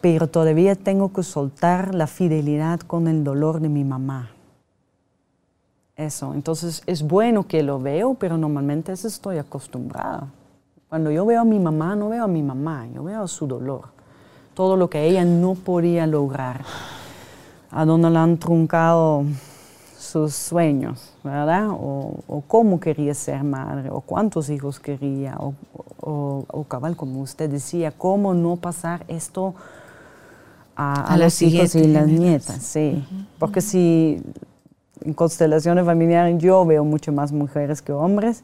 Pero 0.06 0.28
todavía 0.28 0.76
tengo 0.76 1.12
que 1.12 1.24
soltar 1.24 1.96
la 1.96 2.06
fidelidad 2.06 2.80
con 2.82 3.08
el 3.08 3.24
dolor 3.24 3.60
de 3.60 3.70
mi 3.70 3.84
mamá 3.84 4.36
eso. 5.96 6.34
Entonces 6.36 6.84
es 6.86 7.02
bueno 7.02 7.48
que 7.48 7.64
lo 7.64 7.80
veo, 7.80 8.14
pero 8.14 8.38
normalmente 8.38 8.92
eso 8.92 9.08
estoy 9.08 9.40
acostumbrada. 9.40 10.28
Cuando 10.90 11.10
yo 11.10 11.26
veo 11.26 11.42
a 11.42 11.44
mi 11.46 11.58
mamá, 11.58 11.96
no 11.96 12.10
veo 12.10 12.24
a 12.24 12.28
mi 12.28 12.44
mamá, 12.44 12.88
yo 12.94 13.04
veo 13.04 13.28
su 13.28 13.48
dolor. 13.48 13.86
Todo 14.54 14.78
lo 14.78 14.90
que 14.92 15.06
ella 15.08 15.26
no 15.26 15.56
podía 15.56 16.06
lograr. 16.06 16.64
A 17.72 17.84
dónde 17.84 18.12
le 18.12 18.20
han 18.20 18.38
truncado 18.38 19.24
sus 19.98 20.36
sueños, 20.36 21.14
¿verdad? 21.24 21.70
O, 21.72 22.44
cómo 22.48 22.80
quería 22.80 23.16
ser 23.16 23.44
madre, 23.44 23.90
o 23.90 24.02
cuántos 24.02 24.50
hijos 24.50 24.80
quería, 24.80 25.36
o, 25.40 26.66
cabal, 26.68 26.96
como 26.96 27.22
usted 27.22 27.50
decía, 27.50 27.92
cómo 27.92 28.34
no 28.34 28.56
pasar 28.56 29.04
esto 29.08 29.56
a, 30.76 31.18
los 31.18 31.42
hijos 31.42 31.76
y 31.76 31.88
las 31.88 32.08
nietas, 32.08 32.62
sí. 32.62 33.04
Porque 33.40 33.62
si 33.62 34.22
en 35.04 35.14
constelaciones 35.14 35.86
familiares 35.86 36.38
yo 36.40 36.66
veo 36.66 36.84
mucho 36.84 37.12
más 37.12 37.32
mujeres 37.32 37.82
que 37.82 37.92
hombres, 37.92 38.44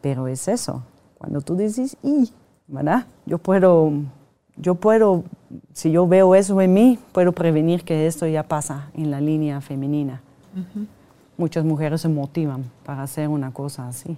pero 0.00 0.26
es 0.26 0.48
eso. 0.48 0.82
Cuando 1.18 1.40
tú 1.40 1.56
dices, 1.56 1.96
y, 2.02 2.30
¿verdad? 2.66 3.06
Yo 3.26 3.38
puedo, 3.38 3.92
yo 4.56 4.74
puedo, 4.74 5.24
si 5.72 5.92
yo 5.92 6.06
veo 6.06 6.34
eso 6.34 6.60
en 6.60 6.74
mí, 6.74 6.98
puedo 7.12 7.32
prevenir 7.32 7.84
que 7.84 8.06
esto 8.06 8.26
ya 8.26 8.42
pasa 8.42 8.90
en 8.94 9.10
la 9.10 9.20
línea 9.20 9.60
femenina. 9.60 10.20
Muchas 11.36 11.64
mujeres 11.64 12.00
se 12.02 12.08
motivan 12.08 12.70
para 12.84 13.02
hacer 13.02 13.28
una 13.28 13.52
cosa 13.52 13.88
así. 13.88 14.16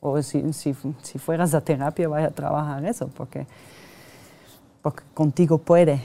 O 0.00 0.20
si, 0.22 0.52
si, 0.52 0.74
si, 1.02 1.18
fueras 1.18 1.54
a 1.54 1.60
terapia, 1.60 2.08
vaya 2.08 2.26
a 2.28 2.30
trabajar 2.30 2.84
eso, 2.84 3.08
porque, 3.08 3.46
porque 4.82 5.02
contigo 5.14 5.58
puede, 5.58 6.02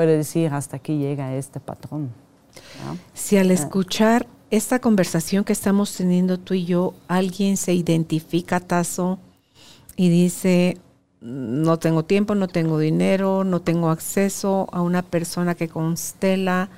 puede 0.00 0.16
decir 0.16 0.50
hasta 0.54 0.78
aquí 0.78 0.96
llega 0.96 1.34
este 1.34 1.60
patrón. 1.60 2.10
Si 3.12 3.36
al 3.36 3.50
ah. 3.50 3.52
escuchar 3.52 4.26
esta 4.50 4.78
conversación 4.78 5.44
que 5.44 5.52
estamos 5.52 5.94
teniendo 5.94 6.40
tú 6.40 6.54
y 6.54 6.64
yo, 6.64 6.94
alguien 7.06 7.58
se 7.58 7.74
identifica, 7.74 8.60
Tazo, 8.60 9.18
y 9.96 10.08
dice, 10.08 10.78
no 11.20 11.78
tengo 11.78 12.06
tiempo, 12.06 12.34
no 12.34 12.48
tengo 12.48 12.78
dinero, 12.78 13.44
no 13.44 13.60
tengo 13.60 13.90
acceso 13.90 14.68
a 14.72 14.80
una 14.80 15.02
persona 15.02 15.54
que 15.54 15.68
constela, 15.68 16.70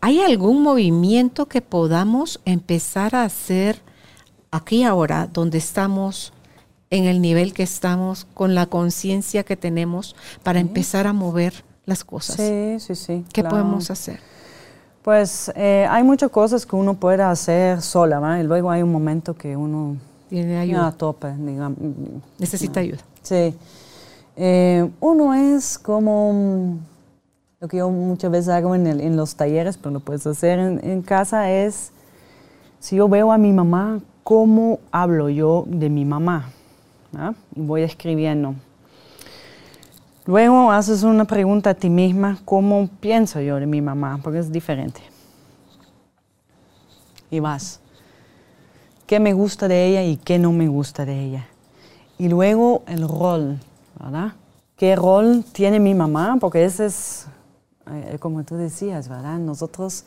¿hay 0.00 0.22
algún 0.22 0.62
movimiento 0.62 1.48
que 1.48 1.60
podamos 1.60 2.40
empezar 2.46 3.14
a 3.14 3.24
hacer 3.24 3.82
aquí 4.50 4.82
ahora, 4.82 5.28
donde 5.30 5.58
estamos, 5.58 6.32
en 6.88 7.04
el 7.04 7.20
nivel 7.20 7.52
que 7.52 7.64
estamos, 7.64 8.26
con 8.32 8.54
la 8.54 8.64
conciencia 8.64 9.44
que 9.44 9.58
tenemos, 9.58 10.16
para 10.42 10.58
empezar 10.58 11.06
a 11.06 11.12
mover 11.12 11.66
las 11.86 12.04
cosas? 12.04 12.36
Sí, 12.36 12.76
sí, 12.80 12.94
sí. 12.94 13.24
¿Qué 13.32 13.42
podemos 13.42 13.90
hacer? 13.90 14.20
Pues 15.02 15.52
eh, 15.54 15.86
hay 15.88 16.02
muchas 16.02 16.30
cosas 16.30 16.66
que 16.66 16.74
uno 16.74 16.94
puede 16.94 17.22
hacer 17.22 17.80
sola, 17.80 18.18
¿verdad? 18.18 18.40
Y 18.40 18.42
luego 18.42 18.70
hay 18.70 18.82
un 18.82 18.90
momento 18.90 19.34
que 19.34 19.56
uno 19.56 19.96
tiene 20.28 20.58
ayuda. 20.58 20.88
A 20.88 20.92
tope, 20.92 21.32
digamos. 21.38 21.78
Necesita 22.38 22.80
ayuda. 22.80 22.98
Sí. 23.22 23.54
Eh, 24.36 24.90
uno 25.00 25.32
es 25.32 25.78
como 25.78 26.32
mm, 26.32 26.78
lo 27.60 27.68
que 27.68 27.76
yo 27.78 27.88
muchas 27.88 28.30
veces 28.30 28.48
hago 28.48 28.74
en, 28.74 28.86
el, 28.86 29.00
en 29.00 29.16
los 29.16 29.36
talleres, 29.36 29.76
pero 29.76 29.92
lo 29.92 30.00
puedes 30.00 30.26
hacer 30.26 30.58
en, 30.58 30.80
en, 30.82 31.02
casa, 31.02 31.50
es 31.52 31.92
si 32.80 32.96
yo 32.96 33.08
veo 33.08 33.32
a 33.32 33.38
mi 33.38 33.52
mamá, 33.52 34.00
¿cómo 34.24 34.80
hablo 34.90 35.28
yo 35.28 35.64
de 35.68 35.88
mi 35.88 36.04
mamá? 36.04 36.50
Y 37.54 37.60
voy 37.60 37.82
escribiendo. 37.82 38.56
Luego 40.26 40.72
haces 40.72 41.04
una 41.04 41.24
pregunta 41.24 41.70
a 41.70 41.74
ti 41.74 41.88
misma, 41.88 42.38
¿cómo 42.44 42.88
pienso 42.98 43.40
yo 43.40 43.60
de 43.60 43.66
mi 43.66 43.80
mamá? 43.80 44.18
Porque 44.22 44.40
es 44.40 44.50
diferente. 44.50 45.00
Y 47.30 47.38
vas. 47.38 47.80
¿Qué 49.06 49.20
me 49.20 49.34
gusta 49.34 49.68
de 49.68 49.86
ella 49.86 50.02
y 50.02 50.16
qué 50.16 50.40
no 50.40 50.50
me 50.50 50.66
gusta 50.66 51.04
de 51.04 51.16
ella? 51.16 51.46
Y 52.18 52.28
luego 52.28 52.82
el 52.88 53.06
rol, 53.08 53.60
¿verdad? 54.00 54.32
¿Qué 54.76 54.96
rol 54.96 55.44
tiene 55.52 55.78
mi 55.78 55.94
mamá? 55.94 56.38
Porque 56.40 56.64
ese 56.64 56.86
es, 56.86 57.26
eh, 57.88 58.16
como 58.18 58.42
tú 58.42 58.56
decías, 58.56 59.08
¿verdad? 59.08 59.38
Nosotros 59.38 60.06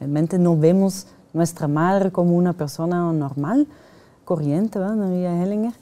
realmente 0.00 0.38
no 0.38 0.56
vemos 0.56 1.08
nuestra 1.34 1.68
madre 1.68 2.10
como 2.10 2.34
una 2.36 2.54
persona 2.54 3.12
normal, 3.12 3.66
corriente, 4.24 4.78
¿verdad? 4.78 4.96
María 4.96 5.42
Hellinger, 5.42 5.74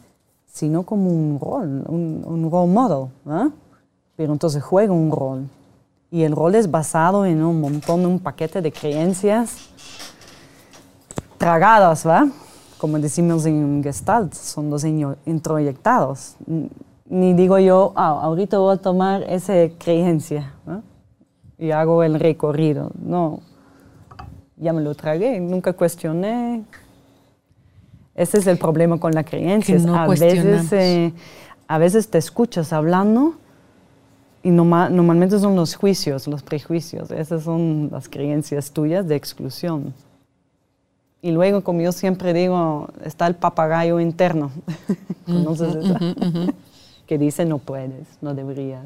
sino 0.53 0.82
como 0.82 1.09
un 1.09 1.39
rol, 1.39 1.84
un, 1.87 2.24
un 2.26 2.51
role 2.51 2.72
model, 2.72 3.12
¿verdad? 3.24 3.51
Pero 4.16 4.32
entonces 4.32 4.62
juega 4.62 4.92
un 4.92 5.10
rol. 5.10 5.48
Y 6.10 6.22
el 6.22 6.32
rol 6.32 6.54
es 6.54 6.70
basado 6.70 7.26
en 7.26 7.42
un 7.42 7.60
montón, 7.60 8.06
un 8.06 8.18
paquete 8.18 8.62
de 8.62 8.72
creencias 8.72 9.68
tragadas, 11.36 12.06
¿va? 12.06 12.26
Como 12.78 12.98
decimos 12.98 13.44
en 13.46 13.82
Gestalt, 13.82 14.32
son 14.32 14.70
dos 14.70 14.84
introyectados. 14.84 16.36
Ni 17.08 17.34
digo 17.34 17.58
yo, 17.58 17.92
ah, 17.96 18.20
ahorita 18.22 18.58
voy 18.58 18.74
a 18.74 18.76
tomar 18.78 19.22
esa 19.24 19.54
creencia 19.78 20.52
y 21.58 21.70
hago 21.70 22.02
el 22.02 22.18
recorrido. 22.18 22.90
No, 23.02 23.40
ya 24.56 24.72
me 24.72 24.82
lo 24.82 24.94
tragué, 24.94 25.40
nunca 25.40 25.72
cuestioné. 25.72 26.64
Ese 28.14 28.38
es 28.38 28.46
el 28.46 28.58
problema 28.58 28.98
con 28.98 29.12
la 29.12 29.24
creencia. 29.24 29.78
No 29.78 29.96
a, 29.96 30.06
veces, 30.06 30.72
eh, 30.72 31.12
a 31.68 31.78
veces 31.78 32.08
te 32.08 32.18
escuchas 32.18 32.72
hablando 32.72 33.34
y 34.47 34.51
norma- 34.51 34.88
normalmente 34.88 35.38
son 35.40 35.57
los 35.57 35.74
juicios, 35.74 36.26
los 36.28 36.42
prejuicios. 36.42 37.11
Esas 37.11 37.42
son 37.42 37.88
las 37.90 38.09
creencias 38.09 38.70
tuyas 38.70 39.09
de 39.09 39.16
exclusión. 39.16 39.92
Y 41.22 41.32
luego, 41.32 41.62
como 41.64 41.80
yo 41.80 41.90
siempre 41.90 42.32
digo, 42.32 42.88
está 43.05 43.26
el 43.26 43.34
papagayo 43.34 43.99
interno. 43.99 44.53
¿Conoces 45.26 45.74
esa? 45.74 45.99
Que 47.07 47.18
dice 47.18 47.44
no 47.44 47.59
puedes, 47.59 48.07
no 48.20 48.34
deberías. 48.34 48.84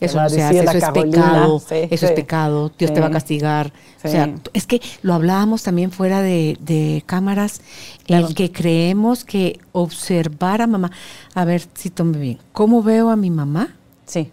Eso 0.00 0.20
no 0.20 0.28
se 0.28 0.42
hace, 0.42 0.58
es 0.58 0.80
Carolina. 0.80 1.16
pecado, 1.22 1.58
Sí, 1.60 1.76
eso 1.90 2.06
es 2.06 2.12
pecado, 2.12 2.72
Dios 2.76 2.92
te 2.92 3.00
va 3.00 3.06
a 3.06 3.10
castigar. 3.10 3.72
O 4.04 4.08
sea, 4.08 4.34
es 4.52 4.66
que 4.66 4.80
lo 5.02 5.14
hablábamos 5.14 5.62
también 5.62 5.92
fuera 5.92 6.20
de, 6.22 6.58
de 6.60 7.04
cámaras, 7.06 7.60
Claro. 8.04 8.26
el 8.26 8.34
que 8.34 8.50
creemos 8.50 9.24
que 9.24 9.60
observar 9.70 10.60
a 10.60 10.66
mamá, 10.66 10.90
a 11.34 11.44
ver 11.44 11.62
si 11.74 11.88
tome 11.88 12.18
bien, 12.18 12.38
¿cómo 12.52 12.82
veo 12.82 13.10
a 13.10 13.16
mi 13.16 13.30
mamá? 13.30 13.76
Sí. 14.04 14.30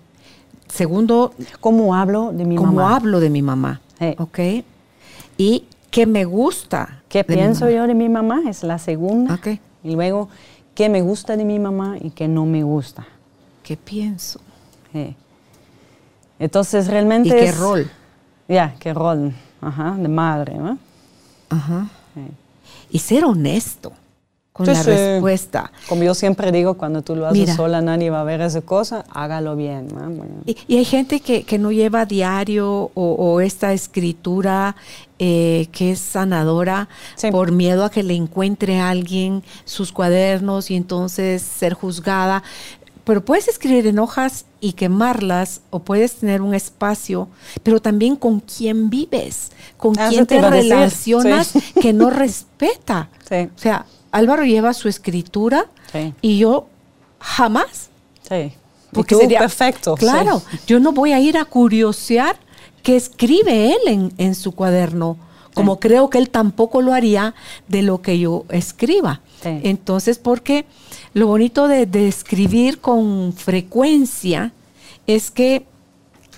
Segundo, 0.70 1.34
¿Cómo 1.60 1.96
hablo 1.96 2.32
de 2.32 2.46
mi 2.46 2.56
¿cómo 2.56 2.74
mamá? 2.74 2.96
hablo 2.96 3.20
de 3.20 3.30
mi 3.30 3.42
mamá? 3.42 3.82
Sí. 4.00 4.16
¿Ok? 4.18 4.40
Y 5.38 5.66
qué 5.92 6.06
me 6.06 6.26
gusta. 6.26 7.02
¿Qué 7.10 7.24
pienso 7.24 7.70
yo 7.70 7.88
de 7.88 7.94
mi 7.96 8.08
mamá? 8.10 8.42
Es 8.48 8.64
la 8.64 8.78
segunda. 8.78 9.34
Ok. 9.36 9.48
Y 9.84 9.92
luego, 9.96 10.30
¿qué 10.76 10.88
me 10.90 11.02
gusta 11.02 11.36
de 11.36 11.44
mi 11.46 11.58
mamá 11.60 11.98
y 12.00 12.12
qué 12.12 12.28
no 12.28 12.46
me 12.46 12.64
gusta? 12.64 13.06
¿Qué 13.64 13.76
pienso? 13.78 14.40
Sí. 14.94 15.16
Entonces, 16.38 16.88
realmente. 16.88 17.30
¿Y 17.30 17.32
qué 17.32 17.46
es- 17.46 17.58
rol? 17.58 17.90
Ya, 18.48 18.76
qué 18.80 18.94
rol. 18.94 19.34
Ajá, 19.62 19.96
de 19.98 20.08
madre, 20.08 20.56
¿no? 20.56 20.78
Ajá. 21.50 21.88
Sí. 22.14 22.22
Y 22.92 23.00
ser 23.00 23.26
honesto 23.26 23.92
con 24.60 24.66
Sí, 24.66 24.74
la 24.74 24.84
sí. 24.84 24.90
respuesta. 24.92 25.72
Como 25.88 26.04
yo 26.04 26.14
siempre 26.14 26.52
digo, 26.52 26.74
cuando 26.74 27.02
tú 27.02 27.16
lo 27.16 27.28
haces 27.28 27.40
Mira. 27.40 27.56
sola, 27.56 27.80
nadie 27.82 28.10
va 28.10 28.20
a 28.20 28.24
ver 28.26 28.42
esa 28.42 28.60
cosa, 28.60 29.06
hágalo 29.10 29.56
bien. 29.56 29.88
Y, 30.46 30.58
y 30.68 30.76
hay 30.78 30.84
gente 30.86 31.22
que, 31.22 31.44
que 31.44 31.58
no 31.58 31.72
lleva 31.72 32.06
diario 32.06 32.92
o, 32.94 33.14
o 33.14 33.40
esta 33.40 33.72
escritura 33.72 34.76
eh, 35.18 35.68
que 35.72 35.92
es 35.92 36.00
sanadora 36.00 36.90
Sí. 37.16 37.32
por 37.32 37.54
miedo 37.54 37.86
a 37.86 37.90
que 37.90 38.04
le 38.04 38.16
encuentre 38.16 38.82
alguien 38.82 39.44
sus 39.64 39.94
cuadernos 39.94 40.70
y 40.72 40.76
entonces 40.76 41.42
ser 41.42 41.74
juzgada. 41.74 42.44
Pero 43.06 43.26
puedes 43.26 43.48
escribir 43.48 43.88
en 43.88 43.98
hojas 43.98 44.46
y 44.62 44.74
quemarlas 44.74 45.62
o 45.72 45.80
puedes 45.80 46.16
tener 46.16 46.42
un 46.44 46.54
espacio, 46.54 47.28
pero 47.64 47.82
también 47.82 48.16
con 48.16 48.40
quién 48.40 48.90
vives, 48.92 49.52
con 49.78 49.98
Ah, 49.98 50.10
quién 50.10 50.28
te 50.28 50.38
a 50.38 50.50
relacionas 50.50 51.48
sí. 51.48 51.60
que 51.82 51.94
no 51.94 52.10
respeta. 52.10 53.10
Sí. 53.30 53.48
O 53.56 53.60
sea, 53.60 53.86
Álvaro 54.12 54.44
lleva 54.44 54.74
su 54.74 54.88
escritura 54.90 55.68
Sí. 55.92 56.14
y 56.22 56.38
yo 56.40 56.68
jamás 57.20 57.90
Sí. 58.28 58.54
porque 58.92 59.16
tú, 59.16 59.22
sería 59.22 59.40
perfecto. 59.40 59.96
sí. 59.98 60.06
Claro, 60.06 60.42
yo 60.68 60.80
no 60.80 60.92
voy 60.92 61.14
a 61.14 61.20
ir 61.20 61.38
a 61.38 61.46
curiosear 61.46 62.38
qué 62.84 62.96
escribe 62.96 63.72
él 63.74 63.80
en, 63.88 64.14
en 64.18 64.36
su 64.36 64.54
cuaderno, 64.54 65.18
como 65.54 65.74
Sí. 65.76 65.80
creo 65.82 66.10
que 66.10 66.18
él 66.18 66.30
tampoco 66.30 66.82
lo 66.82 66.94
haría 66.94 67.34
de 67.68 67.82
lo 67.82 68.02
que 68.02 68.20
yo 68.20 68.46
escriba. 68.50 69.22
Sí. 69.42 69.60
Entonces, 69.64 70.18
porque 70.20 70.66
lo 71.14 71.28
bonito 71.28 71.68
de, 71.68 71.86
de 71.86 72.08
escribir 72.08 72.80
con 72.80 73.34
frecuencia 73.34 74.52
es 75.08 75.32
que 75.32 75.66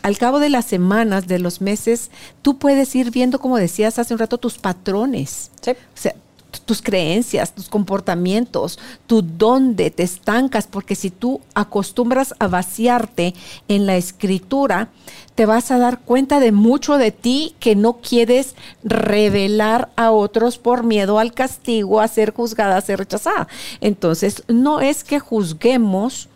al 0.01 0.17
cabo 0.17 0.39
de 0.39 0.49
las 0.49 0.65
semanas, 0.65 1.27
de 1.27 1.37
los 1.37 1.61
meses, 1.61 2.09
tú 2.41 2.57
puedes 2.57 2.95
ir 2.95 3.11
viendo, 3.11 3.39
como 3.39 3.57
decías 3.57 3.99
hace 3.99 4.13
un 4.13 4.19
rato, 4.19 4.37
tus 4.39 4.57
patrones. 4.57 5.51
Sí. 5.61 5.71
O 5.71 5.75
sea, 5.93 6.15
tus 6.59 6.81
creencias, 6.81 7.55
tus 7.55 7.69
comportamientos, 7.69 8.79
tu 9.07 9.21
dónde 9.21 9.91
te 9.91 10.03
estancas, 10.03 10.67
porque 10.67 10.95
si 10.95 11.09
tú 11.09 11.41
acostumbras 11.53 12.33
a 12.39 12.47
vaciarte 12.47 13.33
en 13.67 13.85
la 13.85 13.95
escritura, 13.95 14.89
te 15.35 15.45
vas 15.45 15.71
a 15.71 15.77
dar 15.77 15.99
cuenta 15.99 16.39
de 16.39 16.51
mucho 16.51 16.97
de 16.97 17.11
ti 17.11 17.55
que 17.59 17.75
no 17.75 17.93
quieres 18.01 18.55
revelar 18.83 19.89
a 19.95 20.11
otros 20.11 20.57
por 20.57 20.83
miedo 20.83 21.19
al 21.19 21.33
castigo, 21.33 22.01
a 22.01 22.07
ser 22.07 22.33
juzgada, 22.33 22.77
a 22.77 22.81
ser 22.81 22.99
rechazada. 22.99 23.47
Entonces, 23.79 24.43
no 24.47 24.81
es 24.81 25.03
que 25.03 25.19
juzguemos 25.19 26.27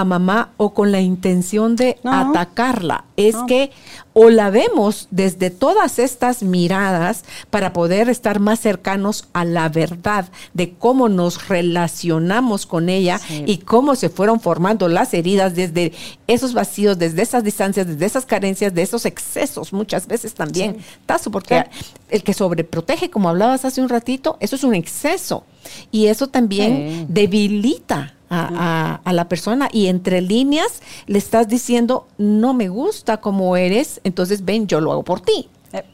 a 0.00 0.04
mamá 0.04 0.52
o 0.56 0.74
con 0.74 0.92
la 0.92 1.00
intención 1.00 1.76
de 1.76 1.98
No. 2.02 2.12
atacarla, 2.12 3.04
es 3.16 3.34
No. 3.34 3.46
que 3.46 3.70
o 4.12 4.30
la 4.30 4.50
vemos 4.50 5.06
desde 5.12 5.50
todas 5.50 5.98
estas 6.00 6.42
miradas 6.42 7.24
para 7.50 7.72
poder 7.72 8.08
estar 8.08 8.40
más 8.40 8.58
cercanos 8.58 9.28
a 9.32 9.44
la 9.44 9.68
verdad 9.68 10.28
de 10.54 10.72
cómo 10.74 11.08
nos 11.08 11.46
relacionamos 11.48 12.66
con 12.66 12.88
ella 12.88 13.18
Sí. 13.18 13.44
y 13.46 13.58
cómo 13.58 13.94
se 13.94 14.08
fueron 14.08 14.40
formando 14.40 14.88
las 14.88 15.14
heridas 15.14 15.54
desde 15.54 15.92
esos 16.26 16.52
vacíos, 16.52 16.98
desde 16.98 17.22
esas 17.22 17.44
distancias, 17.44 17.86
desde 17.86 18.06
esas 18.06 18.26
carencias, 18.26 18.74
de 18.74 18.82
esos 18.82 19.06
excesos 19.06 19.72
muchas 19.72 20.06
veces 20.08 20.34
también. 20.34 20.78
Tazo, 21.06 21.30
porque 21.30 21.64
el 22.10 22.22
que 22.24 22.34
sobreprotege, 22.34 23.10
como 23.10 23.28
hablabas 23.28 23.64
hace 23.64 23.80
un 23.80 23.88
ratito, 23.88 24.36
eso 24.40 24.56
es 24.56 24.64
un 24.64 24.74
exceso 24.74 25.44
y 25.92 26.06
eso 26.06 26.26
también 26.28 26.68
Sí. 26.88 27.06
debilita 27.08 28.14
a, 28.30 28.48
a- 28.94 29.00
a 29.04 29.12
la 29.12 29.28
persona 29.28 29.68
y 29.72 29.86
entre 29.86 30.20
líneas 30.20 30.80
le 31.06 31.18
estás 31.18 31.48
diciendo, 31.48 32.06
no 32.18 32.54
me 32.54 32.68
gusta 32.68 33.18
como 33.18 33.56
eres, 33.56 34.00
entonces 34.04 34.44
ven, 34.44 34.66
yo 34.66 34.80
lo 34.80 34.92
hago 34.92 35.02
por 35.02 35.20
ti. 35.20 35.48
Eh, 35.72 35.84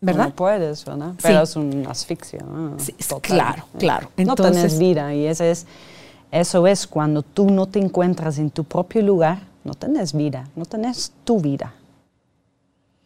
¿Verdad? 0.00 0.26
No 0.28 0.34
puedes, 0.34 0.84
¿verdad? 0.84 1.10
Sí. 1.12 1.18
Pero 1.22 1.42
es 1.42 1.56
una 1.56 1.90
asfixia. 1.90 2.40
¿no? 2.42 2.78
Sí, 2.78 2.94
es- 2.98 3.08
Total. 3.08 3.20
claro, 3.36 3.64
claro. 3.78 4.10
no 4.16 4.22
Entonces- 4.32 4.54
tenés 4.56 4.78
vida 4.78 5.14
y 5.14 5.26
ese 5.26 5.50
es, 5.50 5.66
eso 6.30 6.66
es 6.66 6.86
cuando 6.86 7.22
tú 7.22 7.50
no 7.50 7.66
te 7.66 7.78
encuentras 7.80 8.38
en 8.38 8.50
tu 8.50 8.64
propio 8.64 9.02
lugar, 9.02 9.40
no 9.64 9.74
tenés 9.74 10.12
vida, 10.12 10.48
no 10.56 10.64
tenés 10.64 11.12
tu 11.24 11.40
vida. 11.40 11.74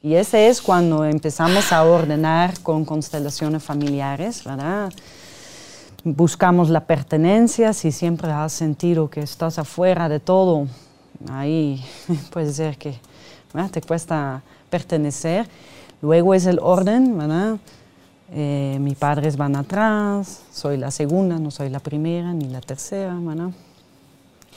Y 0.03 0.17
ese 0.17 0.49
es 0.49 0.61
cuando 0.61 1.05
empezamos 1.07 1.73
a 1.73 1.83
ordenar 1.83 2.61
con 2.61 2.85
constelaciones 2.85 3.63
familiares, 3.63 4.45
¿verdad? 4.45 4.93
Buscamos 6.05 6.69
la 6.69 6.81
pertenencia, 6.81 7.73
si 7.73 7.91
siempre 7.91 8.31
has 8.31 8.53
sentido 8.53 9.09
que 9.09 9.21
estás 9.21 9.59
afuera 9.59 10.09
de 10.11 10.21
todo, 10.21 10.67
ahí 11.31 11.83
puede 12.33 12.53
ser 12.53 12.77
que 12.77 12.95
¿verdad? 13.55 13.71
te 13.71 13.81
cuesta 13.81 14.43
pertenecer. 14.69 15.49
Luego 16.03 16.35
es 16.35 16.45
el 16.45 16.59
orden, 16.61 17.17
¿verdad? 17.17 17.57
Eh, 18.33 18.77
mis 18.81 18.97
padres 18.99 19.39
van 19.39 19.57
atrás, 19.57 20.43
soy 20.53 20.77
la 20.77 20.91
segunda, 20.91 21.39
no 21.39 21.51
soy 21.51 21.71
la 21.71 21.79
primera 21.79 22.35
ni 22.35 22.51
la 22.51 22.61
tercera, 22.61 23.15
¿verdad? 23.19 23.51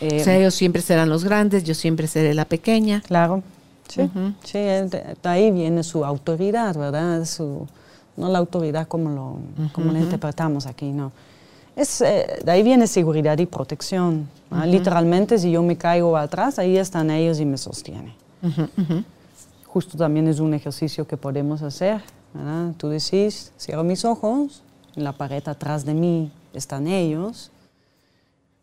Eh, 0.01 0.19
O 0.21 0.23
sea, 0.25 0.35
ellos 0.37 0.53
siempre 0.53 0.81
serán 0.81 1.09
los 1.09 1.23
grandes, 1.23 1.63
yo 1.63 1.73
siempre 1.73 2.07
seré 2.07 2.33
la 2.33 2.43
pequeña. 2.45 3.01
Claro, 3.07 3.41
sí, 3.87 4.01
Ujú. 4.01 4.33
sí, 4.43 4.57
el 4.57 4.89
de, 4.89 5.15
ahí 5.23 5.49
viene 5.51 5.83
su 5.83 6.03
autoridad, 6.03 6.75
¿verdad? 6.75 7.23
Su, 7.23 7.67
no 8.17 8.29
la 8.29 8.39
autoridad 8.39 8.85
como, 8.87 9.09
lo, 9.11 9.37
como 9.71 9.93
la 9.93 9.99
interpretamos 9.99 10.65
aquí, 10.67 10.91
no. 10.91 11.13
Es, 11.78 12.01
eh, 12.01 12.39
de 12.43 12.51
ahí 12.51 12.63
viene 12.63 12.88
seguridad 12.88 13.38
y 13.38 13.45
protección. 13.45 14.28
Literalmente, 14.65 15.38
si 15.38 15.51
yo 15.51 15.61
me 15.61 15.78
caigo 15.78 16.17
atrás, 16.17 16.57
ahí 16.57 16.75
están 16.75 17.11
ellos 17.11 17.39
y 17.39 17.45
me 17.45 17.57
sostienen. 17.57 18.13
Justo 19.65 19.95
también 19.95 20.28
es 20.28 20.39
un 20.39 20.55
ejercicio 20.55 21.05
que 21.05 21.17
podemos 21.17 21.61
hacer. 21.61 22.01
¿verdad? 22.34 22.73
Tú 22.78 22.89
decís, 22.89 23.51
cierro 23.59 23.84
mis 23.84 24.05
ojos, 24.05 24.63
en 24.95 25.03
la 25.03 25.11
pared 25.11 25.47
atrás 25.47 25.86
de 25.86 25.93
mí 25.93 26.32
están 26.51 26.88
ellos. 26.88 27.51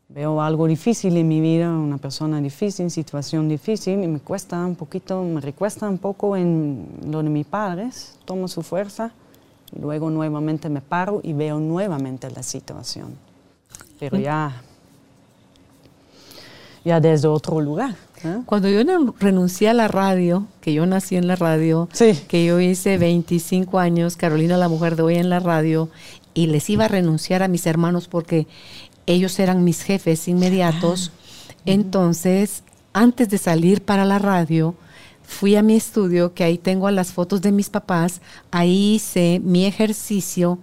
Veo 0.09 0.43
algo 0.43 0.67
difícil 0.67 1.17
en 1.17 1.29
mi 1.29 1.41
vida, 1.41 1.71
una 1.71 1.99
persona 1.99 2.41
difícil, 2.41 2.91
situación 2.91 3.49
difícil, 3.49 4.03
y 4.03 4.09
me 4.09 4.19
cuesta 4.19 4.65
un 4.67 4.75
poquito, 4.75 5.23
me 5.23 5.41
recuesta 5.41 5.89
un 5.89 5.99
poco 5.99 6.37
en 6.37 6.87
lo 7.07 7.23
de 7.23 7.31
mis 7.31 7.47
padres, 7.47 8.19
tomo 8.25 8.49
su 8.49 8.63
fuerza, 8.63 9.13
luego 9.81 10.11
nuevamente 10.11 10.69
me 10.69 10.81
paro 10.81 11.21
y 11.23 11.33
veo 11.33 11.59
nuevamente 11.61 12.31
la 12.31 12.43
situación. 12.43 13.17
Pero 13.99 14.19
ya, 14.19 14.63
ya 16.85 17.01
desde 17.01 17.29
otro 17.29 17.61
lugar. 17.61 17.97
¿eh? 18.25 18.41
Cuando 18.47 18.69
yo 18.69 18.81
renuncié 19.19 19.69
a 19.69 19.75
la 19.75 19.89
radio, 19.89 20.47
que 20.61 20.73
yo 20.75 20.87
nací 20.87 21.17
en 21.17 21.27
la 21.27 21.37
radio, 21.37 21.89
Sí. 21.93 22.13
que 22.29 22.45
yo 22.45 22.61
hice 22.61 22.99
25 22.99 23.79
años, 23.79 24.17
Carolina 24.17 24.57
la 24.57 24.69
mujer 24.69 24.97
de 24.97 25.03
hoy 25.03 25.17
en 25.17 25.31
la 25.31 25.41
radio, 25.41 25.89
y 26.35 26.47
les 26.49 26.69
iba 26.69 26.87
a 26.87 26.89
renunciar 26.89 27.43
a 27.43 27.49
mis 27.49 27.67
hermanos 27.67 28.09
porque 28.09 28.47
ellos 29.07 29.39
eran 29.39 29.65
mis 29.65 29.83
jefes 29.83 30.27
inmediatos. 30.29 31.13
Entonces, 31.67 32.63
antes 32.93 33.29
de 33.29 33.39
salir 33.39 33.83
para 33.83 34.05
la 34.05 34.19
radio, 34.19 34.75
fui 35.25 35.57
a 35.57 35.63
mi 35.63 35.75
estudio, 35.75 36.35
que 36.35 36.45
ahí 36.45 36.59
tengo 36.59 36.91
las 36.91 37.13
fotos 37.13 37.43
de 37.43 37.53
mis 37.53 37.71
papás, 37.71 38.21
ahí 38.51 38.95
hice 38.95 39.41
mi 39.43 39.67
ejercicio, 39.67 40.59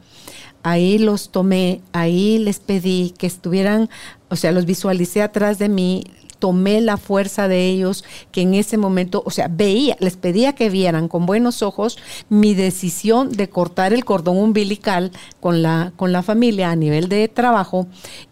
ahí 0.63 0.97
los 0.97 1.31
tomé, 1.31 1.81
ahí 1.91 2.39
les 2.39 2.59
pedí 2.59 3.13
que 3.17 3.27
estuvieran, 3.27 3.89
o 4.29 4.35
sea, 4.35 4.51
los 4.51 4.65
visualicé 4.65 5.21
atrás 5.21 5.59
de 5.59 5.69
mí, 5.69 6.03
tomé 6.39 6.81
la 6.81 6.97
fuerza 6.97 7.47
de 7.47 7.69
ellos, 7.69 8.03
que 8.31 8.41
en 8.41 8.55
ese 8.55 8.77
momento, 8.77 9.21
o 9.25 9.29
sea, 9.29 9.47
veía, 9.47 9.95
les 9.99 10.17
pedía 10.17 10.53
que 10.53 10.69
vieran 10.69 11.07
con 11.07 11.25
buenos 11.25 11.61
ojos 11.61 11.97
mi 12.29 12.55
decisión 12.55 13.31
de 13.31 13.49
cortar 13.49 13.93
el 13.93 14.05
cordón 14.05 14.37
umbilical 14.37 15.11
con 15.39 15.61
la, 15.61 15.93
con 15.95 16.11
la 16.11 16.23
familia 16.23 16.71
a 16.71 16.75
nivel 16.75 17.09
de 17.09 17.27
trabajo 17.27 17.87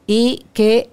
y 0.07 0.45
que 0.53 0.89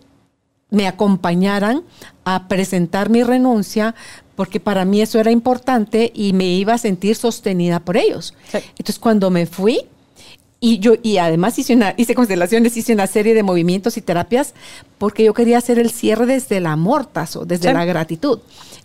me 0.70 0.86
acompañaran 0.86 1.84
a 2.24 2.48
presentar 2.48 3.08
mi 3.08 3.22
renuncia 3.22 3.94
porque 4.36 4.60
para 4.60 4.84
mí 4.84 5.00
eso 5.00 5.18
era 5.18 5.32
importante 5.32 6.12
y 6.14 6.32
me 6.32 6.46
iba 6.46 6.74
a 6.74 6.78
sentir 6.78 7.16
sostenida 7.16 7.80
por 7.80 7.96
ellos. 7.96 8.34
Entonces 8.52 8.98
cuando 8.98 9.30
me 9.30 9.46
fui, 9.46 9.80
y 10.58 10.78
yo, 10.78 10.94
y 11.02 11.18
además 11.18 11.58
hice, 11.58 11.74
una, 11.74 11.94
hice 11.96 12.14
constelaciones, 12.14 12.76
hice 12.76 12.94
una 12.94 13.06
serie 13.06 13.34
de 13.34 13.42
movimientos 13.42 13.96
y 13.96 14.00
terapias 14.00 14.54
porque 14.98 15.24
yo 15.24 15.34
quería 15.34 15.58
hacer 15.58 15.78
el 15.78 15.90
cierre 15.90 16.24
desde 16.26 16.58
el 16.58 16.66
amor, 16.66 17.06
Tazo, 17.06 17.44
desde 17.44 17.72
la 17.72 17.84
gratitud. 17.84 18.38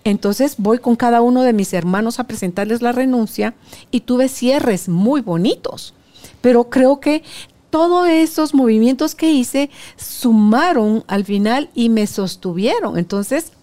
Entonces 0.04 0.56
voy 0.58 0.80
con 0.80 0.96
cada 0.96 1.22
uno 1.22 1.44
de 1.44 1.54
mis 1.54 1.74
hermanos 1.74 2.20
a 2.20 2.26
presentarles 2.26 2.82
la 2.82 2.92
renuncia 2.92 3.54
y 3.90 4.02
tuve 4.02 4.28
cierres 4.28 4.90
muy 4.90 5.22
bonitos. 5.22 5.94
Pero 6.42 6.70
creo 6.70 7.00
que 7.00 7.24
todos 7.70 8.08
esos 8.10 8.54
movimientos 8.54 9.16
que 9.16 9.32
hice 9.32 9.70
sumaron 9.96 11.04
al 11.08 11.24
final 11.24 11.70
y 11.74 11.90
me 11.90 12.06
sostuvieron. 12.06 12.98
Entonces, 12.98 13.54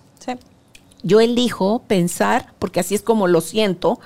yo 1.02 1.20
elijo 1.20 1.82
pensar, 1.86 2.54
porque 2.58 2.80
así 2.80 2.94
es 2.94 3.02
como 3.02 3.26
lo 3.26 3.40
siento, 3.40 4.00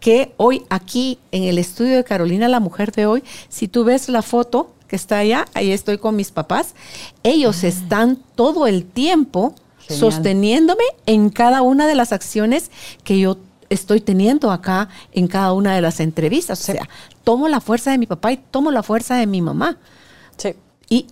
que 0.00 0.32
hoy 0.36 0.64
aquí 0.70 1.18
en 1.32 1.44
el 1.44 1.58
estudio 1.58 1.96
de 1.96 2.04
Carolina, 2.04 2.48
la 2.48 2.60
mujer 2.60 2.92
de 2.92 3.06
hoy, 3.06 3.24
si 3.48 3.68
tú 3.68 3.84
ves 3.84 4.08
la 4.08 4.22
foto 4.22 4.72
que 4.88 4.96
está 4.96 5.18
allá, 5.18 5.46
ahí 5.54 5.72
estoy 5.72 5.98
con 5.98 6.16
mis 6.16 6.30
papás, 6.30 6.74
ellos 7.22 7.64
ah. 7.64 7.68
están 7.68 8.18
todo 8.34 8.66
el 8.66 8.84
tiempo 8.84 9.54
sosteniéndome 9.88 10.84
en 11.06 11.30
cada 11.30 11.62
una 11.62 11.86
de 11.86 11.94
las 11.94 12.12
acciones 12.12 12.70
que 13.04 13.18
yo 13.18 13.38
estoy 13.68 14.00
teniendo 14.00 14.50
acá 14.50 14.88
en 15.12 15.28
cada 15.28 15.52
una 15.52 15.74
de 15.74 15.80
las 15.80 16.00
entrevistas. 16.00 16.60
O 16.60 16.64
sea, 16.64 16.88
tomo 17.24 17.48
la 17.48 17.60
fuerza 17.60 17.90
de 17.90 17.98
mi 17.98 18.06
papá 18.06 18.32
y 18.32 18.36
tomo 18.36 18.70
la 18.70 18.82
fuerza 18.82 19.16
de 19.16 19.26
mi 19.26 19.42
mamá. 19.42 19.78
Sí. 20.36 20.54
Y 20.88 21.06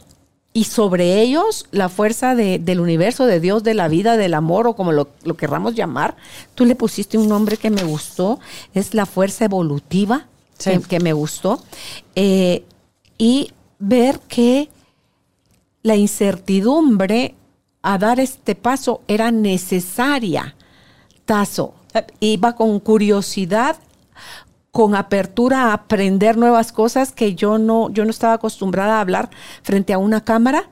y 0.56 0.64
sobre 0.64 1.20
ellos 1.20 1.66
la 1.72 1.88
fuerza 1.88 2.36
del 2.36 2.80
universo, 2.80 3.26
de 3.26 3.40
Dios, 3.40 3.64
de 3.64 3.74
la 3.74 3.88
vida, 3.88 4.16
del 4.16 4.34
amor 4.34 4.68
o 4.68 4.76
como 4.76 4.92
lo, 4.92 5.08
lo, 5.24 5.36
querramos 5.36 5.74
llamar. 5.74 6.16
Tú 6.54 6.64
le 6.64 6.76
pusiste 6.76 7.18
un 7.18 7.28
nombre 7.28 7.56
que 7.56 7.70
me 7.70 7.82
gustó, 7.82 8.38
es 8.72 8.94
la 8.94 9.04
fuerza 9.04 9.44
evolutiva 9.44 10.28
que, 10.88 11.00
me 11.00 11.12
gustó. 11.12 11.60
Eh, 12.14 12.64
y 13.18 13.50
ver 13.80 14.20
que 14.20 14.70
la 15.82 15.96
incertidumbre 15.96 17.34
a 17.82 17.98
dar 17.98 18.20
este 18.20 18.54
paso 18.54 19.02
era 19.08 19.32
necesaria. 19.32 20.54
Tazo, 21.24 21.74
iba 22.20 22.54
con 22.54 22.78
curiosidad 22.78 23.76
con 24.74 24.96
apertura 24.96 25.66
a 25.66 25.72
aprender 25.72 26.36
nuevas 26.36 26.72
cosas 26.72 27.12
que 27.12 27.36
yo 27.36 27.58
no, 27.58 27.90
yo 27.90 28.04
no 28.04 28.10
estaba 28.10 28.32
acostumbrada 28.32 28.96
a 28.96 29.02
hablar 29.02 29.30
frente 29.62 29.92
a 29.92 29.98
una 29.98 30.24
cámara 30.24 30.68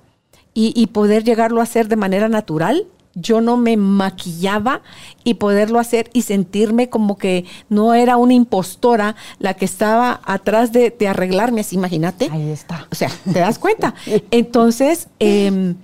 y, 0.55 0.89
poder 0.89 1.23
llegarlo 1.23 1.61
a 1.61 1.63
hacer 1.63 1.87
de 1.87 1.95
manera 1.95 2.29
natural. 2.29 2.85
Yo 3.15 3.41
no 3.41 3.57
me 3.57 3.77
maquillaba 3.77 4.83
y 5.23 5.35
poderlo 5.35 5.79
hacer 5.79 6.11
y 6.13 6.23
sentirme 6.23 6.91
como 6.91 7.17
que 7.17 7.45
no 7.69 7.95
era 7.95 8.17
una 8.17 8.35
impostora 8.35 9.15
la 9.39 9.55
que 9.55 9.67
estaba 9.67 10.21
atrás 10.25 10.73
de, 10.73 10.93
arreglarme, 11.09 11.61
así 11.61 11.77
imagínate. 11.77 12.29
Ahí 12.33 12.51
está. 12.51 12.89
O 12.91 12.97
sea, 12.97 13.09
¿te 13.33 13.39
das 13.39 13.61
cuenta? 13.61 13.95
Entonces, 14.33 15.07
em, 15.21 15.77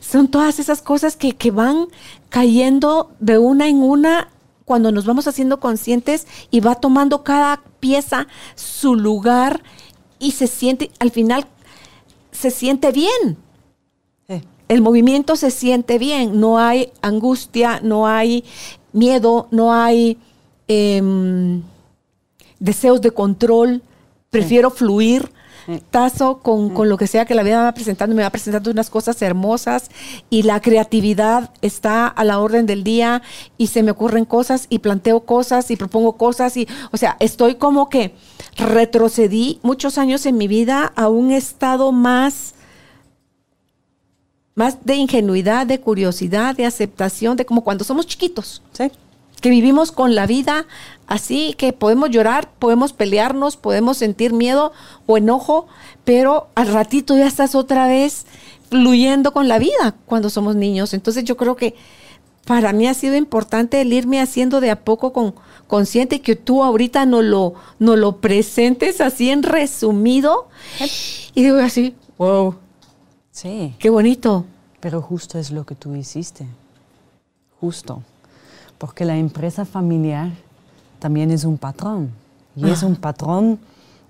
son 0.00 0.28
todas 0.28 0.60
esas 0.60 0.80
cosas 0.80 1.14
que, 1.14 1.32
que 1.32 1.50
van 1.50 1.88
cayendo 2.30 3.10
de 3.20 3.36
una 3.36 3.68
en 3.68 3.82
una 3.82 4.30
cuando 4.66 4.90
nos 4.90 5.06
vamos 5.06 5.28
haciendo 5.28 5.60
conscientes 5.60 6.26
y 6.50 6.58
va 6.58 6.74
tomando 6.74 7.22
cada 7.22 7.62
pieza 7.78 8.26
su 8.56 8.96
lugar 8.96 9.62
y 10.18 10.32
se 10.32 10.48
siente, 10.48 10.90
al 10.98 11.12
final, 11.12 11.46
se 12.32 12.50
siente 12.50 12.92
bien. 12.92 13.38
El 14.68 14.82
movimiento 14.82 15.36
se 15.36 15.52
siente 15.52 15.96
bien, 15.96 16.40
no 16.40 16.58
hay 16.58 16.90
angustia, 17.00 17.78
no 17.84 18.08
hay 18.08 18.42
miedo, 18.92 19.46
no 19.52 19.72
hay 19.72 20.18
em, 20.66 21.62
deseos 22.58 23.00
de 23.00 23.12
control, 23.12 23.82
prefiero 24.28 24.70
fluir 24.70 25.30
tazo 25.90 26.38
con, 26.38 26.70
con, 26.70 26.88
lo 26.88 26.96
que 26.96 27.06
sea 27.06 27.24
que 27.24 27.34
la 27.34 27.42
vida 27.42 27.58
me 27.58 27.64
va 27.64 27.74
presentando, 27.74 28.14
me 28.14 28.22
va 28.22 28.30
presentando 28.30 28.70
unas 28.70 28.90
cosas 28.90 29.20
hermosas 29.22 29.90
y 30.30 30.42
la 30.42 30.60
creatividad 30.60 31.50
está 31.62 32.06
a 32.06 32.24
la 32.24 32.38
orden 32.38 32.66
del 32.66 32.84
día 32.84 33.22
y 33.58 33.68
se 33.68 33.82
me 33.82 33.90
ocurren 33.90 34.24
cosas 34.24 34.66
y 34.68 34.78
planteo 34.78 35.20
cosas 35.20 35.70
y 35.70 35.76
propongo 35.76 36.16
cosas 36.16 36.56
y, 36.56 36.68
o 36.92 36.96
sea, 36.96 37.16
estoy 37.20 37.56
como 37.56 37.88
que 37.88 38.14
retrocedí 38.56 39.60
muchos 39.62 39.98
años 39.98 40.26
en 40.26 40.36
mi 40.36 40.48
vida 40.48 40.92
a 40.96 41.08
un 41.08 41.30
estado 41.30 41.92
más 41.92 42.54
más 44.54 44.86
de 44.86 44.94
ingenuidad, 44.94 45.66
de 45.66 45.80
curiosidad, 45.80 46.56
de 46.56 46.64
aceptación, 46.64 47.36
de 47.36 47.44
como 47.44 47.62
cuando 47.62 47.84
somos 47.84 48.06
chiquitos. 48.06 48.62
Sí 48.72 48.90
que 49.40 49.50
vivimos 49.50 49.92
con 49.92 50.14
la 50.14 50.26
vida 50.26 50.66
así, 51.06 51.54
que 51.56 51.72
podemos 51.72 52.10
llorar, 52.10 52.50
podemos 52.58 52.92
pelearnos, 52.92 53.56
podemos 53.56 53.98
sentir 53.98 54.32
miedo 54.32 54.72
o 55.06 55.16
enojo, 55.16 55.66
pero 56.04 56.48
al 56.54 56.68
ratito 56.68 57.16
ya 57.16 57.26
estás 57.26 57.54
otra 57.54 57.86
vez 57.86 58.26
fluyendo 58.70 59.32
con 59.32 59.48
la 59.48 59.58
vida 59.58 59.94
cuando 60.06 60.30
somos 60.30 60.56
niños. 60.56 60.94
Entonces 60.94 61.24
yo 61.24 61.36
creo 61.36 61.56
que 61.56 61.74
para 62.44 62.72
mí 62.72 62.86
ha 62.86 62.94
sido 62.94 63.16
importante 63.16 63.80
el 63.80 63.92
irme 63.92 64.20
haciendo 64.20 64.60
de 64.60 64.70
a 64.70 64.84
poco 64.84 65.12
con 65.12 65.34
consciente 65.66 66.20
que 66.20 66.36
tú 66.36 66.62
ahorita 66.62 67.06
no 67.06 67.22
lo, 67.22 67.54
no 67.80 67.96
lo 67.96 68.18
presentes 68.18 69.00
así 69.00 69.30
en 69.30 69.42
resumido. 69.42 70.48
Y 71.34 71.42
digo 71.42 71.58
así, 71.58 71.94
wow. 72.18 72.54
Sí. 73.32 73.74
Qué 73.78 73.90
bonito. 73.90 74.44
Pero 74.80 75.02
justo 75.02 75.38
es 75.38 75.50
lo 75.50 75.66
que 75.66 75.74
tú 75.74 75.94
hiciste. 75.96 76.46
Justo 77.60 78.02
porque 78.78 79.04
la 79.04 79.16
empresa 79.16 79.64
familiar 79.64 80.30
también 80.98 81.30
es 81.30 81.44
un 81.44 81.58
patrón 81.58 82.10
y 82.54 82.68
es 82.70 82.82
un 82.82 82.94
ah. 82.94 83.00
patrón 83.00 83.58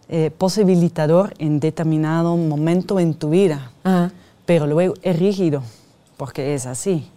eh, 0.09 0.31
posibilitador 0.31 1.35
en 1.39 1.59
determinado 1.61 2.37
momento 2.37 3.01
en 3.01 3.15
tu 3.15 3.31
vida, 3.31 3.73
ah. 3.85 4.11
pero 4.45 4.67
luego 4.67 4.95
es 5.03 5.19
rígido 5.19 5.63
porque 6.17 6.55
es 6.55 6.67
así. 6.67 7.09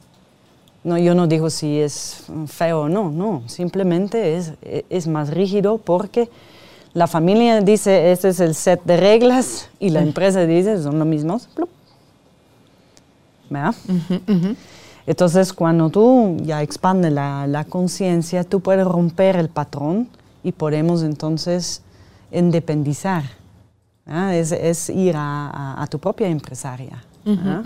No, 0.83 0.97
yo 0.97 1.13
no 1.13 1.27
digo 1.27 1.49
si 1.49 1.79
es 1.79 2.23
feo 2.47 2.81
o 2.81 2.89
no, 2.89 3.11
no, 3.11 3.43
simplemente 3.47 4.37
es, 4.37 4.53
es 4.61 5.07
más 5.07 5.29
rígido 5.29 5.77
porque 5.77 6.29
la 6.93 7.05
familia 7.05 7.61
dice 7.61 8.11
este 8.11 8.29
es 8.29 8.39
el 8.39 8.55
set 8.55 8.81
de 8.83 8.97
reglas 8.97 9.69
y 9.79 9.89
la 9.89 10.01
empresa 10.01 10.45
dice 10.45 10.81
son 10.81 10.97
los 10.97 11.07
mismos. 11.07 11.49
¿Verdad? 13.49 13.75
Entonces, 15.09 15.53
cuando 15.53 15.89
tú 15.89 16.37
ya 16.43 16.61
expandes 16.61 17.11
la, 17.11 17.65
conciencia, 17.67 18.43
tú 18.43 18.59
puedes 18.59 18.85
romper 18.85 19.37
el 19.37 19.49
patrón 19.49 20.07
y 20.43 20.51
podemos 20.51 21.01
entonces 21.01 21.81
independizar. 22.31 23.23
¿ah? 24.05 24.35
Es, 24.35 24.87
ir 24.91 25.15
a, 25.17 25.83
tu 25.89 25.97
propia 25.97 26.27
empresaria. 26.27 27.03
¿ah? 27.25 27.63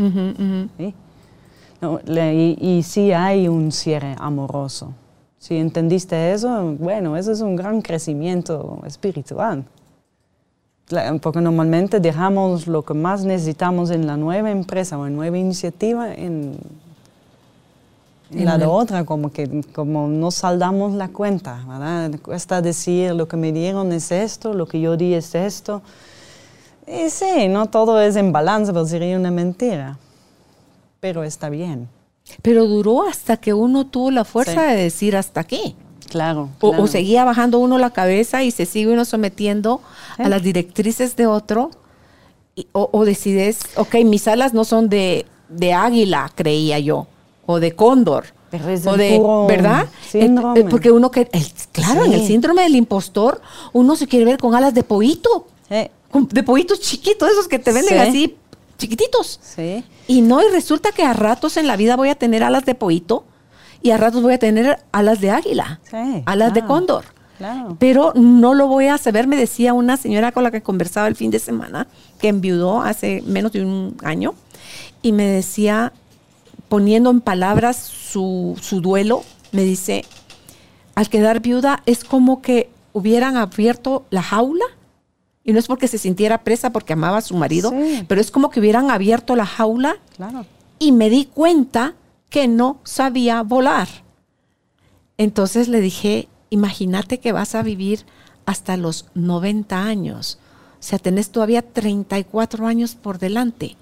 y, 2.31 2.81
sí 2.81 3.11
hay 3.11 3.49
un 3.49 3.73
cierre 3.73 4.15
amoroso. 4.19 4.93
Si 5.37 5.57
entendiste 5.57 6.31
eso, 6.31 6.77
bueno, 6.79 7.17
eso 7.17 7.33
es 7.33 7.41
un 7.41 7.57
gran 7.57 7.81
crecimiento 7.81 8.81
espiritual. 8.85 9.65
Porque 11.21 11.41
normalmente 11.41 11.99
dejamos 11.99 12.67
lo 12.67 12.83
que 12.83 12.93
más 12.93 13.25
necesitamos 13.25 13.91
en 13.91 14.07
la 14.07 14.15
nueva 14.15 14.49
empresa 14.49 14.97
o 14.97 15.05
en 15.07 15.17
nueva 15.17 15.37
iniciativa 15.37 16.13
en 16.13 16.57
y 18.33 18.43
la 18.43 18.69
otra, 18.69 19.05
como 19.05 19.31
que 19.31 19.63
como 19.73 20.07
no 20.07 20.31
saldamos 20.31 20.93
la 20.93 21.09
cuenta, 21.09 21.63
¿verdad? 21.67 22.11
Cuesta 22.21 22.61
decir 22.61 23.13
lo 23.13 23.27
que 23.27 23.37
me 23.37 23.51
dieron 23.51 23.91
es 23.91 24.11
esto, 24.11 24.53
lo 24.53 24.65
que 24.65 24.81
yo 24.81 24.97
di 24.97 25.13
es 25.13 25.35
esto. 25.35 25.81
Y 26.87 27.09
sí, 27.09 27.47
no 27.49 27.67
todo 27.67 28.01
es 28.01 28.15
en 28.15 28.31
balance, 28.31 28.73
pero 28.73 28.85
sería 28.85 29.17
una 29.17 29.31
mentira. 29.31 29.97
Pero 30.99 31.23
está 31.23 31.49
bien. 31.49 31.87
Pero 32.41 32.65
duró 32.65 33.07
hasta 33.07 33.37
que 33.37 33.53
uno 33.53 33.85
tuvo 33.85 34.11
la 34.11 34.25
fuerza 34.25 34.63
de 34.63 34.75
decir 34.77 35.15
hasta 35.15 35.41
aquí. 35.41 35.75
Claro, 36.09 36.49
O, 36.59 36.87
seguía 36.87 37.25
bajando 37.25 37.59
uno 37.59 37.77
la 37.77 37.89
cabeza 37.89 38.43
y 38.43 38.51
se 38.51 38.65
sigue 38.65 38.93
uno 38.93 39.03
sometiendo 39.03 39.81
a 40.17 40.29
las 40.29 40.43
directrices 40.43 41.15
de 41.15 41.27
otro. 41.27 41.71
o, 42.71 42.89
o, 42.91 43.05
decides, 43.05 43.59
ok, 43.77 43.95
mis 44.05 44.27
alas 44.27 44.53
no 44.53 44.63
son 44.63 44.89
de, 44.89 45.25
de 45.49 45.73
águila, 45.73 46.31
creía 46.35 46.79
yo 46.79 47.07
o 47.45 47.59
de 47.59 47.75
cóndor. 47.75 48.25
o 48.85 48.97
de, 48.97 49.21
¿verdad? 49.47 49.87
Síndrome. 50.09 50.59
Eh, 50.59 50.65
porque 50.69 50.91
uno 50.91 51.11
que, 51.11 51.27
claro, 51.71 52.05
en 52.05 52.13
el 52.13 52.25
síndrome 52.25 52.63
del 52.63 52.75
impostor, 52.75 53.41
uno 53.71 53.95
se 53.95 54.07
quiere 54.07 54.25
ver 54.25 54.37
con 54.37 54.55
alas 54.55 54.73
de 54.73 54.83
pollito. 54.83 55.47
De 55.69 56.43
pollitos 56.43 56.79
chiquitos, 56.79 57.31
esos 57.31 57.47
que 57.47 57.57
te 57.57 57.71
venden 57.71 57.99
así 57.99 58.37
chiquititos. 58.77 59.39
Sí. 59.41 59.83
Y 60.07 60.21
no, 60.21 60.41
y 60.41 60.51
resulta 60.51 60.91
que 60.91 61.03
a 61.03 61.13
ratos 61.13 61.57
en 61.57 61.67
la 61.67 61.75
vida 61.75 61.95
voy 61.95 62.09
a 62.09 62.15
tener 62.15 62.43
alas 62.43 62.65
de 62.65 62.75
pollito 62.75 63.23
y 63.81 63.91
a 63.91 63.97
ratos 63.97 64.21
voy 64.21 64.33
a 64.33 64.39
tener 64.39 64.79
alas 64.91 65.19
de 65.21 65.31
águila, 65.31 65.79
Sí, 65.89 66.23
alas 66.25 66.53
de 66.53 66.63
cóndor. 66.65 67.05
Claro. 67.37 67.75
Pero 67.79 68.13
no 68.15 68.53
lo 68.53 68.67
voy 68.67 68.87
a 68.87 68.97
saber, 68.97 69.27
me 69.27 69.35
decía 69.35 69.73
una 69.73 69.97
señora 69.97 70.31
con 70.31 70.43
la 70.43 70.51
que 70.51 70.61
conversaba 70.61 71.07
el 71.07 71.15
fin 71.15 71.31
de 71.31 71.39
semana, 71.39 71.87
que 72.19 72.29
enviudó 72.29 72.81
hace 72.81 73.21
menos 73.25 73.51
de 73.51 73.65
un 73.65 73.97
año, 74.03 74.35
y 75.01 75.11
me 75.11 75.25
decía, 75.25 75.91
poniendo 76.69 77.09
en 77.09 77.21
palabras 77.21 77.77
su, 77.77 78.57
su 78.61 78.81
duelo, 78.81 79.23
me 79.51 79.63
dice, 79.63 80.05
al 80.95 81.09
quedar 81.09 81.39
viuda 81.39 81.83
es 81.85 82.03
como 82.03 82.41
que 82.41 82.69
hubieran 82.93 83.37
abierto 83.37 84.05
la 84.09 84.21
jaula, 84.23 84.65
y 85.43 85.51
no 85.53 85.59
es 85.59 85.67
porque 85.67 85.87
se 85.87 85.97
sintiera 85.97 86.43
presa 86.43 86.71
porque 86.71 86.93
amaba 86.93 87.17
a 87.17 87.21
su 87.21 87.35
marido, 87.35 87.71
Sí. 87.71 88.05
pero 88.07 88.21
es 88.21 88.31
como 88.31 88.49
que 88.49 88.59
hubieran 88.59 88.89
abierto 88.89 89.35
la 89.35 89.45
jaula 89.45 89.97
Claro. 90.15 90.45
y 90.79 90.91
me 90.93 91.09
di 91.09 91.25
cuenta 91.25 91.95
que 92.29 92.47
no 92.47 92.77
sabía 92.83 93.41
volar. 93.43 93.87
Entonces 95.17 95.67
le 95.67 95.81
dije, 95.81 96.27
imagínate 96.49 97.19
que 97.19 97.31
vas 97.31 97.55
a 97.55 97.61
vivir 97.63 98.05
hasta 98.45 98.77
los 98.77 99.05
90 99.13 99.83
años. 99.83 100.39
O 100.79 100.83
sea, 100.85 100.99
tenés 100.99 101.29
todavía 101.29 101.61
34 101.61 102.65
años 102.67 102.95
por 102.95 103.19
delante. 103.19 103.75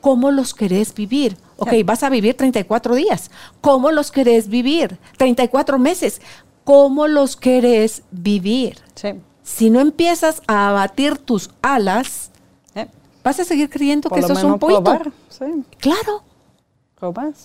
¿Cómo 0.00 0.30
los 0.30 0.54
querés 0.54 0.94
vivir? 0.94 1.36
Ok, 1.56 1.72
vas 1.84 2.02
a 2.02 2.08
vivir 2.08 2.36
34 2.36 2.94
días. 2.94 3.30
¿Cómo 3.60 3.90
los 3.90 4.10
querés 4.10 4.48
vivir? 4.48 4.98
34 5.18 5.78
meses. 5.78 6.20
¿Cómo 6.64 7.06
los 7.06 7.36
querés 7.36 8.02
vivir? 8.10 8.78
Sí. 8.94 9.08
Si 9.42 9.68
no 9.70 9.80
empiezas 9.80 10.42
a 10.46 10.68
abatir 10.70 11.18
tus 11.18 11.50
alas, 11.62 12.30
Eh, 12.74 12.86
vas 13.24 13.40
a 13.40 13.44
seguir 13.44 13.68
creyendo 13.68 14.08
Por 14.08 14.20
que 14.20 14.26
sos 14.26 14.42
un 14.44 14.58
pollito. 14.58 14.98
Sí, 15.28 15.44
Claro. 15.78 16.22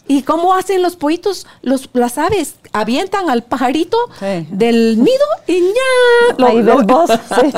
¿Y 0.09 0.23
cómo 0.23 0.53
hacen 0.53 0.81
los 0.81 0.97
pollitos? 0.97 1.47
Los, 1.61 1.89
las 1.93 2.17
aves 2.17 2.55
avientan 2.73 3.29
al 3.29 3.43
pajarito 3.45 3.97
Sí. 4.19 4.45
del 4.51 5.01
nido 5.01 5.25
y 5.47 5.61
ya. 5.61 6.35
lo- 6.37 6.47
Ahí 6.47 6.61
lo- 6.61 6.75
ves 6.77 6.85
vos. 6.87 7.09
Sí. 7.09 7.53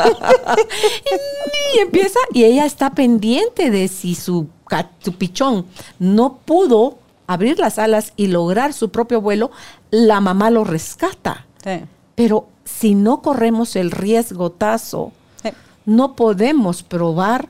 y 1.76 1.80
empieza, 1.80 2.20
y 2.34 2.44
ella 2.44 2.66
está 2.68 2.92
pendiente 2.92 3.72
de 3.72 3.88
si 3.88 4.14
su, 4.14 4.48
ca- 4.68 4.90
su 5.00 5.14
pichón 5.14 5.66
no 6.00 6.38
pudo 6.46 6.98
abrir 7.28 7.60
las 7.60 7.78
alas 7.80 8.14
y 8.16 8.28
lograr 8.28 8.74
su 8.74 8.90
propio 8.90 9.20
vuelo, 9.22 9.52
la 9.92 10.22
mamá 10.22 10.50
lo 10.50 10.64
rescata. 10.64 11.46
Sí. 11.64 11.82
Pero 12.16 12.48
si 12.66 12.96
no 12.96 13.22
corremos 13.22 13.76
el 13.76 13.92
riesgotazo, 13.92 15.12
Sí. 15.44 15.50
no 15.86 16.16
podemos 16.16 16.84
probar 16.84 17.50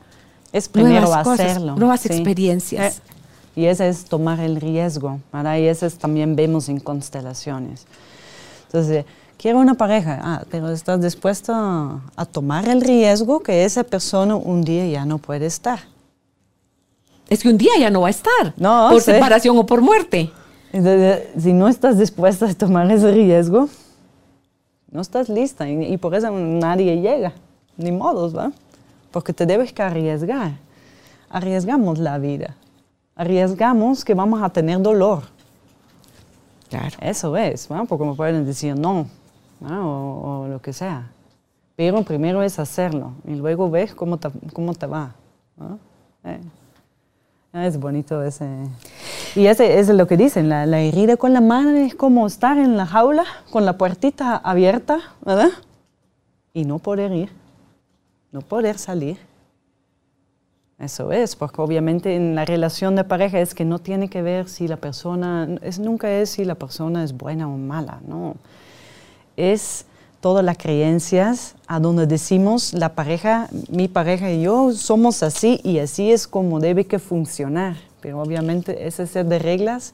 Es 0.52 0.68
primero 0.70 1.02
nuevas 1.02 1.24
cosas, 1.24 1.52
hacerlo. 1.52 1.76
nuevas 1.76 2.02
sí. 2.02 2.08
experiencias. 2.10 2.98
Eh, 2.98 3.02
Y 3.56 3.66
ese 3.66 3.90
es 3.90 4.06
tomar 4.06 4.40
el 4.40 4.58
riesgo, 4.62 5.20
¿verdad? 5.34 5.58
Y 5.58 5.68
ese 5.68 5.88
es 5.88 5.98
también 5.98 6.36
vemos 6.36 6.70
en 6.70 6.80
constelaciones. 6.80 7.86
Entonces, 8.68 9.06
quiero 9.38 9.58
una 9.60 9.74
pareja, 9.74 10.20
ah, 10.24 10.44
pero 10.52 10.70
estás 10.70 11.02
dispuesto 11.02 11.54
a, 11.56 12.00
a 12.16 12.26
tomar 12.26 12.68
el 12.70 12.82
riesgo 12.82 13.40
que 13.42 13.66
esa 13.66 13.84
persona 13.84 14.36
un 14.36 14.62
día 14.64 14.86
ya 14.88 15.06
no 15.06 15.18
puede 15.18 15.48
estar. 15.48 15.80
Es 17.30 17.42
que 17.42 17.50
un 17.50 17.58
día 17.58 17.72
ya 17.80 17.90
no 17.90 18.02
va 18.02 18.08
a 18.08 18.12
estar. 18.12 18.54
No, 18.58 18.90
por 18.92 19.02
separación 19.02 19.58
o 19.58 19.66
por 19.66 19.82
muerte. 19.82 20.32
Entonces, 20.72 21.28
si 21.38 21.54
no 21.54 21.68
estás 21.68 21.98
dispuesta 21.98 22.46
a 22.46 22.54
tomar 22.54 22.90
ese 22.92 23.12
riesgo, 23.12 23.70
no 24.92 25.02
estás 25.02 25.30
lista 25.30 25.70
y, 25.70 25.94
y 25.94 25.98
por 25.98 26.16
eso 26.16 26.32
nadie 26.32 27.02
llega, 27.02 27.34
ni 27.78 27.92
modos, 27.92 28.36
¿va? 28.36 28.52
Porque 29.12 29.34
te 29.34 29.46
debes 29.46 29.74
que 29.74 29.82
arriesgar. 29.82 30.54
Arriesgamos 31.30 32.00
la 32.00 32.18
vida. 32.18 32.56
Arriesgamos 33.16 34.06
que 34.06 34.14
vamos 34.14 34.42
a 34.42 34.50
tener 34.50 34.82
dolor. 34.82 35.24
Claro. 36.70 36.96
Eso 37.02 37.36
es, 37.38 37.68
¿va? 37.72 37.84
Porque 37.86 38.06
me 38.06 38.14
pueden 38.14 38.46
decir 38.46 38.78
no, 38.78 39.08
¿va? 39.64 39.86
o, 39.86 40.44
o 40.44 40.48
lo 40.48 40.62
que 40.62 40.74
sea. 40.74 41.10
Pero 41.76 42.02
primero 42.04 42.42
es 42.42 42.58
hacerlo 42.60 43.14
y 43.26 43.36
luego 43.36 43.70
ves 43.70 43.94
cómo 43.94 44.18
te, 44.18 44.30
cómo 44.52 44.74
te 44.74 44.88
va. 44.88 45.14
¿va? 45.62 45.78
Eh. 46.24 46.40
Es 47.54 47.80
bonito 47.80 48.22
ese. 48.24 48.46
Y 49.36 49.48
ese 49.48 49.80
es 49.80 49.90
lo 49.90 50.06
que 50.08 50.18
dicen, 50.18 50.50
la, 50.50 50.66
la 50.66 50.80
herida 50.80 51.18
con 51.18 51.34
la 51.34 51.42
madre 51.42 51.86
es 51.86 51.96
como 51.96 52.28
estar 52.28 52.58
en 52.58 52.78
la 52.78 52.86
jaula 52.86 53.24
con 53.50 53.66
la 53.66 53.78
puertita 53.78 54.36
abierta, 54.38 55.00
¿verdad? 55.26 55.50
Y 56.54 56.66
no 56.66 56.80
poder 56.80 57.12
ir, 57.12 57.32
no 58.32 58.42
poder 58.42 58.78
salir. 58.78 59.18
Eso 60.80 61.12
es, 61.12 61.36
porque 61.36 61.60
obviamente 61.60 62.16
en 62.16 62.36
la 62.36 62.46
relación 62.46 62.96
de 62.96 63.04
pareja 63.04 63.40
es 63.40 63.56
que 63.56 63.66
no 63.66 63.80
tiene 63.80 64.10
que 64.10 64.22
ver 64.22 64.48
si 64.48 64.68
la 64.68 64.78
persona, 64.78 65.48
es, 65.64 65.80
nunca 65.80 66.12
es 66.12 66.30
si 66.30 66.46
la 66.46 66.54
persona 66.54 67.04
es 67.04 67.18
buena 67.18 67.48
o 67.48 67.58
mala, 67.58 68.00
no. 68.08 68.36
Es 69.36 69.87
todas 70.20 70.44
las 70.44 70.58
creencias 70.58 71.56
a 71.68 71.80
donde 71.80 72.08
decimos 72.08 72.74
la 72.74 72.90
pareja, 72.90 73.50
mi 73.70 73.88
pareja 73.88 74.32
y 74.32 74.42
yo 74.42 74.74
somos 74.74 75.24
así 75.24 75.60
y 75.64 75.80
así 75.80 76.12
es 76.12 76.28
como 76.28 76.60
debe 76.60 76.86
que 76.86 77.00
funcionar. 77.00 77.78
Pero 78.02 78.22
obviamente 78.22 78.88
ese 78.88 79.08
set 79.08 79.28
de 79.28 79.40
reglas 79.40 79.94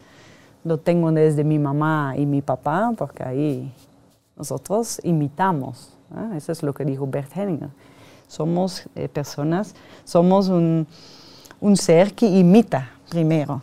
lo 0.64 0.78
tengo 0.78 1.12
desde 1.12 1.44
mi 1.44 1.60
mamá 1.60 2.16
y 2.18 2.26
mi 2.26 2.42
papá, 2.42 2.94
porque 2.98 3.24
ahí 3.24 3.74
nosotros 4.36 5.00
imitamos. 5.04 5.90
¿ah? 6.16 6.32
Eso 6.36 6.52
es 6.52 6.64
lo 6.64 6.74
que 6.74 6.86
dijo 6.86 7.08
Bert 7.08 7.36
Hellinger. 7.36 7.70
Somos 8.28 8.84
eh, 8.96 9.10
personas, 9.10 9.76
somos 10.06 10.48
un, 10.48 10.88
un 11.60 11.78
ser 11.78 12.14
que 12.14 12.26
imita 12.26 12.92
primero. 13.10 13.62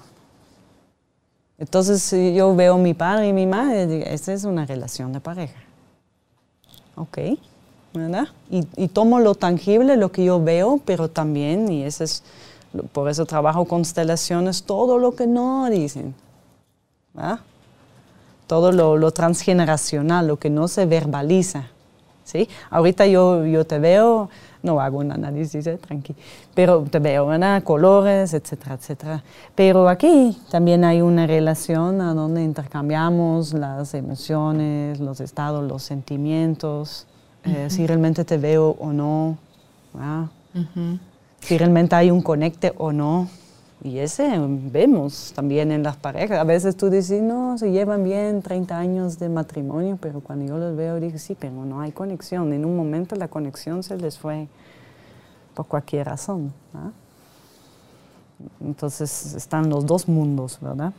Entonces, 1.59 2.11
yo 2.35 2.55
veo 2.57 2.75
a 2.75 2.79
mi 2.79 2.95
padre 2.95 3.29
y 3.29 3.33
mi 3.33 3.47
madre, 3.47 4.15
esta 4.15 4.33
es 4.33 4.45
una 4.45 4.65
relación 4.65 5.13
de 5.13 5.21
pareja. 5.21 5.61
Ok, 7.01 7.19
¿verdad? 7.95 8.29
Y, 8.51 8.89
tomo 8.89 9.21
lo 9.21 9.35
tangible, 9.35 9.97
lo 9.97 10.13
que 10.13 10.23
yo 10.23 10.43
veo, 10.43 10.81
pero 10.85 11.09
también, 11.09 11.73
y 11.73 11.85
ese 11.85 12.05
es, 12.05 12.23
por 12.93 13.09
eso 13.09 13.25
trabajo 13.25 13.65
constelaciones, 13.65 14.65
todo 14.65 14.99
lo 14.99 15.15
que 15.15 15.27
no 15.27 15.71
dicen. 15.71 16.15
¿verdad? 17.15 17.41
Todo 18.47 18.71
lo 18.73 19.11
transgeneracional, 19.13 20.27
lo 20.27 20.37
que 20.39 20.51
no 20.51 20.69
se 20.69 20.85
verbaliza. 20.85 21.69
¿Sí? 22.31 22.49
Ahorita 22.71 23.07
yo, 23.07 23.45
yo 23.45 23.65
te 23.65 23.79
veo, 23.79 24.31
no 24.63 24.81
hago 24.81 24.99
un 24.99 25.13
análisis, 25.13 25.67
eh, 25.67 25.79
tranqui, 25.79 26.15
pero 26.55 26.83
te 26.83 26.99
veo, 26.99 27.27
¿verdad? 27.27 27.63
Colores, 27.63 28.35
etcétera, 28.35 28.75
etcétera. 28.75 29.23
Pero 29.55 29.89
aquí 29.89 30.37
también 30.51 30.85
hay 30.85 31.01
una 31.01 31.27
relación 31.27 32.01
a 32.01 32.15
donde 32.15 32.43
intercambiamos 32.43 33.53
las 33.53 33.95
emociones, 33.95 35.01
los 35.01 35.21
estados, 35.21 35.67
los 35.67 35.83
sentimientos, 35.83 37.07
eh, 37.45 37.67
si 37.71 37.87
realmente 37.87 38.25
te 38.25 38.37
veo 38.37 38.77
o 38.79 38.93
no, 38.93 39.39
¿verdad? 39.93 40.27
si 41.41 41.57
realmente 41.57 41.95
hay 41.95 42.11
un 42.11 42.21
conecte 42.23 42.73
o 42.77 42.93
no. 42.93 43.29
Y 43.83 43.99
ese 43.99 44.29
vemos 44.39 45.33
también 45.35 45.73
en 45.73 45.83
las 45.83 45.97
parejas. 45.97 46.39
A 46.39 46.45
veces 46.45 46.77
tú 46.77 46.91
dices, 46.91 47.23
no, 47.23 47.57
se 47.57 47.73
llevan 47.73 48.05
bien 48.05 48.43
30 48.43 48.77
años 48.79 49.19
de 49.19 49.29
matrimonio, 49.31 49.99
pero 50.01 50.21
cuando 50.21 50.45
yo 50.47 50.59
los 50.59 50.77
veo 50.77 51.01
digo, 51.01 51.17
sí, 51.19 51.35
pero 51.39 51.65
no 51.65 51.81
hay 51.81 51.91
conexión. 51.93 52.53
En 52.53 52.65
un 52.67 52.77
momento 52.77 53.17
la 53.17 53.29
conexión 53.29 53.83
se 53.83 53.97
les 53.97 54.19
fue 54.19 54.49
por 55.55 55.67
cualquier 55.67 56.07
razón. 56.09 56.53
¿ah? 56.75 56.91
Entonces 58.61 59.35
están 59.35 59.69
los 59.71 59.87
dos 59.87 60.09
mundos, 60.09 60.59
¿verdad? 60.61 60.93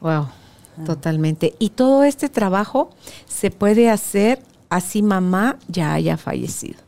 Wow, 0.00 0.26
totalmente. 0.86 1.54
Y 1.58 1.70
todo 1.70 2.04
este 2.04 2.28
trabajo 2.28 2.90
se 3.26 3.50
puede 3.50 3.90
hacer 3.90 4.40
así 4.68 5.02
mamá 5.02 5.56
ya 5.68 5.92
haya 5.94 6.16
fallecido. 6.16 6.78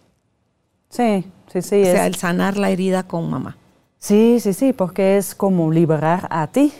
Sí, 0.88 1.24
sí, 1.52 1.62
sí. 1.62 1.82
o 1.82 1.84
sea, 1.84 2.06
es- 2.06 2.06
el 2.06 2.14
sanar 2.14 2.56
la 2.56 2.70
herida 2.70 3.02
con 3.02 3.28
mamá. 3.28 3.56
Sí, 4.03 4.40
sí, 4.40 4.53
sí, 4.53 4.72
porque 4.72 5.16
es 5.16 5.32
como 5.32 5.70
liberar 5.70 6.26
a 6.28 6.48
ti 6.48 6.72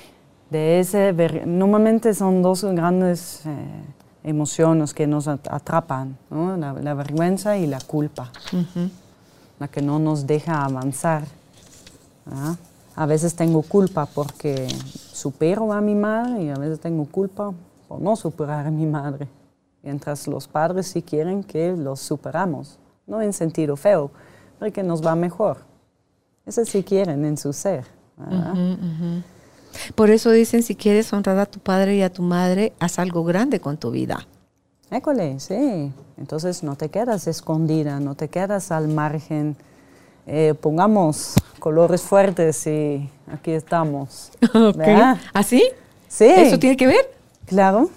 de 0.51 0.81
ese... 0.81 1.12
Normalmente 1.47 2.14
son 2.14 2.43
dos 2.43 2.64
grandes 2.64 3.47
eh, 3.47 3.85
emociones 4.25 4.93
que 4.93 5.07
nos 5.07 5.29
at- 5.29 5.47
atrapan, 5.49 6.18
¿no? 6.31 6.57
la, 6.57 6.73
la 6.73 6.95
vergüenza 6.95 7.57
y 7.57 7.68
la 7.68 7.79
culpa, 7.81 8.33
la 9.61 9.68
que 9.68 9.81
no 9.81 10.01
nos 10.01 10.27
deja 10.27 10.64
avanzar. 10.64 11.23
¿ah? 12.27 12.57
A 12.97 13.07
veces 13.07 13.37
tengo 13.37 13.62
culpa 13.62 14.07
porque 14.07 14.66
supero 15.12 15.73
a 15.73 15.81
mi 15.81 15.95
madre 15.95 16.43
y 16.43 16.49
a 16.49 16.57
veces 16.57 16.81
tengo 16.81 17.05
culpa 17.05 17.53
por 17.87 18.01
no 18.01 18.16
superar 18.16 18.66
a 18.66 18.70
mi 18.73 18.85
madre. 18.85 19.29
Mientras 19.85 20.27
los 20.27 20.49
padres 20.49 20.89
sí 20.89 21.03
quieren 21.03 21.45
que 21.45 21.77
los 21.77 22.01
superamos, 22.01 22.81
no 23.07 23.23
en 23.23 23.33
sentido 23.33 23.77
feo, 23.77 24.11
pero 24.59 24.73
que 24.73 24.83
nos 24.83 25.07
va 25.07 25.14
mejor. 25.14 25.70
Eso 26.47 26.64
sí 26.64 26.82
quieren 26.82 27.24
en 27.24 27.36
su 27.36 27.53
ser. 27.53 27.84
¿verdad? 28.16 28.55
Por 29.95 30.11
eso 30.11 30.30
dicen, 30.30 30.62
si 30.62 30.74
quieres 30.76 31.12
honrar 31.12 31.38
a 31.38 31.47
tu 31.47 31.59
padre 31.59 31.97
y 31.97 32.03
a 32.03 32.12
tu 32.12 32.22
madre, 32.22 32.72
haz 32.78 32.99
algo 32.99 33.24
grande 33.24 33.61
con 33.61 33.76
tu 33.78 33.90
vida. 33.90 34.26
École, 34.90 35.40
sí. 35.40 35.90
Entonces 36.18 36.62
no 36.62 36.76
te 36.76 36.90
quedas 36.90 37.26
escondida, 37.26 37.99
no 37.99 38.14
te 38.14 38.28
quedas 38.28 38.70
al 38.70 38.88
margen. 38.88 39.57
eh, 40.26 40.55
pongamos 40.61 41.34
colores 41.59 42.03
fuertes 42.03 42.66
y 42.66 43.09
aquí 43.32 43.53
estamos. 43.53 44.30
Okay. 44.55 44.95
¿Así? 45.32 45.62
¿Ah, 45.64 45.82
sí. 46.09 46.26
¿Eso 46.26 46.59
tiene 46.59 46.76
que 46.76 46.86
ver? 46.86 47.11
Claro. 47.47 47.88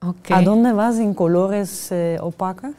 Okay. 0.00 0.36
¿A 0.36 0.42
dónde 0.42 0.72
vas 0.72 0.98
en 0.98 1.14
colores 1.14 1.90
eh, 1.92 2.18
opacas? 2.20 2.72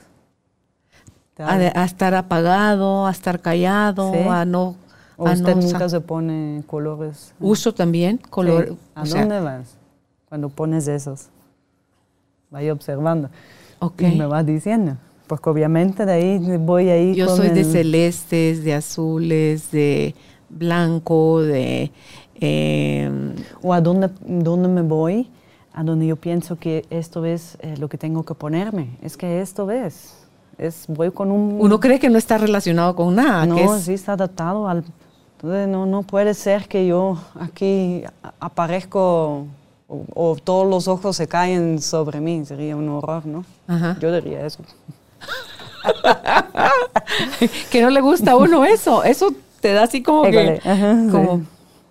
A, 1.38 1.58
de- 1.58 1.72
a 1.76 1.84
estar 1.86 2.14
apagado, 2.16 3.06
a 3.08 3.12
estar 3.12 3.42
callado, 3.42 4.12
Sí. 4.14 4.20
a 4.20 4.46
no... 4.46 4.76
¿O 5.18 5.28
a 5.28 5.32
usted 5.34 5.56
no 5.56 5.62
nunca 5.62 5.88
se 5.90 6.02
pone 6.02 6.64
colores? 6.68 7.34
Uso 7.40 7.74
también 7.74 8.18
color... 8.30 8.68
Sí. 8.70 8.78
¿A 8.96 9.06
sea, 9.06 9.20
dónde 9.22 9.40
vas 9.42 9.78
cuando 10.30 10.50
pones 10.50 10.88
esos? 10.88 11.28
Vaya 12.52 12.72
observando. 12.74 13.30
ok. 13.80 14.02
Y 14.02 14.16
me 14.18 14.26
vas 14.26 14.46
diciendo. 14.46 14.98
Porque 15.28 15.50
obviamente 15.50 16.06
de 16.06 16.12
ahí 16.14 16.58
voy 16.58 16.90
ahí 16.90 17.16
Yo 17.16 17.26
con 17.28 17.38
soy 17.38 17.50
de 17.50 17.62
el- 17.62 17.72
celestes, 17.72 18.64
de 18.64 18.74
azules, 18.76 19.72
de 19.72 20.14
blanco, 20.50 21.42
de... 21.42 21.92
eh, 22.42 23.10
O 23.62 23.74
a 23.74 23.82
dónde, 23.82 24.10
dónde 24.26 24.68
me 24.70 24.82
voy, 24.84 25.30
a 25.74 25.84
donde 25.84 26.08
yo 26.08 26.16
pienso 26.16 26.58
que 26.58 26.86
esto 26.90 27.26
es 27.26 27.58
eh, 27.62 27.76
lo 27.78 27.90
que 27.90 27.98
tengo 27.98 28.24
que 28.24 28.36
ponerme. 28.36 28.98
Es 29.02 29.18
que 29.18 29.42
esto 29.42 29.70
es. 29.72 30.25
Es 30.58 30.86
voy 30.88 31.12
con 31.12 31.32
un... 31.32 31.58
uno 31.60 31.80
cree 31.80 32.00
que 32.00 32.10
no 32.10 32.18
está 32.18 32.38
relacionado 32.38 32.96
con 32.96 33.16
nada. 33.16 33.46
no, 33.46 33.56
que 33.56 33.64
es- 33.64 33.82
sí 33.84 33.94
está 33.94 34.14
adaptado 34.14 34.68
al... 34.68 34.84
Entonces 35.38 35.68
no, 35.68 35.86
no 35.86 36.04
puede 36.04 36.34
ser 36.34 36.68
que 36.68 36.88
yo 36.88 37.18
aquí 37.40 38.04
aparezco 38.40 39.46
o, 39.88 40.02
o 40.16 40.36
todos 40.44 40.68
los 40.68 40.88
ojos 40.88 41.16
se 41.18 41.28
caen 41.28 41.82
sobre 41.82 42.20
mí. 42.22 42.44
Sería 42.46 42.76
un 42.76 42.88
horror, 42.90 43.26
¿no? 43.26 43.44
Ajá. 43.68 43.98
Yo 44.00 44.12
diría 44.14 44.46
eso. 44.46 44.64
que 47.72 47.82
no 47.82 47.90
le 47.90 48.02
gusta 48.02 48.32
a 48.32 48.36
uno 48.38 48.66
eso. 48.66 49.04
Eso 49.04 49.34
te 49.62 49.74
da 49.74 49.84
así 49.84 50.02
como 50.02 50.24
que... 50.24 50.60
Sí. 50.64 51.10
como 51.12 51.44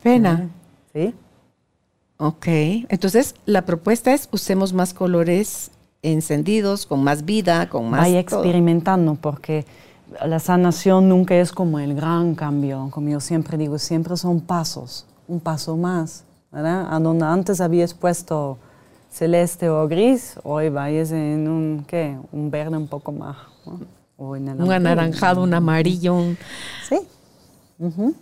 pena. 0.03 0.49
¿Sí? 0.93 1.15
Ok, 2.17 2.47
entonces 2.89 3.35
la 3.45 3.63
propuesta 3.63 4.13
es 4.15 4.29
usemos 4.33 4.73
más 4.73 4.95
colores 4.95 5.71
encendidos, 6.05 6.87
con 6.87 7.03
más 7.03 7.25
vida, 7.25 7.69
con 7.69 7.91
más... 7.91 8.01
Vaya 8.03 8.25
todo. 8.25 8.41
experimentando, 8.41 9.15
porque 9.17 9.65
la 10.25 10.39
sanación 10.39 11.09
nunca 11.09 11.35
es 11.37 11.51
como 11.53 11.79
el 11.79 11.95
gran 11.95 12.35
cambio, 12.35 12.89
como 12.91 13.09
yo 13.09 13.21
siempre 13.21 13.57
digo, 13.59 13.79
siempre 13.79 14.17
son 14.17 14.41
pasos, 14.41 15.07
un 15.27 15.41
paso 15.41 15.77
más, 15.77 16.25
¿verdad? 16.53 16.87
A 16.95 17.01
donde 17.01 17.25
antes 17.25 17.61
habías 17.61 17.95
puesto 17.95 18.59
celeste 19.11 19.69
o 19.71 19.87
gris, 19.89 20.39
hoy 20.43 20.69
vayas 20.69 21.11
en 21.11 21.49
un, 21.49 21.85
¿qué? 21.87 22.17
Un 22.33 22.51
verde 22.51 22.77
un 22.77 22.87
poco 22.89 23.13
más. 23.13 23.37
¿no? 23.67 23.81
O 24.17 24.37
en 24.37 24.49
el 24.49 24.61
Un 24.63 24.71
anaranjado, 24.71 25.43
un 25.43 25.55
amarillo, 25.55 26.15
un- 26.15 26.37
Sí. 26.89 26.99
Ujú. 27.79 28.15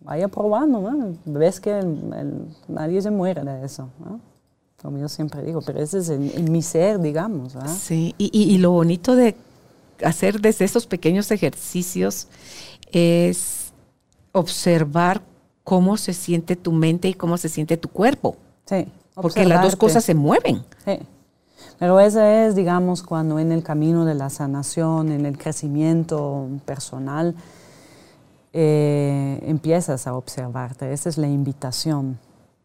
Vaya 0.00 0.28
probando, 0.28 0.80
¿no? 0.80 1.14
Ves 1.24 1.60
que 1.60 1.78
el- 1.78 2.12
el- 2.18 2.48
nadie 2.68 3.00
se 3.00 3.10
muere 3.10 3.42
de 3.42 3.64
eso, 3.64 3.88
¿no? 3.98 4.20
Como 4.82 4.98
yo 4.98 5.08
siempre 5.08 5.42
digo, 5.42 5.62
pero 5.62 5.80
ese 5.80 5.98
es 5.98 6.08
en, 6.10 6.30
en 6.34 6.52
mi 6.52 6.62
ser, 6.62 7.00
digamos, 7.00 7.54
¿verdad? 7.54 7.74
Sí, 7.76 8.14
y, 8.18 8.30
y- 8.32 8.54
y 8.54 8.58
lo 8.58 8.70
bonito 8.72 9.16
de 9.16 9.34
hacer 10.04 10.40
desde 10.40 10.64
esos 10.66 10.86
pequeños 10.86 11.30
ejercicios 11.30 12.28
es 12.92 13.72
observar 14.32 15.22
cómo 15.64 15.96
se 15.96 16.12
siente 16.12 16.54
tu 16.56 16.72
mente 16.72 17.08
y 17.08 17.14
cómo 17.14 17.38
se 17.38 17.48
siente 17.48 17.76
tu 17.76 17.88
cuerpo, 17.88 18.36
Sí. 18.66 18.86
porque 19.14 19.44
las 19.46 19.62
dos 19.62 19.76
cosas 19.76 20.04
se 20.04 20.14
mueven. 20.14 20.62
Sí. 20.84 20.98
Pero 21.78 21.98
ese 21.98 22.46
es, 22.46 22.54
digamos, 22.54 23.02
cuando 23.02 23.38
en 23.38 23.50
el 23.52 23.62
camino 23.62 24.04
de 24.04 24.14
la 24.14 24.28
sanación, 24.30 25.10
en 25.10 25.24
el 25.26 25.36
crecimiento 25.38 26.48
personal, 26.66 27.34
eh, 28.52 29.40
empiezas 29.46 30.06
a 30.06 30.14
observarte. 30.14 30.92
Esa 30.92 31.08
es 31.08 31.18
la 31.18 31.28
invitación. 31.28 32.18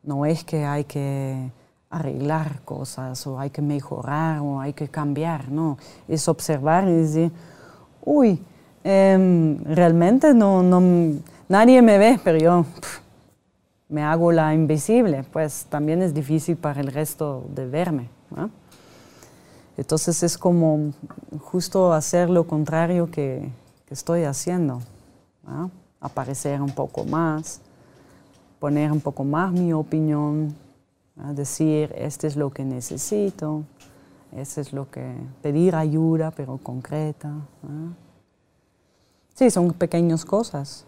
No 0.03 0.26
es 0.26 0.43
que 0.43 0.66
hay 0.66 0.84
que 0.86 1.51
arreglar 1.92 2.62
cosas 2.62 3.28
o 3.28 3.38
hay 3.38 3.50
que 3.50 3.62
mejorar 3.62 4.39
o 4.39 4.60
hay 4.60 4.74
que 4.74 4.88
cambiar, 4.88 5.50
no. 5.50 5.78
Es 6.08 6.28
observar 6.28 6.88
y 6.88 6.94
decir, 6.94 7.32
uy, 8.04 8.42
em, 8.84 9.62
realmente 9.66 10.34
no, 10.34 10.64
no, 10.64 10.82
nadie 11.50 11.82
me 11.82 11.98
ve, 11.98 12.20
pero 12.24 12.38
yo 12.38 12.64
pf, 12.64 13.02
me 13.89 14.04
hago 14.04 14.32
la 14.32 14.54
invisible, 14.54 15.26
pues 15.34 15.66
también 15.70 16.02
es 16.02 16.14
difícil 16.14 16.56
para 16.56 16.80
el 16.80 16.88
resto 16.88 17.44
de 17.54 17.68
verme. 17.68 18.10
¿no? 18.34 18.50
Entonces 19.76 20.24
es 20.24 20.38
como 20.38 20.94
justo 21.42 21.92
hacer 21.92 22.30
lo 22.30 22.48
contrario 22.48 23.12
que, 23.12 23.50
que 23.86 23.94
estoy 23.94 24.24
haciendo. 24.24 24.82
¿no? 25.46 25.70
Aparecer 26.00 26.62
un 26.62 26.72
poco 26.72 27.04
más, 27.04 27.60
poner 28.62 28.94
un 28.94 29.02
poco 29.02 29.26
más 29.26 29.52
mi 29.52 29.74
opinión, 29.74 30.56
decir, 31.16 31.93
este 31.95 32.28
es 32.28 32.36
lo 32.36 32.49
que 32.49 32.66
necesito, 32.66 33.64
este 34.32 34.62
es 34.62 34.74
lo 34.74 34.89
que... 34.89 35.16
pedir 35.41 35.76
ayuda, 35.76 36.32
pero 36.32 36.57
concreta. 36.57 37.32
Sí, 39.34 39.49
son 39.49 39.74
pequeñas 39.74 40.26
cosas. 40.26 40.86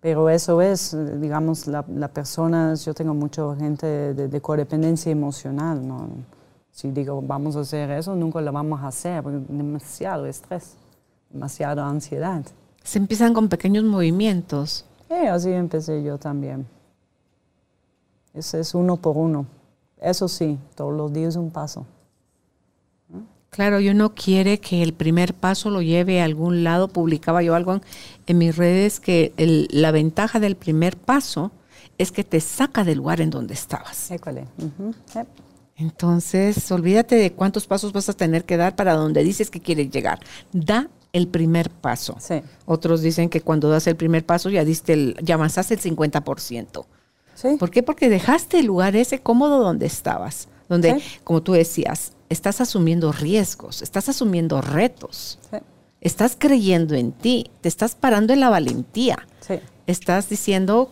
Pero 0.00 0.28
eso 0.28 0.60
es, 0.60 0.96
digamos, 1.20 1.68
la, 1.68 1.84
la 1.88 2.08
persona, 2.08 2.74
yo 2.74 2.92
tengo 2.92 3.14
mucha 3.14 3.54
gente 3.54 3.86
de, 3.86 4.26
de 4.28 4.40
codependencia 4.40 5.12
emocional, 5.12 5.86
¿no? 5.86 6.08
Si 6.72 6.90
digo, 6.90 7.22
vamos 7.22 7.54
a 7.54 7.60
hacer 7.60 7.90
eso, 7.90 8.16
nunca 8.16 8.40
lo 8.40 8.50
vamos 8.50 8.80
a 8.80 8.88
hacer, 8.88 9.22
porque 9.22 9.38
demasiado 9.48 10.26
estrés, 10.26 10.74
demasiada 11.30 11.86
ansiedad. 11.86 12.44
Se 12.82 12.98
empiezan 12.98 13.32
con 13.32 13.48
pequeños 13.48 13.84
movimientos. 13.84 14.84
Y 15.08 15.26
así 15.26 15.50
empecé 15.50 16.02
yo 16.02 16.18
también. 16.18 16.66
Ese 18.34 18.60
es 18.60 18.74
uno 18.74 18.96
por 18.96 19.16
uno. 19.16 19.46
Eso 20.00 20.26
sí, 20.28 20.58
todos 20.74 20.92
los 20.94 21.12
días 21.12 21.36
un 21.36 21.50
paso. 21.50 21.86
Claro, 23.50 23.80
y 23.80 23.90
uno 23.90 24.14
quiere 24.14 24.58
que 24.58 24.82
el 24.82 24.94
primer 24.94 25.34
paso 25.34 25.68
lo 25.68 25.82
lleve 25.82 26.22
a 26.22 26.24
algún 26.24 26.64
lado. 26.64 26.88
Publicaba 26.88 27.42
yo 27.42 27.54
algo 27.54 27.74
en, 27.74 27.82
en 28.26 28.38
mis 28.38 28.56
redes 28.56 28.98
que 28.98 29.34
el- 29.36 29.68
la 29.70 29.90
ventaja 29.90 30.40
del 30.40 30.56
primer 30.56 30.96
paso 30.96 31.50
es 31.98 32.12
que 32.12 32.24
te 32.24 32.40
saca 32.40 32.82
del 32.82 32.96
lugar 32.98 33.20
en 33.20 33.28
donde 33.28 33.52
estabas. 33.52 34.10
École. 34.10 34.46
Entonces, 35.76 36.70
olvídate 36.70 37.16
de 37.16 37.32
cuántos 37.32 37.66
pasos 37.66 37.92
vas 37.92 38.08
a 38.08 38.12
tener 38.14 38.44
que 38.44 38.56
dar 38.56 38.74
para 38.74 38.94
donde 38.94 39.22
dices 39.22 39.50
que 39.50 39.60
quieres 39.60 39.90
llegar. 39.90 40.20
Da 40.52 40.88
el 41.12 41.28
primer 41.28 41.68
paso. 41.68 42.16
Sí. 42.20 42.40
Otros 42.64 43.02
dicen 43.02 43.28
que 43.28 43.42
cuando 43.42 43.68
das 43.68 43.86
el 43.86 43.96
primer 43.96 44.24
paso 44.24 44.48
ya 44.48 44.64
diste 44.64 44.94
el, 44.94 45.16
ya 45.22 45.34
avanzaste 45.34 45.74
el 45.74 45.80
50%. 45.80 46.86
Sí. 47.34 47.56
¿Por 47.58 47.70
qué? 47.70 47.82
Porque 47.82 48.08
dejaste 48.08 48.58
el 48.60 48.66
lugar 48.66 48.94
ese 48.96 49.20
cómodo 49.20 49.58
donde 49.62 49.86
estabas, 49.86 50.48
donde, 50.68 51.00
Sí. 51.00 51.18
como 51.24 51.42
tú 51.42 51.52
decías, 51.52 52.12
estás 52.28 52.60
asumiendo 52.60 53.12
riesgos, 53.12 53.82
estás 53.82 54.08
asumiendo 54.08 54.60
retos, 54.60 55.38
Sí. 55.50 55.58
estás 56.00 56.36
creyendo 56.38 56.94
en 56.94 57.12
ti, 57.12 57.50
te 57.60 57.68
estás 57.68 57.94
parando 57.94 58.32
en 58.32 58.40
la 58.40 58.48
valentía, 58.50 59.18
Sí. 59.40 59.54
estás 59.86 60.28
diciendo, 60.28 60.90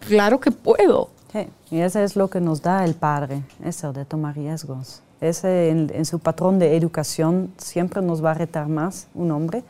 claro 0.00 0.40
que 0.40 0.50
puedo. 0.50 1.10
Sí, 1.32 1.46
y 1.70 1.80
eso 1.80 2.00
es 2.00 2.14
lo 2.16 2.28
que 2.28 2.40
nos 2.40 2.60
da 2.62 2.84
el 2.84 2.94
padre, 2.94 3.42
eso 3.64 3.92
de 3.92 4.04
tomar 4.04 4.34
riesgos. 4.36 5.00
Ese 5.20 5.70
en, 5.70 5.90
en 5.94 6.04
su 6.04 6.18
patrón 6.18 6.58
de 6.58 6.76
educación 6.76 7.52
siempre 7.56 8.02
nos 8.02 8.22
va 8.22 8.32
a 8.32 8.34
retar 8.34 8.68
más 8.68 9.06
un 9.14 9.30
hombre 9.30 9.62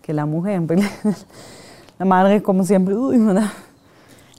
que 0.00 0.12
la 0.14 0.24
mujer. 0.26 0.62
La 1.98 2.06
madre, 2.06 2.42
como 2.42 2.64
siempre, 2.64 2.94
uy, 2.96 3.18
¿verdad? 3.18 3.50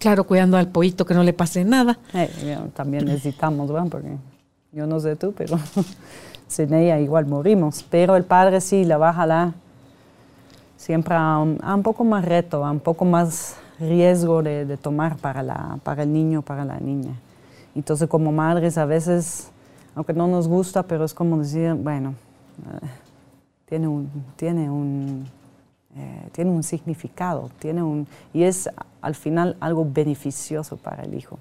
Claro, 0.01 0.23
cuidando 0.23 0.57
al 0.57 0.67
pollito 0.67 1.05
que 1.05 1.13
no 1.13 1.21
le 1.21 1.31
pase 1.31 1.63
nada. 1.63 1.99
Eh, 2.15 2.57
también 2.73 3.05
necesitamos, 3.05 3.71
¿verdad? 3.71 3.87
Porque 3.87 4.17
yo 4.71 4.87
no 4.87 4.99
sé 4.99 5.15
tú, 5.15 5.31
pero 5.37 5.59
sin 6.47 6.73
ella 6.73 6.99
igual 6.99 7.27
morimos. 7.27 7.85
Pero 7.87 8.15
el 8.15 8.23
padre 8.23 8.61
sí 8.61 8.83
la 8.83 8.97
va 8.97 9.09
a 9.09 9.53
siempre 10.75 11.13
a 11.13 11.37
un, 11.37 11.83
poco 11.83 12.03
más 12.03 12.25
reto, 12.25 12.65
a 12.65 12.71
un 12.71 12.79
poco 12.79 13.05
más 13.05 13.57
riesgo 13.79 14.41
de, 14.41 14.65
de 14.65 14.75
tomar 14.75 15.17
para, 15.17 15.43
la, 15.43 15.77
para 15.83 16.01
el 16.01 16.11
niño, 16.11 16.41
para 16.41 16.65
la 16.65 16.79
niña. 16.79 17.13
Entonces 17.75 18.09
como 18.09 18.31
madres 18.31 18.79
a 18.79 18.85
veces, 18.85 19.51
aunque 19.93 20.13
no 20.13 20.25
nos 20.25 20.47
gusta, 20.47 20.81
pero 20.81 21.05
es 21.05 21.13
como 21.13 21.37
decir, 21.37 21.75
bueno, 21.75 22.15
eh, 22.57 22.87
tiene 23.67 23.87
un, 23.87 24.09
tiene 24.35 24.67
un, 24.67 25.27
eh, 25.95 26.27
tiene 26.31 26.49
un 26.49 26.63
significado, 26.63 27.51
tiene 27.59 27.83
un, 27.83 28.07
y 28.33 28.41
es 28.41 28.67
al 29.01 29.15
final 29.15 29.55
algo 29.59 29.87
beneficioso 29.91 30.77
para 30.77 31.03
el 31.03 31.13
hijo. 31.13 31.37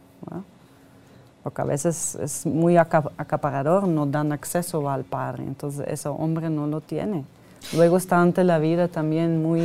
Porque 1.43 1.63
a 1.63 1.65
veces 1.65 2.17
es 2.17 2.45
muy 2.45 2.77
aca- 2.77 3.11
acaparador, 3.17 3.89
no 3.89 4.05
dan 4.07 4.33
acceso 4.33 4.89
al 4.91 5.05
padre, 5.05 5.45
entonces 5.45 5.87
ese 5.89 6.09
hombre 6.09 6.51
no 6.51 6.67
lo 6.67 6.81
tiene. 6.83 7.25
Luego 7.75 7.97
está 7.97 8.21
ante 8.21 8.45
la 8.45 8.59
vida 8.59 8.89
también 8.89 9.43
muy, 9.43 9.61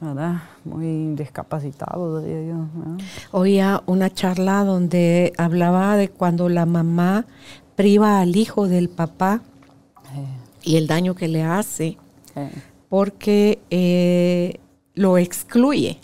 ¿verdad? 0.00 0.42
Muy 0.64 1.14
discapacitado, 1.14 2.20
diría 2.20 2.48
yo. 2.50 2.54
¿no? 2.54 2.98
Oía 3.30 3.82
una 3.86 4.10
charla 4.10 4.64
donde 4.64 5.32
hablaba 5.38 5.96
de 5.96 6.08
cuando 6.10 6.48
la 6.50 6.66
mamá 6.66 7.24
priva 7.76 8.20
al 8.20 8.36
hijo 8.36 8.68
del 8.68 8.88
papá 8.90 9.40
y 10.62 10.76
el 10.76 10.86
daño 10.86 11.14
que 11.14 11.28
le 11.28 11.42
hace, 11.42 11.96
porque 12.90 13.58
eh, 13.70 14.60
lo 14.94 15.16
excluye. 15.18 15.98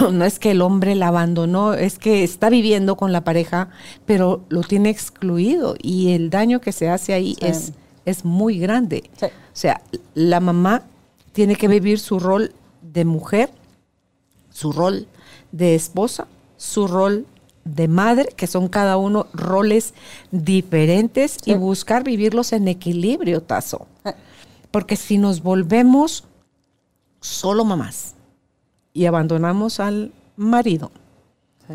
No 0.12 0.24
es 0.24 0.38
que 0.38 0.50
el 0.52 0.62
hombre 0.62 0.94
la 0.94 1.08
abandonó, 1.08 1.74
es 1.74 1.98
que 1.98 2.24
está 2.24 2.50
viviendo 2.50 2.96
con 2.96 3.12
la 3.12 3.22
pareja, 3.24 3.68
pero 4.04 4.44
lo 4.48 4.62
tiene 4.62 4.90
excluido 4.90 5.76
y 5.80 6.12
el 6.12 6.30
daño 6.30 6.60
que 6.60 6.72
se 6.72 6.88
hace 6.88 7.14
ahí 7.14 7.36
Sí. 7.40 7.46
es, 7.46 7.72
es 8.04 8.24
muy 8.24 8.58
grande. 8.58 9.10
Sí. 9.18 9.26
O 9.26 9.30
sea, 9.52 9.80
la 10.14 10.40
mamá 10.40 10.82
tiene 11.32 11.56
que 11.56 11.68
vivir 11.68 11.98
su 11.98 12.18
rol 12.18 12.52
de 12.82 13.04
mujer, 13.04 13.50
su 14.50 14.72
rol 14.72 15.06
de 15.52 15.74
esposa, 15.74 16.26
su 16.56 16.86
rol 16.86 17.26
de 17.64 17.88
madre, 17.88 18.28
que 18.36 18.46
son 18.46 18.68
cada 18.68 18.96
uno 18.96 19.26
roles 19.32 19.92
diferentes 20.30 21.36
y 21.44 21.54
buscar 21.54 22.04
vivirlos 22.04 22.52
en 22.52 22.68
equilibrio, 22.68 23.42
Tazo. 23.42 23.86
Porque 24.70 24.96
si 24.96 25.18
nos 25.18 25.42
volvemos 25.42 26.24
solo 27.20 27.64
mamás 27.64 28.15
y 28.96 29.04
abandonamos 29.04 29.78
al 29.78 30.10
marido, 30.36 30.90
sí. 31.68 31.74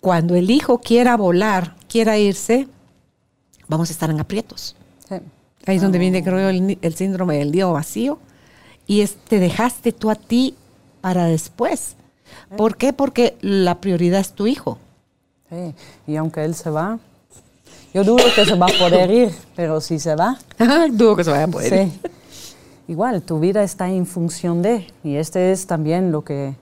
cuando 0.00 0.34
el 0.34 0.50
hijo 0.50 0.78
quiera 0.78 1.16
volar, 1.16 1.74
quiera 1.88 2.18
irse, 2.18 2.68
vamos 3.68 3.88
a 3.88 3.92
estar 3.92 4.10
en 4.10 4.20
aprietos. 4.20 4.76
sí. 5.08 5.16
Ahí 5.64 5.76
es 5.76 5.82
donde 5.82 5.98
viene, 6.00 6.24
creo 6.24 6.40
yo, 6.40 6.48
el, 6.48 6.76
el 6.82 6.94
síndrome 6.96 7.38
del 7.38 7.52
nido 7.52 7.72
vacío. 7.72 8.18
Y 8.88 9.02
es, 9.02 9.14
te 9.14 9.38
dejaste 9.38 9.92
tú 9.92 10.10
a 10.10 10.16
ti 10.16 10.56
para 11.00 11.26
después. 11.26 11.94
¿Por 12.56 12.76
qué? 12.76 12.92
Porque 12.92 13.36
la 13.42 13.80
prioridad 13.80 14.18
es 14.20 14.32
tu 14.32 14.48
hijo. 14.48 14.78
Sí, 15.48 15.72
y 16.08 16.16
aunque 16.16 16.44
él 16.44 16.56
se 16.56 16.68
va, 16.68 16.98
yo 17.94 18.02
dudo 18.02 18.24
que 18.34 18.44
se 18.44 18.56
va 18.56 18.66
a 18.66 18.76
poder 18.76 19.08
ir, 19.22 19.30
pero 19.54 19.80
si 19.80 20.00
se 20.00 20.16
va, 20.16 20.36
Dudo 20.90 21.14
que 21.14 21.22
se 21.22 21.30
vaya 21.30 21.44
a 21.44 21.48
poder. 21.48 21.86
ir. 21.86 21.92
Igual, 22.88 23.22
tu 23.22 23.38
vida 23.38 23.62
está 23.62 23.88
en 23.90 24.06
función 24.06 24.60
de, 24.62 24.86
y 25.04 25.16
este 25.16 25.52
es 25.52 25.66
también 25.66 26.10
lo 26.12 26.22
que, 26.24 26.54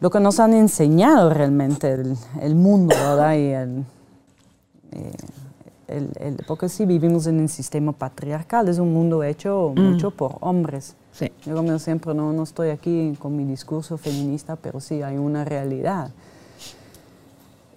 lo 0.00 0.10
que 0.10 0.20
nos 0.20 0.40
han 0.40 0.52
enseñado 0.52 1.30
realmente 1.30 1.90
el, 1.92 2.16
el 2.40 2.54
mundo, 2.54 2.94
¿verdad? 2.94 3.34
Y 3.34 3.46
el, 3.52 3.84
eh, 4.92 5.12
el- 5.88 6.10
el- 6.20 6.36
porque 6.46 6.68
sí 6.68 6.86
vivimos 6.86 7.26
en 7.26 7.38
un 7.40 7.48
sistema 7.48 7.92
patriarcal, 7.92 8.68
es 8.68 8.78
un 8.78 8.92
mundo 8.92 9.22
hecho 9.22 9.72
mucho 9.76 10.10
por 10.10 10.36
hombres. 10.40 10.96
Sí. 11.12 11.30
Yo 11.44 11.54
como 11.54 11.78
siempre 11.78 12.14
no, 12.14 12.32
no 12.32 12.42
estoy 12.42 12.70
aquí 12.70 13.14
con 13.18 13.36
mi 13.36 13.44
discurso 13.44 13.96
feminista, 13.98 14.56
pero 14.56 14.80
sí 14.80 15.02
hay 15.02 15.18
una 15.18 15.44
realidad. 15.44 16.10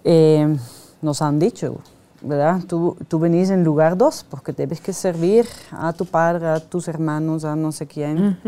Eh, 0.04 0.56
nos 1.02 1.20
han 1.22 1.38
dicho, 1.38 1.76
¿verdad? 2.22 2.60
Tú, 2.66 2.96
tú 3.08 3.18
venís 3.18 3.50
en 3.50 3.62
lugar 3.64 3.96
dos 3.96 4.24
porque 4.28 4.52
debes 4.52 4.80
que 4.80 4.92
servir 4.92 5.46
a 5.70 5.92
tu 5.92 6.04
padre, 6.06 6.46
a 6.48 6.60
tus 6.60 6.88
hermanos, 6.88 7.44
a 7.44 7.54
no 7.56 7.72
sé 7.72 7.86
quién, 7.86 8.38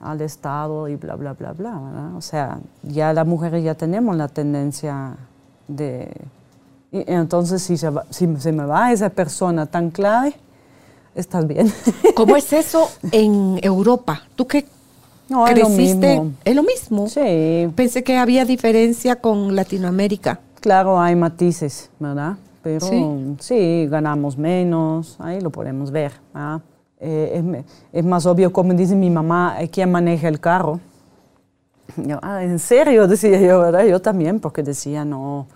al 0.00 0.20
Estado 0.20 0.88
y 0.88 0.96
bla, 0.96 1.16
bla, 1.16 1.32
bla, 1.32 1.52
bla, 1.52 1.70
¿verdad? 1.78 2.16
O 2.16 2.20
sea, 2.20 2.58
ya 2.82 3.12
las 3.12 3.26
mujeres 3.26 3.64
ya 3.64 3.74
tenemos 3.74 4.16
la 4.16 4.28
tendencia 4.28 5.16
de... 5.68 6.10
y- 6.92 7.04
entonces, 7.12 7.62
si 7.62 7.76
se, 7.76 7.90
va- 7.90 8.04
si 8.10 8.26
se 8.36 8.52
me 8.52 8.64
va 8.64 8.92
esa 8.92 9.08
persona 9.10 9.66
tan 9.66 9.90
clave, 9.90 10.34
estás 11.14 11.46
bien. 11.46 11.72
¿Cómo 12.14 12.36
es 12.36 12.52
eso 12.52 12.88
en 13.12 13.58
Europa? 13.62 14.22
¿Tú 14.36 14.46
qué 14.46 14.66
No, 15.28 15.46
es 15.46 15.58
lo 15.58 15.66
creciste? 15.66 16.08
mismo. 16.20 16.32
Es 16.44 16.54
lo 16.56 16.62
mismo. 16.62 17.08
Sí, 17.08 17.68
Pensé 17.74 18.02
que 18.04 18.16
había 18.18 18.44
diferencia 18.44 19.16
con 19.16 19.54
Latinoamérica. 19.56 20.40
Claro, 20.60 21.00
hay 21.00 21.16
matices, 21.16 21.88
¿verdad? 21.98 22.36
Pero 22.62 22.86
Sí. 22.86 23.36
sí, 23.40 23.86
ganamos 23.88 24.36
menos, 24.36 25.16
ahí 25.20 25.40
lo 25.40 25.50
podemos 25.50 25.90
ver. 25.90 26.12
¿verdad? 26.34 26.60
Eh, 26.98 27.42
es, 27.58 27.64
es 28.00 28.04
más 28.04 28.26
obvio, 28.26 28.52
como 28.52 28.74
dice 28.74 28.94
mi 28.94 29.08
mamá, 29.08 29.56
eh, 29.60 29.68
¿quién 29.70 29.90
maneja 29.90 30.28
el 30.28 30.38
carro? 30.40 30.78
Yo, 31.96 32.18
ah, 32.22 32.42
¿en 32.44 32.58
serio? 32.58 33.06
Decía 33.08 33.40
yo, 33.40 33.60
¿verdad? 33.60 33.84
Yo 33.84 34.00
también, 34.00 34.38
porque 34.40 34.62
decía, 34.62 35.04
no, 35.04 35.46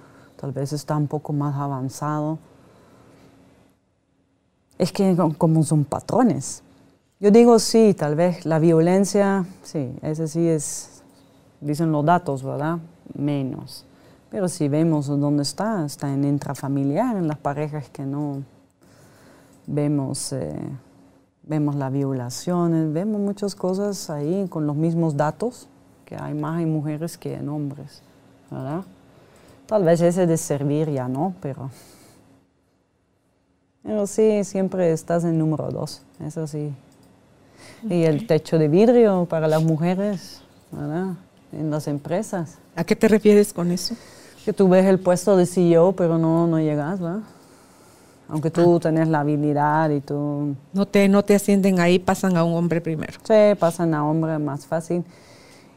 tal 0.41 0.53
vez 0.53 0.73
está 0.73 0.97
un 0.97 1.07
poco 1.07 1.33
más 1.33 1.55
avanzado. 1.57 2.39
Es 4.79 4.91
que 4.93 5.15
co- 5.17 5.35
como 5.39 5.63
son 5.63 5.85
patrones. 5.85 6.63
Yo 7.21 7.31
digo, 7.31 7.59
sí, 7.59 7.95
tal 7.95 8.17
vez 8.17 8.45
la 8.45 8.59
violencia, 8.59 9.45
sí, 9.63 9.95
ese 10.03 10.27
sí 10.29 10.47
es, 10.49 11.03
dicen 11.61 11.93
los 11.93 12.05
datos, 12.05 12.43
¿verdad? 12.43 12.79
Menos. 13.17 13.85
Pero 14.35 14.49
si 14.49 14.67
vemos 14.67 15.07
dónde 15.07 15.45
está, 15.45 15.87
está 15.87 16.13
en 16.13 16.25
intrafamiliar, 16.25 17.17
en 17.17 17.29
las 17.29 17.39
parejas 17.39 17.89
que 17.89 18.03
no 18.03 18.43
vemos, 19.65 20.33
eh, 20.33 20.59
vemos 21.45 21.77
las 21.77 21.93
violaciones, 21.93 22.93
vemos 22.93 23.21
muchas 23.21 23.55
cosas 23.55 24.11
ahí 24.11 24.49
con 24.49 24.67
los 24.67 24.75
mismos 24.75 25.17
datos, 25.17 25.69
que 26.05 26.17
hay 26.17 26.35
más 26.35 26.61
en 26.61 26.73
mujeres 26.73 27.17
que 27.17 27.35
en 27.35 27.49
hombres, 27.49 28.03
¿verdad? 28.51 28.83
Tal 29.67 29.85
vez 29.85 30.01
ese 30.01 30.27
de 30.27 30.37
servir 30.37 30.91
ya 30.91 31.07
no, 31.07 31.37
pero, 31.41 31.71
pero 33.85 34.05
sí, 34.09 34.43
siempre 34.43 34.91
estás 34.91 35.23
en 35.23 35.39
número 35.39 35.71
dos, 35.71 36.03
eso 36.19 36.49
sí. 36.49 36.75
Y 37.89 38.03
el 38.03 38.27
techo 38.27 38.59
de 38.59 38.67
vidrio 38.67 39.27
para 39.27 39.47
las 39.47 39.63
mujeres, 39.63 40.43
¿verdad? 40.73 41.15
En 41.53 41.71
las 41.71 41.87
empresas. 41.87 42.59
¿A 42.75 42.83
qué 42.83 42.97
te 42.97 43.07
refieres 43.07 43.53
con 43.53 43.71
eso? 43.71 43.95
Que 44.45 44.53
tú 44.53 44.69
ves 44.69 44.85
el 44.87 44.99
puesto 44.99 45.37
de 45.37 45.47
CEO, 45.47 45.93
pero 45.93 46.19
no, 46.19 46.47
no 46.47 46.59
llegas, 46.61 47.01
¿verdad? 47.01 47.21
Aunque 48.29 48.51
tú 48.51 48.81
tenés 48.81 49.09
la 49.09 49.21
habilidad 49.21 49.91
y 49.91 50.01
tú... 50.01 50.55
No 50.73 50.87
te, 50.87 51.09
no 51.09 51.23
te 51.23 51.35
ascienden 51.35 51.79
ahí, 51.79 51.99
pasan 51.99 52.37
a 52.37 52.45
un 52.45 52.55
hombre 52.55 52.81
primero. 52.81 53.13
Sí, 53.23 53.55
pasan 53.59 53.95
a 53.95 54.05
hombre 54.07 54.39
más 54.39 54.67
fácil. 54.67 55.05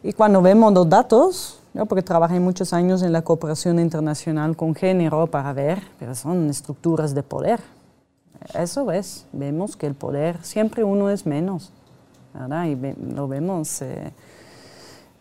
Y 0.04 0.14
cuando 0.14 0.42
vemos 0.42 0.74
los 0.74 0.88
datos, 0.90 1.60
yo 1.74 1.86
porque 1.86 2.02
trabajé 2.02 2.40
muchos 2.40 2.72
años 2.74 3.04
en 3.04 3.12
la 3.12 3.22
cooperación 3.22 3.80
internacional 3.80 4.56
con 4.56 4.74
género 4.76 5.28
para 5.28 5.52
ver, 5.54 5.82
pero 6.00 6.16
son 6.16 6.50
estructuras 6.50 7.14
de 7.14 7.24
poder. 7.24 7.60
Eso 8.54 8.92
es, 8.92 9.26
vemos 9.34 9.76
que 9.76 9.88
el 9.88 9.94
poder, 9.96 10.38
siempre 10.44 10.84
uno 10.84 11.10
es 11.10 11.26
menos, 11.26 11.72
¿verdad? 12.34 12.66
Y 12.66 12.76
ve- 12.76 12.96
lo 13.14 13.28
vemos 13.28 13.82
eh, 13.82 14.14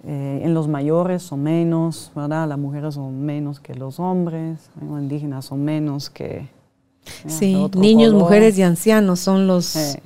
eh, 0.05 0.41
en 0.45 0.55
los 0.55 0.69
mayores 0.69 1.23
son 1.23 1.43
menos, 1.43 2.13
¿verdad? 2.15 2.49
Las 2.49 2.59
mujeres 2.59 2.95
son 2.95 3.21
menos 3.25 3.61
que 3.61 3.75
los 3.75 3.99
hombres, 3.99 4.59
los 4.81 5.01
indígenas 5.01 5.45
son 5.47 5.65
menos 5.65 6.11
que... 6.11 6.49
de 7.25 7.31
Sí, 7.31 7.55
niños, 7.77 8.11
color. 8.13 8.25
mujeres 8.25 8.59
y 8.59 8.63
ancianos 8.63 9.21
son 9.21 9.47
los, 9.47 9.67
Sí. 9.67 9.99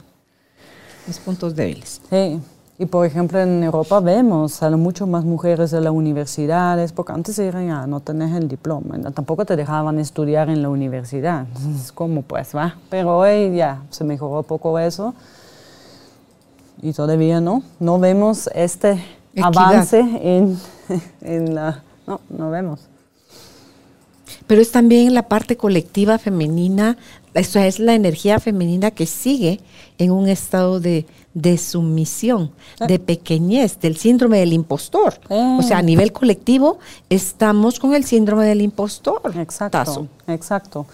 los 1.06 1.18
puntos 1.18 1.54
débiles. 1.54 2.00
Sí, 2.08 2.40
y 2.78 2.86
por 2.86 3.04
ejemplo 3.04 3.38
en 3.40 3.62
Europa 3.62 4.00
vemos, 4.00 4.52
salen 4.52 4.80
mucho 4.80 5.06
más 5.06 5.22
mujeres 5.24 5.70
de 5.70 5.82
las 5.82 5.92
universidades, 5.92 6.92
porque 6.92 7.12
antes 7.12 7.38
eran, 7.38 7.66
ya, 7.66 7.86
no 7.86 8.00
tenés 8.00 8.34
el 8.34 8.48
diploma, 8.48 8.98
tampoco 9.12 9.44
te 9.44 9.54
dejaban 9.54 9.98
estudiar 9.98 10.48
en 10.48 10.62
la 10.62 10.70
universidad, 10.70 11.46
entonces, 11.54 11.92
¿cómo 11.92 12.22
pues 12.22 12.54
va? 12.56 12.76
Pero 12.88 13.18
hoy 13.18 13.54
ya 13.54 13.82
se 13.90 14.02
mejoró 14.04 14.38
un 14.38 14.44
poco 14.44 14.78
eso, 14.78 15.14
y 16.80 16.92
todavía 16.94 17.40
no, 17.42 17.62
no 17.78 17.98
vemos 17.98 18.48
este 18.54 18.98
Equidad. 19.32 19.48
avance 19.56 19.98
en, 20.00 20.58
en 21.20 21.54
la... 21.54 21.82
No, 22.06 22.20
no 22.28 22.50
vemos. 22.50 22.80
Pero 24.46 24.60
es 24.62 24.72
también 24.72 25.14
la 25.14 25.28
parte 25.28 25.56
colectiva 25.56 26.18
femenina, 26.18 26.96
eso 27.34 27.60
es 27.60 27.78
la 27.78 27.94
energía 27.94 28.40
femenina 28.40 28.90
que 28.90 29.06
sigue 29.06 29.60
en 29.98 30.10
un 30.10 30.28
estado 30.28 30.80
de, 30.80 31.06
de 31.34 31.56
sumisión, 31.58 32.50
Ah. 32.80 32.86
de 32.86 32.98
pequeñez, 32.98 33.78
del 33.80 33.96
síndrome 33.96 34.38
del 34.38 34.52
impostor. 34.52 35.20
Ah. 35.30 35.56
O 35.60 35.62
sea, 35.62 35.78
a 35.78 35.82
nivel 35.82 36.12
colectivo 36.12 36.78
estamos 37.10 37.78
con 37.78 37.94
el 37.94 38.04
síndrome 38.04 38.44
del 38.46 38.60
impostor. 38.62 39.20
Exacto, 39.36 39.78
Tazo. 39.78 40.08
exacto. 40.26 40.86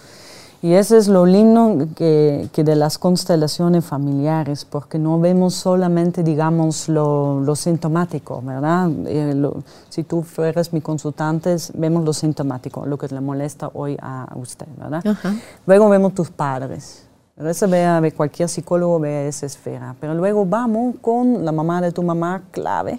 Y 0.66 0.74
eso 0.74 0.96
es 0.96 1.06
lo 1.06 1.26
lindo 1.26 1.86
que, 1.94 2.48
que 2.52 2.64
de 2.64 2.74
las 2.74 2.98
constelaciones 2.98 3.84
familiares, 3.84 4.64
porque 4.64 4.98
no 4.98 5.20
vemos 5.20 5.54
solamente, 5.54 6.24
digamos, 6.24 6.88
lo, 6.88 7.38
lo 7.40 7.54
sintomático, 7.54 8.42
¿verdad? 8.44 8.90
Eh, 9.06 9.32
lo- 9.36 9.62
si 9.88 10.02
tú 10.02 10.22
fueras 10.22 10.72
mi 10.72 10.80
consultante, 10.80 11.54
vemos 11.74 12.04
lo 12.04 12.12
sintomático, 12.12 12.84
lo 12.84 12.98
que 12.98 13.06
le 13.06 13.20
molesta 13.20 13.70
hoy 13.74 13.96
a 14.02 14.26
usted, 14.34 14.66
¿verdad? 14.76 15.06
Ajá. 15.06 15.36
Luego 15.66 15.88
vemos 15.88 16.14
tus 16.14 16.30
padres. 16.30 17.06
Eso 17.36 17.68
ve 17.68 17.84
a 17.84 18.00
ve 18.00 18.10
cualquier 18.10 18.48
psicólogo 18.48 18.98
ve 18.98 19.28
esa 19.28 19.46
esfera. 19.46 19.94
Pero 20.00 20.14
luego 20.14 20.44
vamos 20.46 20.96
con 21.00 21.44
la 21.44 21.52
mamá 21.52 21.80
de 21.80 21.92
tu 21.92 22.02
mamá 22.02 22.42
clave, 22.50 22.98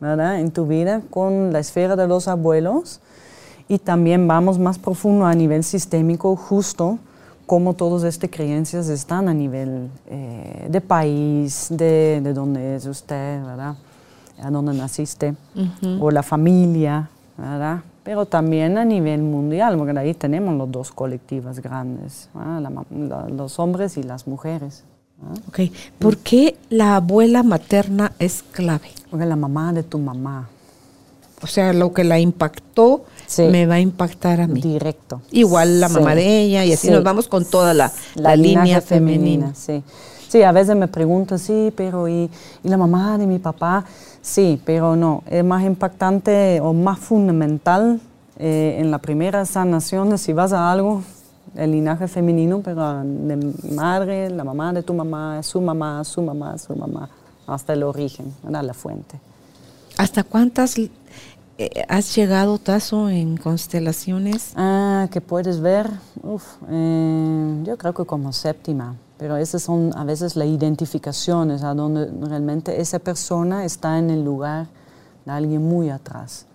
¿verdad? 0.00 0.40
En 0.40 0.50
tu 0.50 0.66
vida, 0.66 1.02
con 1.10 1.52
la 1.52 1.60
esfera 1.60 1.94
de 1.94 2.08
los 2.08 2.26
abuelos. 2.26 3.00
Y 3.68 3.78
también 3.78 4.28
vamos 4.28 4.58
más 4.58 4.78
profundo 4.78 5.26
a 5.26 5.34
nivel 5.34 5.64
sistémico, 5.64 6.36
justo 6.36 6.98
cómo 7.46 7.74
todas 7.74 8.02
estas 8.04 8.30
creencias 8.30 8.88
están 8.88 9.28
a 9.28 9.34
nivel 9.34 9.88
eh, 10.08 10.66
de 10.68 10.80
país, 10.80 11.68
de, 11.70 12.20
de 12.22 12.32
dónde 12.32 12.76
es 12.76 12.86
usted, 12.86 13.42
¿verdad? 13.44 13.76
A 14.42 14.50
dónde 14.50 14.74
naciste, 14.74 15.34
o 16.00 16.10
la 16.10 16.22
familia, 16.22 17.08
¿verdad? 17.38 17.80
Pero 18.04 18.26
también 18.26 18.78
a 18.78 18.84
nivel 18.84 19.22
mundial, 19.22 19.76
porque 19.78 19.98
ahí 19.98 20.14
tenemos 20.14 20.54
los 20.56 20.70
dos 20.70 20.92
colectivos 20.92 21.58
grandes, 21.60 22.28
¿verdad? 22.34 22.60
La 22.60 22.70
la- 23.08 23.28
los 23.28 23.58
hombres 23.58 23.96
y 23.96 24.02
las 24.02 24.26
mujeres. 24.26 24.84
Ok, 25.48 25.60
¿por 25.98 26.18
qué 26.18 26.56
la 26.68 26.96
abuela 26.96 27.42
materna 27.42 28.12
es 28.18 28.42
clave? 28.52 28.90
Porque 29.10 29.24
la 29.26 29.34
mamá 29.36 29.72
de 29.72 29.82
tu 29.82 29.98
mamá. 29.98 30.48
O 31.42 31.46
sea, 31.46 31.72
lo 31.72 31.92
que 31.94 32.04
la 32.04 32.18
impactó 32.18 33.04
Sí. 33.26 33.42
me 33.44 33.66
va 33.66 33.74
a 33.76 33.80
impactar 33.80 34.40
a 34.40 34.46
mí. 34.46 34.60
Directo. 34.60 35.20
Igual 35.32 35.80
la 35.80 35.88
Sí. 35.88 35.94
mamá 35.94 36.14
de 36.14 36.40
ella 36.42 36.64
y 36.64 36.72
así 36.72 36.88
Sí. 36.88 36.92
nos 36.92 37.02
vamos 37.02 37.28
con 37.28 37.44
toda 37.44 37.74
la, 37.74 37.90
la, 38.14 38.36
línea 38.36 38.80
femenina. 38.80 39.54
Sí. 39.54 39.82
sí, 40.28 40.42
a 40.42 40.52
veces 40.52 40.76
me 40.76 40.88
pregunto, 40.88 41.38
sí, 41.38 41.72
pero 41.76 42.08
¿y, 42.08 42.30
y 42.64 42.68
la 42.68 42.76
mamá 42.76 43.18
de 43.18 43.26
mi 43.26 43.38
papá? 43.38 43.84
Sí, 44.22 44.60
pero 44.64 44.96
no, 44.96 45.22
es 45.30 45.44
más 45.44 45.64
impactante 45.64 46.60
o 46.60 46.72
más 46.72 46.98
fundamental 46.98 48.00
eh, 48.38 48.76
en 48.80 48.90
la 48.90 48.98
primera 48.98 49.44
sanación, 49.46 50.18
si 50.18 50.32
vas 50.32 50.52
a 50.52 50.70
algo, 50.70 51.02
el 51.54 51.70
linaje 51.72 52.06
femenino, 52.08 52.60
pero 52.62 53.02
de 53.04 53.52
madre, 53.72 54.28
la 54.30 54.44
mamá 54.44 54.72
de 54.72 54.82
tu 54.82 54.92
mamá, 54.92 55.42
su 55.42 55.60
mamá, 55.60 56.04
su 56.04 56.20
mamá, 56.22 56.58
su 56.58 56.74
mamá, 56.76 57.08
hasta 57.46 57.72
el 57.72 57.82
origen, 57.82 58.34
¿verdad? 58.42 58.62
la 58.64 58.74
fuente. 58.74 59.18
¿Hasta 59.96 60.22
cuántas 60.24 60.76
has 61.88 62.14
llegado, 62.14 62.58
Tazo, 62.58 63.08
en 63.08 63.36
constelaciones? 63.36 64.52
Ah, 64.56 65.08
que 65.10 65.20
puedes 65.20 65.60
ver, 65.60 65.90
uf, 66.22 66.44
eh, 66.68 67.62
yo 67.64 67.78
creo 67.78 67.94
que 67.94 68.04
como 68.04 68.32
séptima, 68.32 68.96
pero 69.18 69.36
esas 69.36 69.62
son 69.62 69.90
a 69.96 70.04
veces 70.04 70.36
las 70.36 70.46
identificaciones 70.46 71.62
a 71.62 71.74
donde 71.74 72.10
realmente 72.26 72.80
esa 72.80 72.98
persona 72.98 73.64
está 73.64 73.98
en 73.98 74.10
el 74.10 74.24
lugar 74.24 74.66
de 75.24 75.32
alguien 75.32 75.62
muy 75.62 75.88
atrás. 75.88 76.46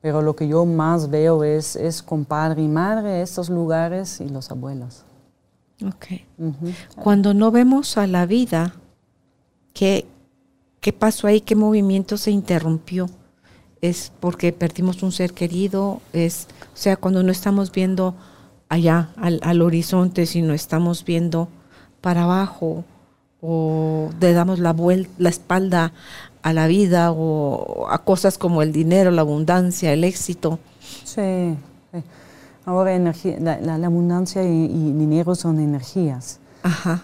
Pero 0.00 0.22
lo 0.22 0.34
que 0.34 0.48
yo 0.48 0.64
más 0.64 1.10
veo 1.10 1.44
es, 1.44 1.76
es 1.76 2.02
con 2.02 2.24
padre 2.24 2.62
y 2.62 2.68
madre, 2.68 3.22
estos 3.22 3.48
lugares 3.48 4.20
y 4.20 4.28
los 4.28 4.50
abuelos. 4.50 5.04
Ok. 5.84 6.06
Cuando 6.96 7.34
no 7.34 7.50
vemos 7.50 7.96
a 7.96 8.06
la 8.06 8.26
vida, 8.26 8.74
¿qué, 9.72 10.06
qué 10.80 10.92
pasó 10.92 11.26
ahí? 11.26 11.40
¿Qué 11.40 11.54
movimiento 11.54 12.16
se 12.16 12.30
interrumpió? 12.30 13.08
¿Es 13.80 14.12
porque 14.20 14.52
perdimos 14.52 15.02
un 15.02 15.12
ser 15.12 15.32
querido? 15.32 16.00
Es, 16.12 16.48
o 16.74 16.76
sea, 16.76 16.96
cuando 16.96 17.22
no 17.22 17.30
estamos 17.30 17.70
viendo 17.70 18.14
allá, 18.68 19.10
al, 19.16 19.40
al 19.42 19.62
horizonte, 19.62 20.26
sino 20.26 20.52
estamos 20.52 21.04
viendo 21.04 21.48
para 22.00 22.24
abajo, 22.24 22.84
o 23.40 24.10
le 24.20 24.32
damos 24.32 24.58
la, 24.58 24.74
vuel- 24.74 25.08
la 25.18 25.28
espalda 25.28 25.92
a 26.42 26.52
la 26.52 26.66
vida, 26.66 27.12
o 27.12 27.86
a 27.90 27.98
cosas 28.04 28.36
como 28.36 28.62
el 28.62 28.72
dinero, 28.72 29.10
la 29.12 29.20
abundancia, 29.22 29.92
el 29.92 30.02
éxito. 30.04 30.58
Sí, 31.04 31.54
sí. 31.92 32.02
Ahora 32.66 32.94
energía, 32.94 33.36
la, 33.40 33.60
la- 33.60 33.78
la 33.78 33.86
abundancia 33.86 34.42
y, 34.42 34.46
y 34.64 34.92
dinero 34.92 35.34
son 35.36 35.60
energías. 35.60 36.40
Ajá. 36.64 37.02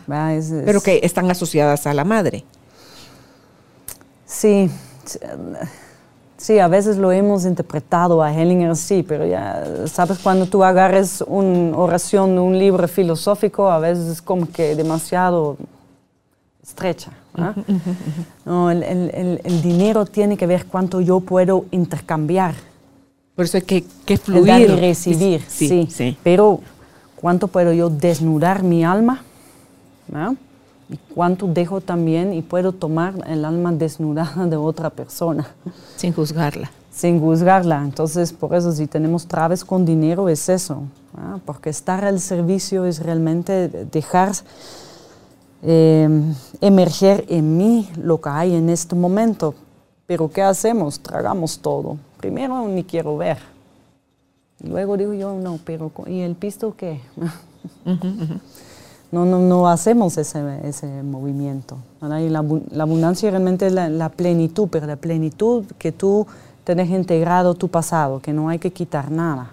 Pero 0.64 0.80
que 0.80 1.00
están 1.04 1.30
asociadas 1.30 1.86
a 1.86 1.94
la 1.94 2.04
madre. 2.04 2.44
Sí, 4.26 4.68
sí, 6.36 6.58
a 6.58 6.68
veces 6.68 6.96
lo 6.96 7.12
hemos 7.12 7.44
interpretado 7.44 8.22
a 8.22 8.32
Hellinger, 8.34 8.76
sí, 8.76 9.02
pero 9.06 9.26
ya 9.26 9.64
sabes, 9.86 10.18
cuando 10.18 10.46
tú 10.46 10.62
agarres 10.64 11.22
una 11.26 11.76
oración 11.76 12.34
de 12.34 12.40
un 12.40 12.58
libro 12.58 12.86
filosófico, 12.88 13.70
a 13.70 13.78
veces 13.78 14.06
es 14.08 14.22
como 14.22 14.46
que 14.50 14.74
demasiado 14.76 15.56
estrecha. 16.62 17.12
¿ah? 17.36 17.54
No, 18.44 18.70
el, 18.70 18.82
el- 18.82 19.40
el- 19.44 19.62
dinero 19.62 20.04
tiene 20.06 20.36
que 20.36 20.46
ver 20.46 20.66
cuánto 20.66 21.00
yo 21.00 21.20
puedo 21.20 21.64
intercambiar, 21.70 22.54
Por 23.34 23.44
eso 23.46 23.56
hay 23.56 23.62
que, 23.64 23.84
que 24.04 24.16
fluir. 24.16 24.46
dar 24.46 24.60
y 24.60 24.66
recibir, 24.66 25.42
Sí, 25.48 25.68
sí, 25.68 25.88
sí. 25.90 26.16
Pero 26.22 26.60
cuánto 27.16 27.48
puedo 27.48 27.72
yo 27.72 27.90
desnudar 27.90 28.62
mi 28.62 28.84
alma, 28.84 29.22
¿no? 30.08 30.36
Y 30.88 30.96
cuánto 31.14 31.46
dejo 31.46 31.80
también 31.80 32.32
y 32.32 32.42
puedo 32.42 32.72
tomar 32.72 33.14
el 33.26 33.44
alma 33.44 33.72
desnudada 33.72 34.46
de 34.46 34.56
otra 34.56 34.90
persona. 34.90 35.46
Sin 35.96 36.12
juzgarla. 36.12 36.70
sin 36.90 37.20
juzgarla. 37.20 37.82
Entonces, 37.82 38.32
por 38.32 38.54
eso 38.54 38.72
si 38.72 38.86
tenemos 38.86 39.26
traves 39.26 39.64
con 39.64 39.84
dinero 39.84 40.28
es 40.28 40.48
eso, 40.48 40.82
¿ah? 41.16 41.38
porque 41.44 41.70
estar 41.70 42.04
al 42.04 42.20
servicio 42.20 42.84
es 42.84 43.00
realmente 43.00 43.68
dejar 43.68 44.32
eh, 45.62 46.08
emerger 46.60 47.24
en 47.28 47.56
mí 47.56 47.90
lo 47.96 48.20
que 48.20 48.28
hay 48.28 48.54
en 48.54 48.68
este 48.68 48.94
momento. 48.94 49.54
Pero 50.06 50.30
¿qué 50.30 50.42
hacemos? 50.42 51.00
Tragamos 51.00 51.58
todo. 51.58 51.96
Primero 52.18 52.68
ni 52.68 52.84
quiero 52.84 53.16
ver. 53.16 53.38
Y 54.60 54.68
luego 54.68 54.96
digo 54.96 55.14
yo, 55.14 55.34
no, 55.34 55.58
pero 55.64 55.90
¿y 56.06 56.20
el 56.20 56.36
pisto 56.36 56.74
qué? 56.76 57.00
No, 59.14 59.24
no, 59.24 59.38
no 59.38 59.68
hacemos 59.68 60.18
ese, 60.18 60.40
ese 60.66 61.04
movimiento. 61.04 61.76
Y 62.02 62.28
la, 62.28 62.40
abu- 62.40 62.64
la 62.72 62.82
abundancia 62.82 63.30
realmente 63.30 63.68
es 63.68 63.72
la, 63.72 64.08
plenitud, 64.08 64.68
pero 64.70 64.88
la 64.88 64.96
plenitud 64.96 65.64
que 65.78 65.92
tú 65.92 66.26
tenés 66.64 66.90
integrado 66.90 67.54
tu 67.54 67.68
pasado, 67.68 68.18
que 68.20 68.32
no 68.32 68.48
hay 68.48 68.58
que 68.58 68.72
quitar 68.72 69.12
nada. 69.12 69.50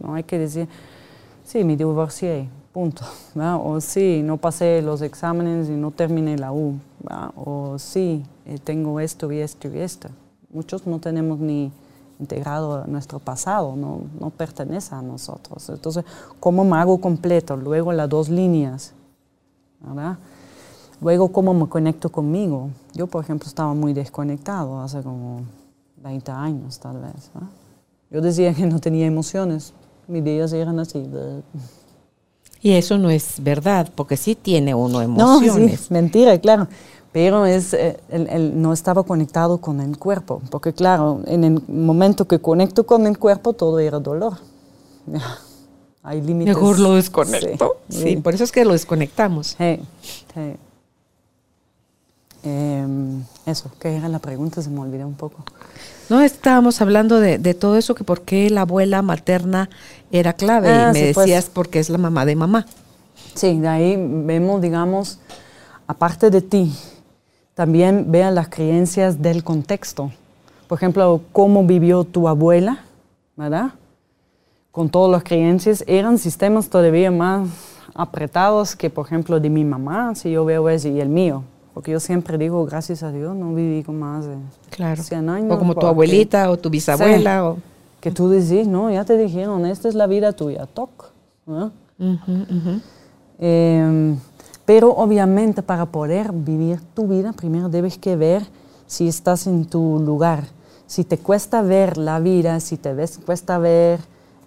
No 0.00 0.14
hay 0.14 0.24
que 0.24 0.38
decir, 0.38 0.66
sí, 1.44 1.62
me 1.62 1.76
divorcié, 1.76 2.48
punto. 2.72 3.04
O 3.62 3.80
sí, 3.80 4.22
no 4.24 4.38
pasé 4.38 4.82
los 4.82 5.02
exámenes 5.02 5.68
y 5.68 5.72
no 5.72 5.92
terminé 5.92 6.36
la 6.36 6.52
U. 6.52 6.74
O 7.36 7.76
sí, 7.78 8.24
eh, 8.44 8.58
tengo 8.58 8.98
esto 8.98 9.30
y 9.30 9.38
esto 9.38 9.68
y 9.68 9.78
esto. 9.78 10.08
Muchos 10.52 10.84
no 10.86 10.98
tenemos 10.98 11.38
ni 11.38 11.70
integrado 12.22 12.86
nuestro 12.86 13.18
pasado, 13.18 13.74
no, 13.76 14.00
no 14.18 14.30
pertenece 14.30 14.94
a 14.94 15.02
nosotros. 15.02 15.68
Entonces, 15.68 16.04
como 16.40 16.64
mago 16.64 17.00
completo, 17.00 17.56
luego 17.56 17.92
las 17.92 18.08
dos 18.08 18.28
líneas, 18.28 18.92
¿verdad? 19.80 20.16
Luego, 21.00 21.28
cómo 21.32 21.52
me 21.52 21.68
conecto 21.68 22.08
conmigo. 22.10 22.70
Yo, 22.94 23.06
por 23.08 23.24
ejemplo, 23.24 23.48
estaba 23.48 23.74
muy 23.74 23.92
desconectado 23.92 24.80
hace 24.80 25.02
como 25.02 25.42
20 25.96 26.30
años, 26.30 26.78
tal 26.78 26.98
vez. 27.00 27.30
¿verdad? 27.34 27.48
Yo 28.10 28.20
decía 28.20 28.54
que 28.54 28.66
no 28.66 28.78
tenía 28.78 29.06
emociones. 29.06 29.72
Mis 30.06 30.22
días 30.22 30.52
eran 30.52 30.78
así. 30.78 31.08
Y 32.60 32.72
eso 32.72 32.98
no 32.98 33.10
es 33.10 33.42
verdad, 33.42 33.90
porque 33.96 34.16
sí 34.16 34.36
tiene 34.36 34.74
uno 34.74 34.98
No, 34.98 35.02
emociones. 35.02 35.80
sí, 35.80 35.86
mentira, 35.92 36.38
claro. 36.38 36.68
Pero 37.12 37.44
es, 37.44 37.74
eh, 37.74 38.00
el- 38.08 38.26
el- 38.28 38.60
no 38.62 38.72
estaba 38.72 39.02
conectado 39.02 39.58
con 39.58 39.80
el 39.80 39.98
cuerpo, 39.98 40.40
porque 40.50 40.72
claro, 40.72 41.20
en 41.26 41.44
el 41.44 41.62
momento 41.68 42.26
que 42.26 42.38
conecto 42.38 42.84
con 42.86 43.06
el 43.06 43.18
cuerpo, 43.18 43.52
todo 43.52 43.78
era 43.78 43.98
dolor. 44.00 44.38
Hay 46.04 46.20
límites. 46.20 46.54
Mejor 46.56 46.78
lo 46.80 46.94
desconecto. 46.94 47.76
Sí, 47.88 48.02
Sí, 48.02 48.16
por 48.16 48.34
eso 48.34 48.42
es 48.44 48.50
que 48.50 48.64
lo 48.64 48.72
desconectamos. 48.72 49.56
Em, 52.44 53.22
eso, 53.46 53.70
¿qué 53.78 53.96
era 53.96 54.08
la 54.08 54.18
pregunta? 54.18 54.62
Se 54.62 54.70
me 54.70 54.80
olvidó 54.80 55.06
un 55.06 55.14
poco. 55.14 55.44
No 56.08 56.20
estábamos 56.20 56.80
hablando 56.80 57.20
de, 57.20 57.38
de 57.38 57.54
todo 57.54 57.76
eso, 57.76 57.94
que 57.94 58.02
por 58.02 58.22
qué 58.22 58.50
la 58.50 58.62
abuela 58.62 59.00
materna 59.02 59.70
era 60.10 60.32
clave. 60.32 60.68
Ah, 60.68 60.88
y 60.90 60.92
me 60.92 61.06
sí, 61.08 61.14
pues. 61.14 61.26
decías 61.26 61.48
porque 61.52 61.78
es 61.78 61.88
la 61.88 61.98
mamá 61.98 62.24
de 62.24 62.34
mamá. 62.34 62.66
Sí, 63.34 63.60
de 63.60 63.68
ahí 63.68 63.94
vemos, 63.96 64.60
digamos, 64.60 65.18
aparte 65.86 66.30
de 66.30 66.40
ti, 66.42 66.74
también 67.66 68.06
vean 68.10 68.34
las 68.34 68.48
creencias 68.48 69.22
del 69.22 69.44
contexto. 69.44 70.10
Por 70.66 70.78
ejemplo, 70.78 71.20
cómo 71.30 71.64
vivió 71.64 72.02
tu 72.02 72.26
abuela, 72.26 72.80
¿verdad? 73.36 73.70
Con 74.72 74.88
todas 74.88 75.12
las 75.12 75.22
creencias, 75.22 75.84
eran 75.86 76.18
sistemas 76.18 76.68
todavía 76.68 77.12
más 77.12 77.48
apretados 77.94 78.74
que, 78.74 78.90
por 78.90 79.06
ejemplo, 79.06 79.38
de 79.38 79.48
mi 79.48 79.64
mamá, 79.64 80.12
si 80.16 80.32
yo 80.32 80.44
veo 80.44 80.68
eso, 80.68 80.88
y 80.88 81.00
el 81.00 81.08
mío. 81.08 81.44
Porque 81.72 81.92
yo 81.92 82.00
siempre 82.00 82.36
digo, 82.36 82.66
gracias 82.66 83.04
a 83.04 83.12
Dios, 83.12 83.36
no 83.36 83.54
viví 83.54 83.84
con 83.84 83.96
más 84.00 84.26
de 84.26 84.34
Claro. 84.70 85.00
100 85.00 85.28
años. 85.28 85.52
O 85.52 85.56
como 85.60 85.76
tu 85.76 85.86
abuelita 85.86 86.50
o 86.50 86.56
tu 86.56 86.68
bisabuela. 86.68 87.48
o- 87.48 87.58
Que 88.00 88.10
tú 88.10 88.28
decís, 88.28 88.66
no, 88.66 88.90
ya 88.90 89.04
te 89.04 89.16
dijeron, 89.16 89.66
esta 89.66 89.88
es 89.88 89.94
la 89.94 90.08
vida 90.08 90.32
tuya, 90.32 90.66
toc. 90.66 91.12
¿no? 91.46 91.70
Eh, 93.38 94.16
pero 94.64 94.90
obviamente 94.94 95.62
para 95.62 95.86
poder 95.86 96.32
vivir 96.32 96.80
tu 96.94 97.06
vida, 97.08 97.32
primero 97.32 97.68
debes 97.68 97.98
que 97.98 98.16
ver 98.16 98.46
si 98.86 99.08
estás 99.08 99.46
en 99.46 99.64
tu 99.64 99.98
lugar. 100.04 100.44
Si 100.86 101.04
te 101.04 101.18
cuesta 101.18 101.62
ver 101.62 101.96
la 101.96 102.20
vida, 102.20 102.60
si 102.60 102.76
te 102.76 102.92
ves, 102.92 103.18
cuesta 103.24 103.58
ver 103.58 104.00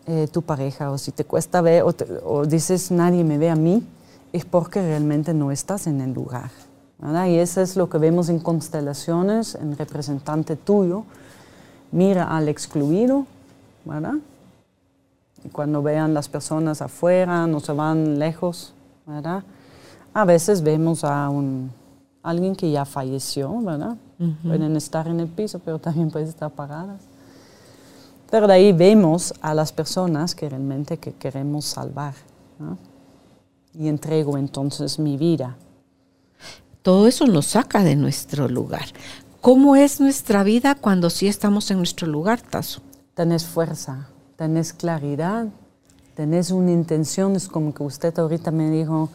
eh, 0.05 0.27
tu 0.31 0.41
pareja, 0.43 0.91
o 0.91 0.97
si 0.97 1.11
te 1.11 1.25
cuesta 1.25 1.61
ver, 1.61 1.83
o, 1.83 1.93
te- 1.93 2.07
o 2.23 2.45
dices 2.45 2.91
nadie 2.91 3.23
me 3.23 3.37
ve 3.37 3.49
a 3.49 3.55
mí, 3.55 3.83
es 4.31 4.45
porque 4.45 4.81
realmente 4.81 5.33
no 5.33 5.51
estás 5.51 5.87
en 5.87 6.01
el 6.01 6.13
lugar. 6.13 6.51
¿verdad? 6.99 7.27
Y 7.27 7.39
eso 7.39 7.61
es 7.61 7.75
lo 7.75 7.89
que 7.89 7.97
vemos 7.97 8.29
en 8.29 8.39
constelaciones, 8.39 9.55
en 9.55 9.77
representante 9.77 10.55
tuyo. 10.55 11.03
Mira 11.91 12.35
al 12.35 12.47
excluido, 12.47 13.25
¿verdad? 13.83 14.15
Y 15.43 15.49
cuando 15.49 15.81
vean 15.83 16.13
las 16.13 16.27
personas 16.29 16.81
afuera, 16.81 17.47
no 17.47 17.59
se 17.59 17.71
van 17.73 18.17
lejos, 18.19 18.73
¿verdad? 19.05 19.43
A 20.15 20.25
veces 20.25 20.63
vemos 20.63 21.03
a 21.03 21.29
un, 21.29 21.71
alguien 22.23 22.55
que 22.55 22.71
ya 22.71 22.85
falleció, 22.85 23.55
¿verdad? 23.61 23.97
Pueden 24.43 24.75
estar 24.75 25.07
en 25.07 25.19
el 25.19 25.27
piso, 25.27 25.59
pero 25.59 25.77
también 25.77 26.09
pueden 26.09 26.27
estar 26.27 26.49
paradas. 26.49 27.01
Pero 28.31 28.47
de 28.47 28.53
ahí 28.53 28.73
vemos 28.73 29.31
a 29.41 29.53
las 29.53 29.71
personas 29.71 30.33
que 30.33 30.49
realmente 30.49 30.97
que 30.97 31.13
queremos 31.13 31.65
salvar. 31.65 32.15
¿no? 32.57 32.77
y 33.79 33.87
entrego 33.87 34.37
entonces 34.37 34.99
mi 34.99 35.17
vida. 35.17 35.57
Todo 36.81 37.07
eso 37.07 37.25
nos 37.25 37.47
saca 37.47 37.83
de 37.83 37.95
nuestro 37.95 38.47
lugar. 38.47 38.85
¿Cómo 39.41 39.75
es 39.75 39.99
nuestra 39.99 40.43
vida 40.43 40.75
cuando 40.75 41.09
sí 41.09 41.27
estamos 41.27 41.69
en 41.71 41.77
nuestro 41.77 42.07
lugar, 42.07 42.41
Tazo? 42.41 42.81
Tenés 43.13 43.45
fuerza, 43.45 44.07
tenés 44.35 44.73
claridad, 44.73 45.47
tenés 46.15 46.51
una 46.51 46.71
intención, 46.71 47.35
es 47.35 47.47
como 47.47 47.73
que 47.73 47.83
usted 47.83 48.17
ahorita 48.17 48.51
me 48.51 48.69
dijo, 48.69 49.09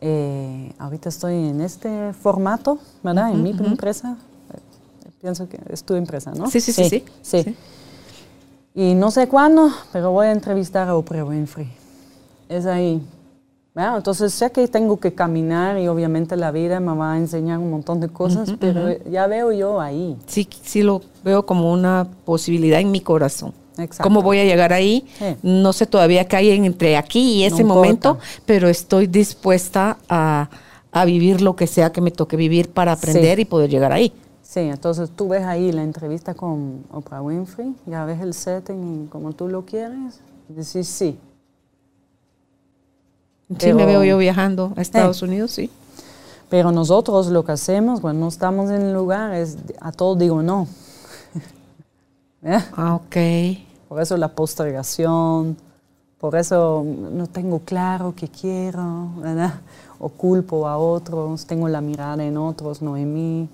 eh, 0.00 0.72
ahorita 0.78 1.08
estoy 1.08 1.34
en 1.34 1.60
este 1.60 2.12
formato, 2.12 2.78
¿verdad? 3.02 3.32
en 3.32 3.42
mi 3.42 3.50
empresa. 3.50 4.16
Eh, 4.54 5.10
pienso 5.20 5.48
que 5.48 5.58
es 5.70 5.82
tu 5.82 5.94
empresa, 5.94 6.32
¿no? 6.32 6.50
Sí, 6.50 6.60
sí, 6.60 6.72
sí. 6.72 7.04
sí, 7.22 7.42
sí. 7.42 7.56
Y 8.74 8.94
no 8.94 9.10
sé 9.10 9.26
cuándo, 9.26 9.70
pero 9.92 10.12
voy 10.12 10.26
a 10.26 10.32
entrevistar 10.32 10.88
a 10.88 10.94
Oprah 10.94 11.24
Winfrey. 11.24 11.68
Es 12.48 12.66
ahí. 12.66 13.02
Entonces 13.74 14.34
sé 14.34 14.50
que 14.50 14.66
tengo 14.66 14.98
que 14.98 15.12
caminar 15.12 15.78
y 15.78 15.86
obviamente 15.86 16.36
la 16.36 16.50
vida 16.50 16.80
me 16.80 16.94
va 16.96 17.12
a 17.12 17.18
enseñar 17.18 17.58
un 17.58 17.70
montón 17.70 18.00
de 18.00 18.08
cosas, 18.08 18.52
pero 18.58 18.88
ya 19.04 19.28
veo 19.28 19.52
yo 19.52 19.80
ahí. 19.80 20.16
Sí, 20.26 20.48
sí 20.62 20.82
lo 20.82 21.00
veo 21.22 21.46
como 21.46 21.72
una 21.72 22.08
posibilidad 22.24 22.80
en 22.80 22.90
mi 22.90 23.00
corazón. 23.00 23.52
¿Cómo 24.02 24.22
voy 24.22 24.38
a 24.38 24.44
llegar 24.44 24.72
ahí? 24.72 25.06
No 25.42 25.72
sé 25.72 25.86
todavía 25.86 26.26
qué 26.26 26.36
hay 26.36 26.50
entre 26.50 26.96
aquí 26.96 27.34
y 27.34 27.44
ese 27.44 27.64
momento, 27.64 28.18
pero 28.46 28.68
estoy 28.68 29.06
dispuesta 29.06 29.98
a, 30.08 30.48
vivir 31.06 31.40
lo 31.42 31.54
que 31.54 31.68
sea 31.68 31.92
que 31.92 32.00
me 32.00 32.10
toque 32.10 32.36
vivir 32.36 32.70
para 32.70 32.92
aprender 32.92 33.38
y 33.38 33.44
poder 33.44 33.70
llegar 33.70 33.92
ahí. 33.92 34.12
Sí, 34.42 34.60
entonces 34.60 35.10
tú 35.14 35.28
ves 35.28 35.44
ahí 35.44 35.70
la 35.70 35.82
entrevista 35.82 36.34
con 36.34 36.84
Oprah 36.90 37.22
Winfrey, 37.22 37.74
ya 37.86 38.04
ves 38.04 38.20
el 38.20 38.34
setting 38.34 39.06
como 39.06 39.32
tú 39.32 39.46
lo 39.46 39.64
quieres, 39.64 40.20
y 40.48 40.54
decís 40.54 40.88
sí. 40.88 41.18
Sí, 43.58 43.72
me 43.72 43.86
veo 43.86 44.02
yo 44.04 44.18
viajando 44.18 44.72
a 44.76 44.82
Estados 44.82 45.22
Unidos, 45.22 45.52
sí. 45.52 45.70
Pero 46.48 46.72
nosotros 46.72 47.28
lo 47.28 47.44
que 47.44 47.52
hacemos 47.52 48.00
cuando 48.00 48.22
no 48.22 48.28
estamos 48.28 48.70
en 48.70 48.82
el 48.82 48.94
lugar 48.94 49.34
es 49.34 49.58
a 49.80 49.92
todo 49.92 50.16
digo 50.16 50.42
no. 50.42 50.66
¿Eh? 52.42 52.58
Ah, 52.76 52.94
ok. 52.94 53.67
Por 53.88 54.00
eso 54.02 54.16
la 54.16 54.28
postergación, 54.28 55.56
por 56.18 56.36
eso 56.36 56.84
no 56.84 57.26
tengo 57.26 57.60
claro 57.60 58.12
qué 58.14 58.28
quiero, 58.28 59.10
¿verdad? 59.18 59.54
O 59.98 60.08
culpo 60.08 60.68
a 60.68 60.76
otros, 60.76 61.46
tengo 61.46 61.68
la 61.68 61.80
mirada 61.80 62.22
en 62.24 62.36
otros, 62.36 62.82
no 62.82 62.96
en 62.96 63.14
mí. 63.14 63.48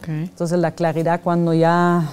Okay. 0.00 0.24
Entonces 0.24 0.58
la 0.58 0.72
claridad 0.72 1.20
cuando 1.22 1.52
ya, 1.52 2.08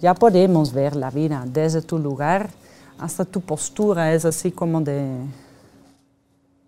ya 0.00 0.14
podemos 0.14 0.72
ver 0.72 0.96
la 0.96 1.10
vida 1.10 1.44
desde 1.46 1.82
tu 1.82 1.98
lugar, 1.98 2.50
hasta 2.98 3.24
tu 3.24 3.40
postura 3.40 4.12
es 4.12 4.24
así 4.24 4.52
como 4.52 4.80
de, 4.80 5.16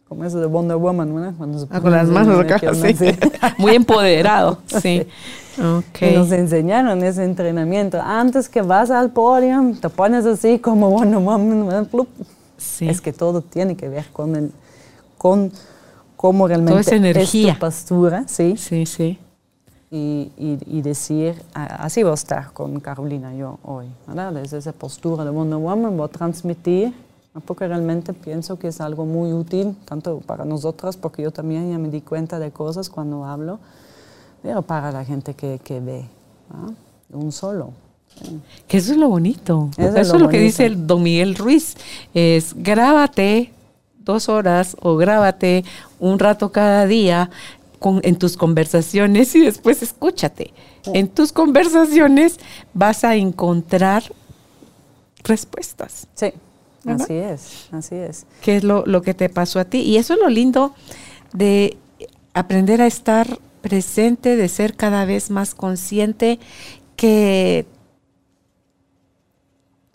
como 0.08 0.24
eso 0.24 0.40
de 0.40 0.46
Wonder 0.46 0.76
Woman, 0.76 1.14
¿verdad? 1.14 1.66
Ah, 1.70 1.80
con 1.80 1.92
las 1.92 2.08
manos 2.08 2.40
acá, 2.40 2.60
sí. 2.74 2.94
Muy 3.58 3.74
empoderado, 3.74 4.58
sí. 4.80 5.06
Okay. 5.58 6.14
nos 6.14 6.30
enseñaron 6.32 7.02
ese 7.02 7.24
entrenamiento. 7.24 8.00
Antes 8.00 8.48
que 8.48 8.62
vas 8.62 8.90
al 8.90 9.10
podio, 9.10 9.74
te 9.80 9.88
pones 9.88 10.26
así 10.26 10.58
como 10.58 10.90
Wonder 10.90 11.18
Woman, 11.18 11.88
sí. 12.56 12.88
es 12.88 13.00
que 13.00 13.12
todo 13.12 13.40
tiene 13.40 13.76
que 13.76 13.88
ver 13.88 14.06
con, 14.12 14.36
el, 14.36 14.52
con 15.18 15.52
cómo 16.16 16.46
realmente 16.48 16.80
esa 16.80 16.96
energía. 16.96 17.52
es 17.52 17.54
tu 17.54 17.60
postura, 17.60 18.24
¿sí? 18.28 18.56
Sí, 18.56 18.86
sí. 18.86 19.18
Y, 19.90 20.30
y, 20.36 20.82
decir, 20.82 21.40
así 21.54 22.02
voy 22.02 22.10
a 22.10 22.14
estar 22.14 22.52
con 22.52 22.80
Carolina 22.80 23.32
yo 23.34 23.58
hoy, 23.62 23.86
¿verdad? 24.06 24.32
Desde 24.32 24.58
esa 24.58 24.72
postura 24.72 25.24
de 25.24 25.30
Wonder 25.30 25.58
Woman 25.58 25.96
voy 25.96 26.06
a 26.06 26.08
transmitir 26.08 26.92
porque 27.44 27.66
realmente 27.68 28.12
pienso 28.12 28.58
que 28.58 28.68
es 28.68 28.80
algo 28.80 29.04
muy 29.04 29.32
útil, 29.32 29.76
tanto 29.84 30.20
para 30.20 30.44
nosotras, 30.44 30.96
porque 30.96 31.22
yo 31.22 31.30
también 31.30 31.70
ya 31.70 31.78
me 31.78 31.88
di 31.88 32.00
cuenta 32.00 32.38
de 32.38 32.50
cosas 32.50 32.88
cuando 32.88 33.24
hablo, 33.24 33.58
pero 34.46 34.62
para 34.62 34.92
la 34.92 35.04
gente 35.04 35.34
que, 35.34 35.58
que 35.64 35.80
ve, 35.80 36.04
un 37.10 37.32
solo. 37.32 37.72
Que 38.68 38.76
eso 38.76 38.92
es 38.92 38.96
lo 38.96 39.08
bonito. 39.08 39.70
Eso, 39.76 39.98
es 39.98 40.20
lo, 40.20 40.28
que 40.28 40.38
dice 40.38 40.66
el 40.66 40.86
don 40.86 41.02
Miguel 41.02 41.34
Ruiz. 41.34 41.74
Es 42.14 42.54
grábate 42.54 43.52
dos 44.04 44.28
horas 44.28 44.76
o 44.80 44.94
grábate 44.94 45.64
un 45.98 46.20
rato 46.20 46.52
cada 46.52 46.86
día 46.86 47.28
con, 47.80 47.98
en 48.04 48.14
tus 48.14 48.36
conversaciones 48.36 49.34
y 49.34 49.40
después 49.40 49.82
escúchate. 49.82 50.54
En 50.94 51.08
tus 51.08 51.32
conversaciones 51.32 52.38
vas 52.72 53.02
a 53.02 53.16
encontrar 53.16 54.04
respuestas. 55.24 56.06
Sí. 56.14 56.32
Así 56.86 57.14
es, 57.14 57.68
así 57.72 57.96
es. 57.96 58.26
¿Qué 58.42 58.58
es 58.58 58.62
lo, 58.62 59.02
que 59.02 59.12
te 59.12 59.28
pasó 59.28 59.58
a 59.58 59.64
ti? 59.64 59.78
Y 59.78 59.96
eso 59.96 60.14
es 60.14 60.20
lo 60.20 60.28
lindo 60.28 60.72
de 61.32 61.76
aprender 62.32 62.80
a 62.80 62.86
estar 62.86 63.40
presente, 63.66 64.36
de 64.36 64.48
ser 64.48 64.76
cada 64.76 65.04
vez 65.04 65.28
más 65.28 65.56
consciente 65.56 66.38
que 66.94 67.66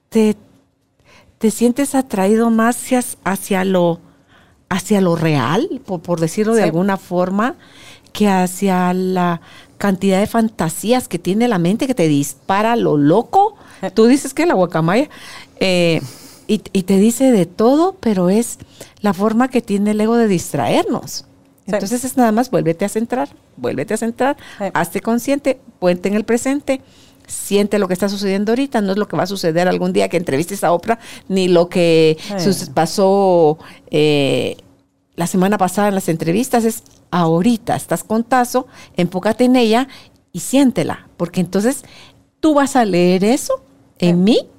te, 0.09 0.35
te 1.37 1.51
sientes 1.51 1.95
atraído 1.95 2.49
más 2.49 2.75
hacia, 2.75 3.01
hacia, 3.23 3.63
lo, 3.63 4.01
hacia 4.67 4.99
lo 4.99 5.15
real, 5.15 5.81
por, 5.85 6.19
decirlo 6.19 6.53
de 6.53 6.63
alguna 6.63 6.97
forma, 6.97 7.55
que 8.11 8.27
hacia 8.27 8.93
la 8.93 9.39
cantidad 9.77 10.19
de 10.19 10.27
fantasías 10.27 11.07
que 11.07 11.17
tiene 11.17 11.47
la 11.47 11.57
mente 11.57 11.87
que 11.87 11.95
te 11.95 12.09
dispara 12.09 12.75
lo 12.75 12.97
loco. 12.97 13.55
Tú 13.93 14.05
dices 14.07 14.33
que 14.33 14.45
la 14.45 14.53
guacamaya, 14.53 15.09
eh, 15.61 16.01
y, 16.45 16.57
te 16.59 16.97
dice 16.97 17.31
de 17.31 17.45
todo, 17.45 17.95
pero 18.01 18.29
es 18.29 18.57
la 18.99 19.13
forma 19.13 19.47
que 19.47 19.61
tiene 19.61 19.91
el 19.91 20.01
ego 20.01 20.17
de 20.17 20.27
distraernos. 20.27 21.23
Entonces 21.65 22.03
es 22.03 22.17
nada 22.17 22.31
más, 22.31 22.49
vuélvete 22.49 22.85
a 22.85 22.89
centrar, 22.89 23.29
vuélvete 23.57 23.93
a 23.93 23.97
centrar, 23.97 24.37
hazte 24.73 25.01
consciente, 25.01 25.59
puente 25.79 26.09
en 26.09 26.15
el 26.15 26.23
presente, 26.23 26.81
siente 27.27 27.79
lo 27.79 27.87
que 27.87 27.93
está 27.93 28.09
sucediendo 28.09 28.51
ahorita, 28.51 28.81
no 28.81 28.91
es 28.91 28.97
lo 28.97 29.07
que 29.07 29.15
va 29.15 29.23
a 29.23 29.27
suceder 29.27 29.67
algún 29.67 29.93
día 29.93 30.09
que 30.09 30.17
entrevistes 30.17 30.63
a 30.63 30.71
Oprah, 30.71 30.99
ni 31.27 31.47
lo 31.47 31.69
que 31.69 32.17
pasó 32.73 33.57
eh, 33.89 34.57
la 35.15 35.27
semana 35.27 35.57
pasada 35.57 35.87
en 35.87 35.95
las 35.95 36.09
entrevistas, 36.09 36.65
es 36.65 36.83
ahorita, 37.11 37.75
estás 37.75 38.03
con 38.03 38.23
Tazo, 38.23 38.67
enfócate 38.97 39.45
en 39.45 39.55
ella 39.55 39.87
y 40.33 40.39
siéntela, 40.39 41.07
porque 41.17 41.41
entonces 41.41 41.83
tú 42.39 42.53
vas 42.53 42.75
a 42.75 42.85
leer 42.85 43.23
eso 43.23 43.63
en 43.99 44.23
mí 44.23 44.49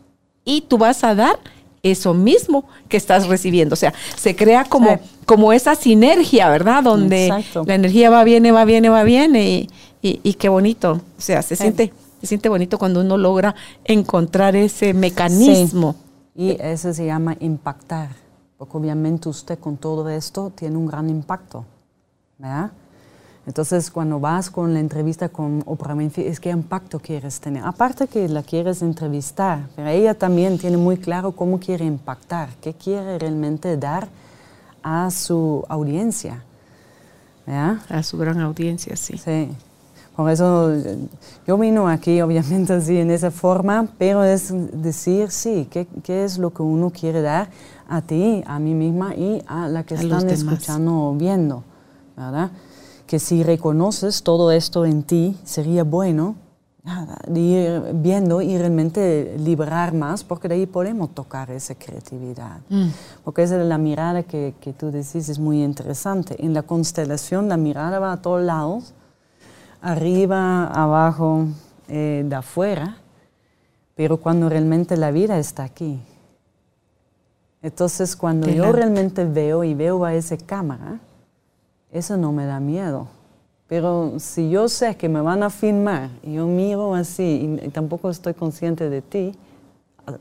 y 0.44 0.62
tú 0.62 0.78
vas 0.78 1.04
a 1.04 1.14
dar 1.14 1.38
eso 1.82 2.14
mismo 2.14 2.64
que 2.88 2.96
estás 2.96 3.26
recibiendo. 3.26 3.74
O 3.74 3.76
sea, 3.76 3.92
se 4.16 4.36
crea 4.36 4.64
como, 4.64 5.00
como 5.26 5.52
esa 5.52 5.74
sinergia, 5.74 6.48
¿verdad? 6.48 6.82
Donde 6.82 7.44
la 7.66 7.74
energía 7.74 8.10
va, 8.10 8.22
viene, 8.24 8.52
va, 8.52 8.64
viene, 8.64 8.88
va, 8.88 9.02
viene 9.02 9.68
y, 10.00 10.20
y, 10.22 10.34
qué 10.34 10.48
bonito. 10.48 11.00
O 11.18 11.20
sea, 11.20 11.42
se, 11.42 11.56
siente, 11.56 11.92
se 12.20 12.26
siente 12.26 12.48
bonito 12.48 12.78
cuando 12.78 13.00
uno 13.00 13.16
logra 13.16 13.54
encontrar 13.84 14.54
ese 14.54 14.94
mecanismo. 14.94 15.96
Y 16.34 16.56
eso 16.60 16.94
se 16.94 17.04
llama 17.04 17.36
impactar, 17.40 18.10
porque 18.56 18.76
obviamente 18.76 19.28
usted 19.28 19.58
con 19.58 19.76
todo 19.76 20.08
esto 20.08 20.50
tiene 20.54 20.76
un 20.76 20.86
gran 20.86 21.10
impacto, 21.10 21.66
¿verdad? 22.38 22.70
Entonces, 23.46 23.90
cuando 23.90 24.20
vas 24.20 24.50
con 24.50 24.72
la 24.72 24.78
entrevista 24.78 25.28
con 25.28 25.62
Oprah 25.66 25.94
Winfrey, 25.94 26.28
es 26.28 26.38
qué 26.38 26.50
impacto 26.50 27.00
quieres 27.00 27.40
tener. 27.40 27.64
Aparte 27.64 28.06
que 28.06 28.28
la 28.28 28.42
quieres 28.42 28.82
entrevistar, 28.82 29.66
pero 29.74 29.88
ella 29.88 30.14
también 30.14 30.58
tiene 30.58 30.76
muy 30.76 30.96
claro 30.96 31.32
cómo 31.32 31.58
quiere 31.58 31.84
impactar, 31.84 32.50
qué 32.60 32.72
quiere 32.72 33.18
realmente 33.18 33.76
dar 33.76 34.08
a 34.82 35.10
su 35.10 35.64
audiencia. 35.68 36.44
A 37.88 38.02
su 38.04 38.16
gran 38.16 38.40
audiencia, 38.40 38.94
sí. 38.96 39.18
Sí. 39.18 39.48
Por 40.14 40.30
eso 40.30 40.70
yo 41.46 41.58
vino 41.58 41.88
aquí, 41.88 42.20
obviamente, 42.20 42.74
así 42.74 42.98
en 42.98 43.10
esa 43.10 43.30
forma, 43.30 43.88
pero 43.98 44.22
es 44.22 44.52
decir, 44.72 45.30
sí, 45.30 45.66
qué, 45.70 45.88
qué 46.04 46.24
es 46.24 46.38
lo 46.38 46.50
que 46.50 46.62
uno 46.62 46.90
quiere 46.90 47.22
dar 47.22 47.48
a 47.88 48.02
ti, 48.02 48.44
a 48.46 48.58
mí 48.58 48.74
misma 48.74 49.14
y 49.14 49.42
a 49.46 49.68
la 49.68 49.84
que 49.84 49.94
están 49.94 50.28
escuchando 50.28 51.08
o 51.08 51.14
viendo, 51.14 51.64
¿verdad? 52.16 52.50
Que 53.12 53.18
si 53.18 53.42
reconoces 53.42 54.22
todo 54.22 54.50
esto 54.52 54.86
en 54.86 55.02
ti, 55.02 55.36
sería 55.44 55.84
bueno 55.84 56.34
ir 57.34 57.82
viendo 57.96 58.40
y 58.40 58.56
realmente 58.56 59.36
liberar 59.38 59.92
más, 59.92 60.24
porque 60.24 60.48
de 60.48 60.54
ahí 60.54 60.64
podemos 60.64 61.14
tocar 61.14 61.50
esa 61.50 61.74
creatividad. 61.74 62.60
Mm. 62.70 62.88
Porque 63.22 63.42
esa 63.42 63.60
es 63.60 63.66
la 63.66 63.76
mirada 63.76 64.22
que, 64.22 64.54
que, 64.62 64.72
tú 64.72 64.90
decís, 64.90 65.28
es 65.28 65.38
muy 65.38 65.62
interesante. 65.62 66.42
En 66.42 66.54
la 66.54 66.62
constelación 66.62 67.50
la 67.50 67.58
mirada 67.58 67.98
va 67.98 68.12
a 68.12 68.22
todos 68.22 68.40
lados, 68.40 68.94
arriba, 69.82 70.68
abajo, 70.68 71.48
eh, 71.88 72.24
de 72.26 72.34
afuera, 72.34 72.96
pero 73.94 74.16
cuando 74.16 74.48
realmente 74.48 74.96
la 74.96 75.10
vida 75.10 75.38
está 75.38 75.64
aquí. 75.64 76.00
Entonces 77.60 78.16
cuando 78.16 78.48
yo 78.48 78.72
realmente 78.72 79.26
veo 79.26 79.64
y 79.64 79.74
veo 79.74 80.02
a 80.02 80.14
esa 80.14 80.38
cámara, 80.38 80.98
eso 81.92 82.16
no 82.16 82.32
me 82.32 82.46
da 82.46 82.58
miedo. 82.58 83.06
Pero 83.68 84.14
si 84.18 84.50
yo 84.50 84.68
sé 84.68 84.96
que 84.96 85.08
me 85.08 85.20
van 85.20 85.42
a 85.42 85.50
filmar 85.50 86.10
y 86.22 86.34
yo 86.34 86.46
miro 86.46 86.94
así 86.94 87.58
y, 87.62 87.68
tampoco 87.68 88.10
estoy 88.10 88.34
consciente 88.34 88.90
de 88.90 89.00
ti, 89.02 89.32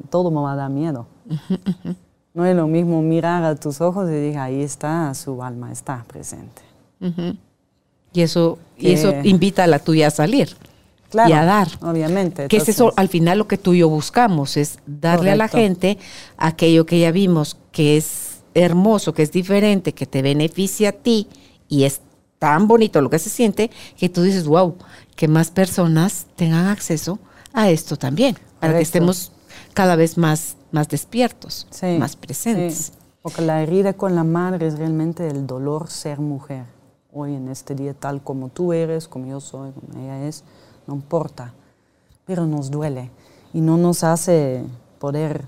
todo 0.10 0.32
me 0.32 0.42
va 0.42 0.54
a 0.54 0.56
dar 0.56 0.70
miedo. 0.70 1.08
No 2.34 2.46
es 2.46 2.56
lo 2.56 2.66
mismo 2.66 3.02
mirar 3.02 3.44
a 3.44 3.56
tus 3.56 3.82
ojos 3.82 4.10
y 4.10 4.14
decir, 4.14 4.40
ahí 4.40 4.62
está, 4.62 5.14
su 5.14 5.44
alma 5.44 5.70
está 5.70 6.06
presente. 6.08 6.62
Y 8.14 8.22
eso, 8.22 8.58
y 8.78 8.94
eso 8.94 9.14
invita 9.26 9.66
a 9.66 9.68
la 9.68 9.80
tuya 9.80 10.08
a 10.08 10.12
salir. 10.12 10.56
y 11.14 11.34
a 11.34 11.44
dar. 11.44 11.68
Obviamente. 11.82 12.48
Que 12.48 12.56
es 12.56 12.70
eso, 12.70 12.94
al 12.96 13.10
final 13.10 13.38
lo 13.38 13.50
que 13.50 13.58
tú 13.58 13.74
y 13.74 13.80
yo 13.80 13.90
buscamos, 13.90 14.56
es 14.56 14.80
darle 14.86 15.32
a 15.32 15.36
la 15.36 15.50
gente 15.50 15.98
aquello 16.38 16.86
que 16.86 17.02
ya 17.02 17.12
vimos 17.12 17.58
que 17.74 17.98
es 17.98 18.40
hermoso, 18.54 19.14
que 19.14 19.24
es 19.24 19.34
diferente, 19.34 19.92
que 19.92 20.06
te 20.06 20.22
beneficia 20.22 20.88
a 20.88 20.94
ti 20.94 21.28
y 21.72 21.86
es 21.86 22.02
tan 22.38 22.68
bonito 22.68 23.00
lo 23.02 23.10
que 23.10 23.18
se 23.18 23.30
siente 23.30 23.72
que 23.98 24.10
tú 24.10 24.24
dices, 24.24 24.46
wow, 24.46 24.76
que 25.16 25.30
más 25.30 25.52
personas 25.52 26.28
tengan 26.36 26.68
acceso 26.68 27.18
a 27.54 27.70
esto 27.70 27.96
también, 27.96 28.38
para 28.60 28.74
que 28.74 28.82
estemos 28.82 29.32
cada 29.74 29.96
vez 29.96 30.18
más, 30.18 30.58
más 30.72 30.90
despiertos, 30.90 31.68
más 31.98 32.18
presentes. 32.18 32.92
Porque 33.22 33.42
la 33.42 33.64
herida 33.64 33.94
con 33.94 34.16
la 34.16 34.26
madre 34.26 34.68
es 34.68 34.78
realmente 34.78 35.28
el 35.28 35.48
dolor 35.48 35.90
ser 35.90 36.20
mujer. 36.20 36.66
Hoy 37.14 37.36
en 37.36 37.48
este 37.48 37.74
día, 37.74 37.94
tal 37.94 38.22
como 38.22 38.50
tú 38.50 38.74
eres, 38.74 39.08
como 39.08 39.28
yo 39.28 39.40
soy, 39.40 39.72
como 39.72 40.04
ella 40.04 40.28
es, 40.28 40.44
no 40.88 40.96
importa. 40.96 41.54
Pero 42.26 42.46
nos 42.46 42.70
duele 42.70 43.12
y 43.54 43.62
no 43.62 43.78
nos 43.78 44.04
hace 44.04 44.66
poder 45.00 45.46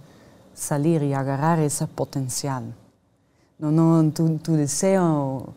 salir 0.54 1.04
y 1.04 1.14
agarrar 1.14 1.60
ese 1.60 1.86
potencial. 1.88 2.74
No, 3.60 3.72
no, 3.72 4.10
tu, 4.12 4.38
tu 4.38 4.54
deseo 4.54 5.56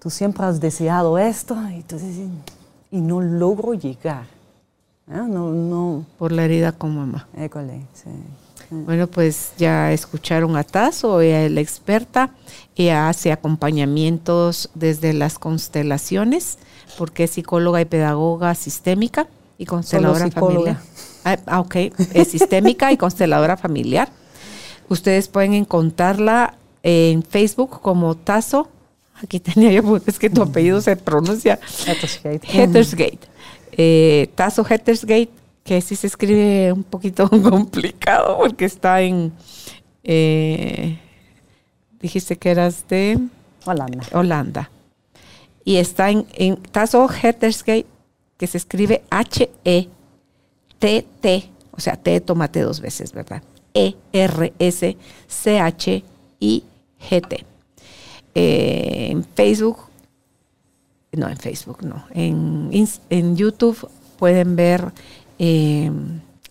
tú 0.00 0.10
siempre 0.10 0.44
has 0.44 0.60
deseado 0.60 1.18
esto 1.18 1.56
y, 1.70 1.82
tú 1.82 1.96
dices, 1.96 2.28
y 2.90 3.00
no 3.00 3.20
logro 3.20 3.74
llegar. 3.74 4.24
¿eh? 5.10 5.22
No, 5.26 5.50
no. 5.50 6.04
Por 6.18 6.32
la 6.32 6.44
herida 6.44 6.72
con 6.72 6.96
mamá. 6.96 7.28
École, 7.36 7.82
sí. 7.92 8.10
Bueno, 8.70 9.06
pues 9.06 9.52
ya 9.56 9.92
escucharon 9.92 10.54
a 10.56 10.62
Tazo, 10.62 11.22
ella 11.22 11.44
es 11.44 11.50
la 11.50 11.62
experta, 11.62 12.34
ella 12.76 13.08
hace 13.08 13.32
acompañamientos 13.32 14.68
desde 14.74 15.14
las 15.14 15.38
constelaciones, 15.38 16.58
porque 16.98 17.24
es 17.24 17.30
psicóloga 17.30 17.80
y 17.80 17.86
pedagoga 17.86 18.54
sistémica 18.54 19.26
y 19.56 19.64
consteladora 19.64 20.30
familiar. 20.30 20.78
Ah, 21.24 21.38
ah, 21.46 21.60
ok, 21.60 21.76
es 22.12 22.28
sistémica 22.28 22.92
y 22.92 22.98
consteladora 22.98 23.56
familiar. 23.56 24.10
Ustedes 24.90 25.28
pueden 25.28 25.54
encontrarla 25.54 26.54
en 26.82 27.22
Facebook 27.22 27.80
como 27.80 28.16
Tazo 28.16 28.68
Aquí 29.22 29.40
tenía 29.40 29.72
yo, 29.72 29.82
pues, 29.82 30.02
es 30.06 30.18
que 30.18 30.30
tu 30.30 30.42
apellido 30.42 30.80
se 30.80 30.96
pronuncia 30.96 31.58
Hettersgate. 31.86 32.46
Hettersgate. 32.46 33.18
Eh, 33.72 34.30
Hettersgate, 34.36 35.30
que 35.64 35.80
sí 35.80 35.96
se 35.96 36.06
escribe 36.06 36.72
un 36.72 36.84
poquito 36.84 37.28
complicado 37.50 38.38
porque 38.38 38.64
está 38.64 39.02
en. 39.02 39.32
Eh, 40.04 40.98
dijiste 42.00 42.36
que 42.36 42.50
eras 42.50 42.86
de. 42.88 43.18
Holanda. 43.64 44.04
Holanda. 44.12 44.70
Y 45.64 45.76
está 45.76 46.10
en, 46.10 46.26
en 46.34 46.56
Tazo 46.56 47.08
Hettersgate, 47.10 47.86
que 48.38 48.46
se 48.46 48.56
escribe 48.56 49.02
H-E-T-T, 49.10 49.90
o 51.72 51.80
sea, 51.80 51.96
T 51.96 52.20
tomate 52.20 52.60
dos 52.60 52.80
veces, 52.80 53.12
¿verdad? 53.12 53.42
E-R-S-C-H-I-G-T. 53.74 54.88
Eh, 58.34 59.08
en 59.10 59.24
Facebook, 59.24 59.78
no, 61.12 61.28
en 61.28 61.36
Facebook, 61.36 61.82
no, 61.82 62.04
en, 62.12 62.70
en 63.10 63.36
YouTube 63.36 63.88
pueden 64.18 64.56
ver 64.56 64.92
eh, 65.38 65.92